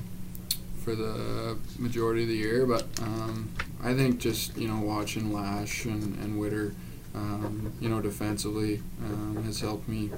for 0.83 0.95
the 0.95 1.57
majority 1.77 2.23
of 2.23 2.29
the 2.29 2.35
year. 2.35 2.65
But 2.65 2.85
um, 3.01 3.49
I 3.83 3.93
think 3.93 4.19
just 4.19 4.57
you 4.57 4.67
know 4.67 4.79
watching 4.79 5.33
Lash 5.33 5.85
and, 5.85 6.17
and 6.19 6.39
Witter, 6.39 6.75
um, 7.15 7.73
you 7.79 7.89
know, 7.89 8.01
defensively 8.01 8.81
um, 9.03 9.43
has 9.43 9.59
helped 9.59 9.87
me 9.87 10.11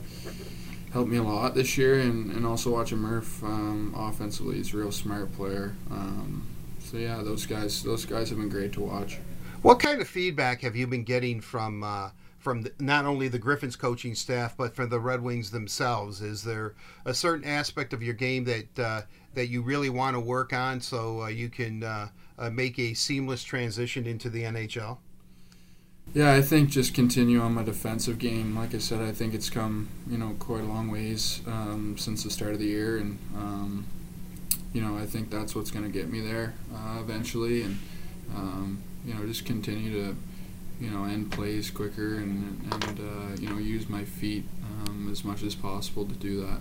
helped 0.92 1.10
me 1.10 1.18
a 1.18 1.24
lot 1.24 1.56
this 1.56 1.78
year, 1.78 2.00
and, 2.00 2.32
and 2.32 2.46
also 2.46 2.72
watching 2.72 2.98
Murph 2.98 3.44
um, 3.44 3.94
offensively. 3.98 4.58
He's 4.58 4.74
a 4.74 4.78
real 4.78 4.92
smart 4.92 5.34
player. 5.34 5.76
Um, 5.90 6.48
so 6.80 6.98
yeah, 6.98 7.22
those 7.24 7.46
guys 7.46 7.84
those 7.84 8.06
guys 8.06 8.30
have 8.30 8.38
been 8.38 8.50
great 8.50 8.74
to 8.74 8.82
watch. 8.82 9.18
What 9.62 9.80
kind 9.80 10.02
of 10.02 10.08
feedback 10.08 10.62
have 10.62 10.76
you 10.76 10.88
been 10.88 11.04
getting 11.04 11.40
from 11.40 11.84
uh, 11.84 12.10
from 12.40 12.64
the, 12.64 12.74
not 12.80 13.06
only 13.06 13.28
the 13.28 13.40
Griffins 13.40 13.76
coaching 13.76 14.16
staff 14.16 14.58
but 14.58 14.76
from 14.76 14.90
the 14.90 15.00
Red 15.00 15.22
Wings 15.22 15.52
themselves? 15.52 16.22
Is 16.22 16.44
there 16.44 16.74
a 17.06 17.14
certain 17.14 17.46
aspect 17.46 17.94
of 17.94 18.04
your 18.04 18.16
game 18.16 18.44
that 18.46 18.80
uh, 18.80 19.02
that 19.36 19.48
you 19.48 19.62
really 19.62 19.90
want 19.90 20.16
to 20.16 20.20
work 20.20 20.52
on 20.52 20.82
so 20.82 21.24
uh, 21.24 21.28
you 21.28 21.50
can 21.50 21.84
uh, 21.84 22.10
uh, 22.38 22.50
make 22.50 22.78
a 22.80 22.94
seamless 22.94 23.44
transition 23.44 24.06
into 24.06 24.30
the 24.30 24.44
NHL? 24.44 24.98
Yeah, 26.14 26.34
I 26.34 26.42
think 26.42 26.70
just 26.70 26.94
continue 26.94 27.40
on 27.40 27.54
my 27.54 27.64
defensive 27.64 28.20
game. 28.20 28.56
Like 28.56 28.76
I 28.76 28.80
said, 28.80 29.02
I 29.02 29.14
think 29.14 29.34
it's 29.34 29.50
come 29.50 29.88
you 30.10 30.18
know 30.18 30.36
quite 30.40 30.62
a 30.62 30.66
long 30.66 30.92
ways 30.92 31.42
um, 31.48 31.96
since 31.98 32.24
the 32.24 32.30
start 32.30 32.52
of 32.52 32.60
the 32.60 32.66
year, 32.66 32.98
and 32.98 33.18
um, 33.36 33.86
you 34.74 34.82
know 34.82 34.98
I 34.98 35.06
think 35.06 35.30
that's 35.30 35.56
what's 35.56 35.72
going 35.72 35.86
to 35.86 35.92
get 35.92 36.10
me 36.10 36.20
there 36.20 36.54
uh, 36.74 37.00
eventually, 37.00 37.62
and 37.62 37.80
um, 38.36 38.84
you 39.06 39.14
know 39.14 39.26
just 39.26 39.46
continue 39.46 39.92
to 39.94 40.16
you 40.82 40.90
know 40.90 41.06
end 41.06 41.32
plays 41.32 41.72
quicker 41.72 42.16
and 42.16 42.62
and 42.74 43.00
uh, 43.00 43.36
you 43.40 43.50
know 43.50 43.58
use 43.58 43.88
my 43.88 44.04
feet 44.04 44.44
um, 44.86 45.08
as 45.10 45.24
much 45.24 45.44
as 45.44 45.56
possible 45.56 46.06
to 46.06 46.16
do 46.16 46.42
that. 46.42 46.60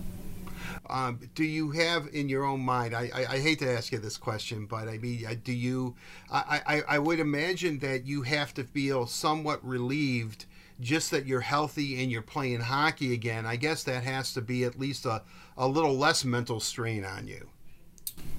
Um, 0.89 1.19
do 1.35 1.43
you 1.43 1.71
have 1.71 2.07
in 2.11 2.27
your 2.27 2.43
own 2.43 2.61
mind? 2.61 2.95
I, 2.95 3.09
I, 3.13 3.25
I, 3.33 3.39
hate 3.39 3.59
to 3.59 3.71
ask 3.71 3.91
you 3.91 3.99
this 3.99 4.17
question, 4.17 4.65
but 4.65 4.89
I 4.89 4.97
mean, 4.97 5.25
do 5.43 5.53
you? 5.53 5.95
I, 6.31 6.61
I, 6.65 6.95
I 6.95 6.99
would 6.99 7.19
imagine 7.19 7.79
that 7.79 8.05
you 8.05 8.23
have 8.23 8.53
to 8.55 8.63
feel 8.63 9.05
somewhat 9.05 9.65
relieved 9.65 10.45
just 10.81 11.11
that 11.11 11.25
you're 11.25 11.41
healthy 11.41 12.01
and 12.01 12.11
you're 12.11 12.21
playing 12.21 12.61
hockey 12.61 13.13
again. 13.13 13.45
I 13.45 13.55
guess 13.55 13.83
that 13.83 14.03
has 14.03 14.33
to 14.33 14.41
be 14.41 14.63
at 14.63 14.79
least 14.79 15.05
a, 15.05 15.21
a 15.55 15.67
little 15.67 15.95
less 15.95 16.25
mental 16.25 16.59
strain 16.59 17.05
on 17.05 17.27
you. 17.27 17.47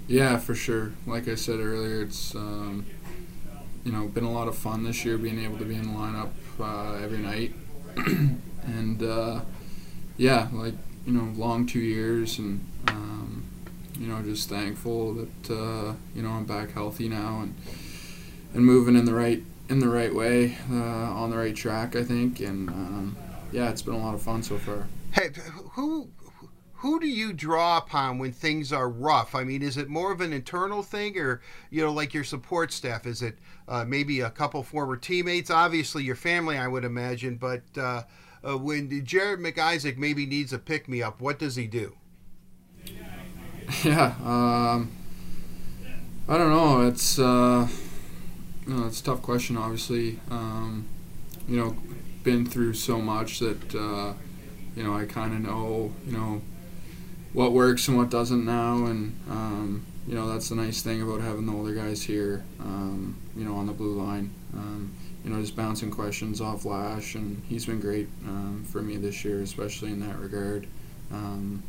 Yeah, 0.08 0.36
for 0.36 0.54
sure. 0.54 0.92
Like 1.06 1.28
I 1.28 1.36
said 1.36 1.60
earlier, 1.60 2.02
it's 2.02 2.34
um, 2.34 2.84
you 3.84 3.92
know 3.92 4.08
been 4.08 4.24
a 4.24 4.32
lot 4.32 4.48
of 4.48 4.56
fun 4.56 4.84
this 4.84 5.04
year 5.04 5.16
being 5.16 5.42
able 5.42 5.58
to 5.58 5.64
be 5.64 5.76
in 5.76 5.82
the 5.82 5.98
lineup 5.98 6.30
uh, 6.60 7.02
every 7.02 7.18
night, 7.18 7.54
and 8.64 9.02
uh, 9.02 9.40
yeah, 10.16 10.48
like 10.52 10.74
you 11.06 11.12
know, 11.12 11.32
long 11.36 11.66
two 11.66 11.80
years, 11.80 12.38
and 12.38 12.64
um, 12.88 13.44
you 13.98 14.06
know, 14.06 14.22
just 14.22 14.48
thankful 14.48 15.14
that 15.14 15.50
uh, 15.50 15.94
you 16.14 16.22
know 16.22 16.30
I'm 16.30 16.44
back 16.44 16.72
healthy 16.72 17.08
now 17.08 17.40
and 17.42 17.54
and 18.54 18.64
moving 18.64 18.96
in 18.96 19.04
the 19.04 19.14
right 19.14 19.42
in 19.68 19.78
the 19.78 19.88
right 19.88 20.14
way, 20.14 20.56
uh, 20.70 20.74
on 20.74 21.30
the 21.30 21.36
right 21.36 21.54
track, 21.54 21.96
I 21.96 22.02
think, 22.02 22.40
and 22.40 22.68
um, 22.68 23.16
yeah, 23.52 23.70
it's 23.70 23.82
been 23.82 23.94
a 23.94 23.98
lot 23.98 24.14
of 24.14 24.22
fun 24.22 24.42
so 24.42 24.58
far. 24.58 24.86
Hey, 25.12 25.30
who 25.72 26.08
who 26.74 26.98
do 26.98 27.06
you 27.06 27.32
draw 27.32 27.78
upon 27.78 28.18
when 28.18 28.32
things 28.32 28.72
are 28.72 28.88
rough? 28.88 29.36
I 29.36 29.44
mean, 29.44 29.62
is 29.62 29.76
it 29.76 29.88
more 29.88 30.10
of 30.10 30.20
an 30.20 30.32
internal 30.32 30.82
thing, 30.82 31.16
or 31.18 31.40
you 31.70 31.82
know, 31.82 31.92
like 31.92 32.12
your 32.12 32.24
support 32.24 32.72
staff? 32.72 33.06
Is 33.06 33.22
it 33.22 33.38
uh, 33.68 33.84
maybe 33.84 34.20
a 34.20 34.30
couple 34.30 34.62
former 34.62 34.96
teammates? 34.96 35.50
Obviously, 35.50 36.02
your 36.02 36.16
family, 36.16 36.58
I 36.58 36.66
would 36.66 36.84
imagine, 36.84 37.36
but 37.36 37.62
uh, 37.76 38.02
uh, 38.46 38.58
when 38.58 39.04
Jared 39.04 39.40
McIsaac 39.40 39.96
maybe 39.96 40.26
needs 40.26 40.52
a 40.52 40.58
pick 40.58 40.88
me 40.88 41.02
up, 41.02 41.20
what 41.20 41.38
does 41.38 41.56
he 41.56 41.66
do? 41.66 41.96
Yeah, 43.84 44.14
um, 44.22 44.90
I 46.28 46.36
don't 46.36 46.50
know. 46.50 46.86
It's 46.86 47.18
uh, 47.18 47.66
it's 48.66 49.00
a 49.00 49.04
tough 49.04 49.22
question. 49.22 49.56
Obviously, 49.56 50.18
um, 50.30 50.86
you 51.48 51.56
know, 51.56 51.76
been 52.22 52.44
through 52.44 52.74
so 52.74 53.00
much 53.00 53.38
that 53.38 53.74
uh, 53.74 54.12
you 54.76 54.82
know 54.82 54.94
I 54.94 55.06
kind 55.06 55.32
of 55.32 55.40
know 55.40 55.92
you 56.04 56.12
know 56.12 56.42
what 57.32 57.52
works 57.52 57.88
and 57.88 57.96
what 57.96 58.10
doesn't 58.10 58.44
now, 58.44 58.84
and 58.86 59.18
um, 59.30 59.86
you 60.06 60.14
know 60.14 60.28
that's 60.28 60.50
the 60.50 60.56
nice 60.56 60.82
thing 60.82 61.00
about 61.00 61.20
having 61.20 61.46
the 61.46 61.52
older 61.52 61.74
guys 61.74 62.02
here. 62.02 62.44
Um, 62.60 63.16
you 63.36 63.44
know, 63.44 63.54
on 63.54 63.66
the 63.66 63.72
blue 63.72 64.00
line. 64.02 64.30
Um, 64.54 64.92
you 65.24 65.30
know, 65.30 65.40
just 65.40 65.56
bouncing 65.56 65.90
questions 65.90 66.40
off 66.40 66.64
Lash, 66.64 67.14
and 67.14 67.42
he's 67.48 67.66
been 67.66 67.80
great 67.80 68.08
um, 68.26 68.64
for 68.68 68.82
me 68.82 68.96
this 68.96 69.24
year, 69.24 69.40
especially 69.40 69.90
in 69.90 70.00
that 70.00 70.18
regard. 70.18 70.66
Um, 71.12 71.62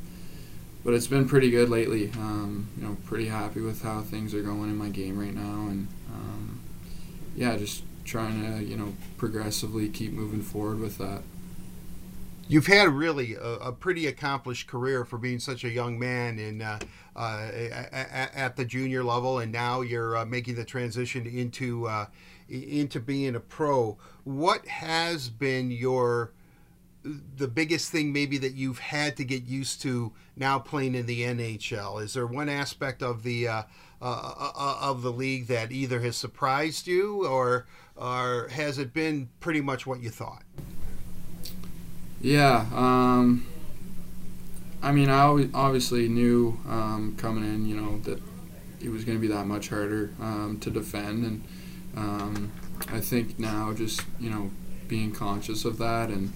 but 0.83 0.93
it's 0.93 1.07
been 1.07 1.27
pretty 1.27 1.49
good 1.49 1.69
lately. 1.69 2.11
Um, 2.17 2.67
you 2.77 2.85
know, 2.85 2.97
pretty 3.05 3.27
happy 3.27 3.61
with 3.61 3.81
how 3.83 4.01
things 4.01 4.33
are 4.33 4.41
going 4.41 4.69
in 4.69 4.75
my 4.75 4.89
game 4.89 5.17
right 5.17 5.33
now, 5.33 5.67
and 5.69 5.87
um, 6.11 6.59
yeah, 7.35 7.55
just 7.55 7.83
trying 8.05 8.41
to 8.41 8.63
you 8.63 8.75
know 8.75 8.93
progressively 9.17 9.87
keep 9.87 10.11
moving 10.11 10.41
forward 10.41 10.79
with 10.79 10.97
that. 10.97 11.21
You've 12.47 12.67
had 12.67 12.89
really 12.89 13.35
a, 13.35 13.53
a 13.55 13.71
pretty 13.71 14.07
accomplished 14.07 14.67
career 14.67 15.05
for 15.05 15.17
being 15.17 15.39
such 15.39 15.63
a 15.63 15.69
young 15.69 15.97
man 15.97 16.37
in 16.37 16.61
uh, 16.61 16.79
uh, 17.15 17.49
at 17.51 18.55
the 18.55 18.65
junior 18.65 19.03
level, 19.03 19.39
and 19.39 19.51
now 19.51 19.81
you're 19.81 20.17
uh, 20.17 20.25
making 20.25 20.55
the 20.55 20.65
transition 20.65 21.25
into 21.25 21.87
uh, 21.87 22.07
into 22.49 22.99
being 22.99 23.35
a 23.35 23.39
pro, 23.39 23.97
what 24.23 24.67
has 24.67 25.29
been 25.29 25.71
your 25.71 26.33
the 27.03 27.49
biggest 27.49 27.91
thing 27.91 28.13
maybe 28.13 28.37
that 28.37 28.53
you've 28.53 28.79
had 28.79 29.17
to 29.17 29.25
get 29.25 29.43
used 29.43 29.81
to 29.81 30.13
now 30.37 30.57
playing 30.57 30.95
in 30.95 31.05
the 31.05 31.21
NHL? 31.21 32.01
Is 32.01 32.13
there 32.13 32.25
one 32.25 32.47
aspect 32.47 33.03
of 33.03 33.23
the 33.23 33.47
uh, 33.47 33.63
uh, 34.01 34.05
uh, 34.05 34.51
uh, 34.55 34.77
of 34.81 35.01
the 35.01 35.11
league 35.11 35.47
that 35.47 35.71
either 35.71 35.99
has 36.01 36.15
surprised 36.15 36.87
you 36.87 37.25
or 37.25 37.65
or 37.95 38.47
has 38.49 38.77
it 38.77 38.93
been 38.93 39.29
pretty 39.39 39.61
much 39.61 39.85
what 39.85 40.01
you 40.01 40.09
thought? 40.09 40.43
Yeah, 42.23 42.65
um, 42.73 43.45
I 44.81 44.91
mean, 44.93 45.09
I 45.09 45.49
obviously 45.53 46.07
knew 46.07 46.57
um, 46.67 47.15
coming 47.17 47.43
in, 47.43 47.67
you 47.67 47.75
know, 47.75 47.99
that 47.99 48.21
it 48.81 48.89
was 48.89 49.03
going 49.03 49.17
to 49.17 49.21
be 49.21 49.27
that 49.27 49.45
much 49.45 49.69
harder 49.69 50.11
um, 50.21 50.57
to 50.61 50.69
defend 50.69 51.25
and 51.25 51.43
um, 51.95 52.51
I 52.91 52.99
think 52.99 53.39
now 53.39 53.71
just 53.73 54.01
you 54.19 54.29
know 54.29 54.51
being 54.87 55.11
conscious 55.11 55.63
of 55.63 55.77
that 55.77 56.09
and 56.09 56.33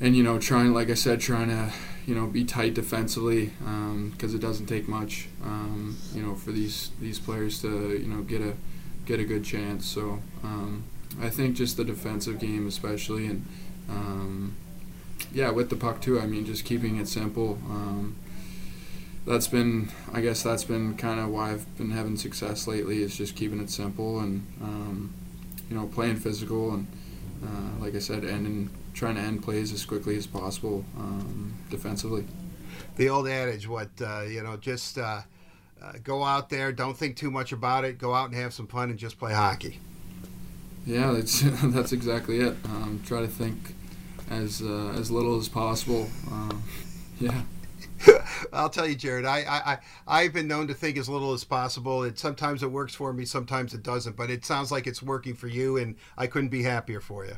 and 0.00 0.16
you 0.16 0.22
know 0.22 0.38
trying 0.38 0.72
like 0.74 0.90
I 0.90 0.94
said 0.94 1.20
trying 1.20 1.48
to 1.48 1.72
you 2.06 2.14
know 2.14 2.26
be 2.26 2.44
tight 2.44 2.74
defensively 2.74 3.46
because 3.58 4.32
um, 4.32 4.36
it 4.36 4.40
doesn't 4.40 4.66
take 4.66 4.88
much 4.88 5.28
um, 5.44 5.96
you 6.14 6.22
know 6.22 6.34
for 6.34 6.52
these 6.52 6.90
these 7.00 7.18
players 7.18 7.60
to 7.62 7.96
you 7.96 8.06
know 8.06 8.22
get 8.22 8.40
a 8.40 8.54
get 9.06 9.20
a 9.20 9.24
good 9.24 9.44
chance. 9.44 9.86
So 9.86 10.20
um, 10.42 10.84
I 11.20 11.30
think 11.30 11.56
just 11.56 11.76
the 11.76 11.84
defensive 11.84 12.38
game 12.38 12.66
especially 12.66 13.26
and 13.26 13.46
um, 13.88 14.56
yeah 15.32 15.50
with 15.50 15.70
the 15.70 15.76
puck 15.76 16.00
too 16.00 16.20
I 16.20 16.26
mean 16.26 16.44
just 16.44 16.64
keeping 16.64 16.98
it 16.98 17.08
simple 17.08 17.58
um, 17.66 18.16
that's 19.28 19.46
been, 19.46 19.90
I 20.12 20.22
guess, 20.22 20.42
that's 20.42 20.64
been 20.64 20.96
kind 20.96 21.20
of 21.20 21.28
why 21.28 21.52
I've 21.52 21.76
been 21.76 21.90
having 21.90 22.16
success 22.16 22.66
lately. 22.66 23.02
Is 23.02 23.16
just 23.16 23.36
keeping 23.36 23.60
it 23.60 23.70
simple 23.70 24.20
and, 24.20 24.46
um, 24.62 25.12
you 25.68 25.76
know, 25.76 25.86
playing 25.86 26.16
physical 26.16 26.72
and, 26.72 26.86
uh, 27.44 27.84
like 27.84 27.94
I 27.94 27.98
said, 27.98 28.24
ending, 28.24 28.70
trying 28.94 29.16
to 29.16 29.20
end 29.20 29.42
plays 29.42 29.72
as 29.72 29.84
quickly 29.84 30.16
as 30.16 30.26
possible 30.26 30.84
um, 30.96 31.54
defensively. 31.68 32.24
The 32.96 33.10
old 33.10 33.28
adage, 33.28 33.68
what 33.68 33.90
uh, 34.00 34.22
you 34.22 34.42
know, 34.42 34.56
just 34.56 34.98
uh, 34.98 35.20
uh 35.80 35.92
go 36.02 36.24
out 36.24 36.48
there, 36.48 36.72
don't 36.72 36.96
think 36.96 37.16
too 37.16 37.30
much 37.30 37.52
about 37.52 37.84
it, 37.84 37.98
go 37.98 38.14
out 38.14 38.30
and 38.30 38.34
have 38.34 38.54
some 38.54 38.66
fun, 38.66 38.88
and 38.88 38.98
just 38.98 39.18
play 39.18 39.34
hockey. 39.34 39.78
Yeah, 40.86 41.12
that's 41.12 41.40
that's 41.62 41.92
exactly 41.92 42.40
it. 42.40 42.56
Um, 42.64 43.02
try 43.04 43.20
to 43.20 43.28
think 43.28 43.74
as 44.30 44.62
uh, 44.62 44.94
as 44.96 45.10
little 45.10 45.36
as 45.38 45.48
possible. 45.48 46.08
Uh, 46.30 46.54
yeah. 47.20 47.42
I'll 48.52 48.70
tell 48.70 48.86
you, 48.86 48.94
Jared. 48.94 49.24
I, 49.24 49.38
I 49.40 49.78
I've 50.06 50.32
been 50.32 50.46
known 50.46 50.68
to 50.68 50.74
think 50.74 50.96
as 50.96 51.08
little 51.08 51.32
as 51.32 51.44
possible. 51.44 52.04
It 52.04 52.18
sometimes 52.18 52.62
it 52.62 52.70
works 52.70 52.94
for 52.94 53.12
me, 53.12 53.24
sometimes 53.24 53.74
it 53.74 53.82
doesn't. 53.82 54.16
But 54.16 54.30
it 54.30 54.44
sounds 54.44 54.70
like 54.70 54.86
it's 54.86 55.02
working 55.02 55.34
for 55.34 55.48
you, 55.48 55.76
and 55.76 55.96
I 56.16 56.26
couldn't 56.26 56.50
be 56.50 56.62
happier 56.62 57.00
for 57.00 57.24
you. 57.24 57.36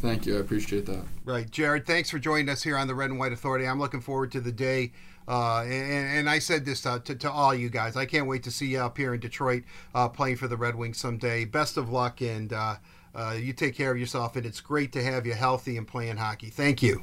Thank 0.00 0.26
you. 0.26 0.36
I 0.36 0.40
appreciate 0.40 0.86
that. 0.86 1.04
Right, 1.24 1.50
Jared. 1.50 1.86
Thanks 1.86 2.10
for 2.10 2.18
joining 2.18 2.48
us 2.48 2.62
here 2.62 2.76
on 2.76 2.86
the 2.86 2.94
Red 2.94 3.10
and 3.10 3.18
White 3.18 3.32
Authority. 3.32 3.66
I'm 3.66 3.78
looking 3.78 4.00
forward 4.00 4.30
to 4.32 4.40
the 4.40 4.52
day. 4.52 4.92
Uh, 5.28 5.62
and, 5.62 6.18
and, 6.18 6.30
I 6.30 6.38
said 6.38 6.64
this 6.64 6.82
to, 6.82 7.00
to, 7.04 7.14
to, 7.16 7.30
all 7.30 7.52
you 7.52 7.68
guys. 7.68 7.96
I 7.96 8.06
can't 8.06 8.28
wait 8.28 8.44
to 8.44 8.50
see 8.52 8.66
you 8.66 8.78
up 8.78 8.96
here 8.96 9.12
in 9.12 9.18
Detroit 9.18 9.64
uh, 9.92 10.08
playing 10.08 10.36
for 10.36 10.46
the 10.46 10.56
Red 10.56 10.76
Wings 10.76 10.98
someday. 10.98 11.44
Best 11.44 11.76
of 11.76 11.90
luck, 11.90 12.20
and 12.20 12.52
uh, 12.52 12.76
uh 13.12 13.36
you 13.36 13.52
take 13.52 13.74
care 13.74 13.90
of 13.90 13.98
yourself. 13.98 14.36
And 14.36 14.46
it's 14.46 14.60
great 14.60 14.92
to 14.92 15.02
have 15.02 15.26
you 15.26 15.34
healthy 15.34 15.76
and 15.76 15.86
playing 15.86 16.18
hockey. 16.18 16.48
Thank 16.48 16.80
you. 16.80 17.02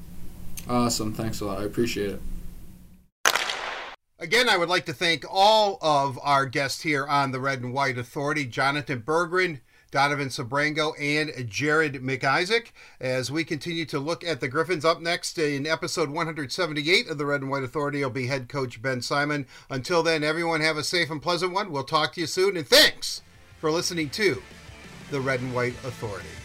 Awesome. 0.69 1.13
Thanks 1.13 1.41
a 1.41 1.45
lot. 1.45 1.59
I 1.59 1.65
appreciate 1.65 2.11
it. 2.11 2.21
Again, 4.19 4.47
I 4.47 4.55
would 4.55 4.69
like 4.69 4.85
to 4.85 4.93
thank 4.93 5.25
all 5.29 5.77
of 5.81 6.17
our 6.23 6.45
guests 6.45 6.81
here 6.81 7.05
on 7.05 7.31
the 7.31 7.41
Red 7.41 7.59
and 7.59 7.73
White 7.73 7.97
Authority 7.97 8.47
Jonatan 8.47 9.03
Berggren, 9.03 9.59
Donovan 9.93 10.29
Sebrango, 10.29 10.99
and 10.99 11.47
Jared 11.47 12.01
McIsaac 12.01 12.71
as 12.99 13.29
we 13.29 13.43
continue 13.43 13.85
to 13.85 13.99
look 13.99 14.23
at 14.23 14.41
the 14.41 14.47
Griffins. 14.47 14.83
Up 14.83 14.99
next 14.99 15.37
in 15.37 15.67
episode 15.67 16.09
178 16.09 17.07
of 17.07 17.19
the 17.19 17.27
Red 17.27 17.41
and 17.41 17.51
White 17.51 17.63
Authority 17.63 18.01
will 18.01 18.09
be 18.09 18.25
head 18.25 18.49
coach 18.49 18.81
Ben 18.81 19.03
Simon. 19.03 19.45
Until 19.69 20.01
then, 20.01 20.23
everyone 20.23 20.61
have 20.61 20.77
a 20.77 20.83
safe 20.83 21.11
and 21.11 21.21
pleasant 21.21 21.53
one. 21.53 21.71
We'll 21.71 21.83
talk 21.83 22.13
to 22.13 22.21
you 22.21 22.25
soon, 22.25 22.57
and 22.57 22.67
thanks 22.67 23.21
for 23.59 23.69
listening 23.69 24.09
to 24.09 24.41
the 25.11 25.21
Red 25.21 25.41
and 25.41 25.53
White 25.53 25.75
Authority. 25.83 26.42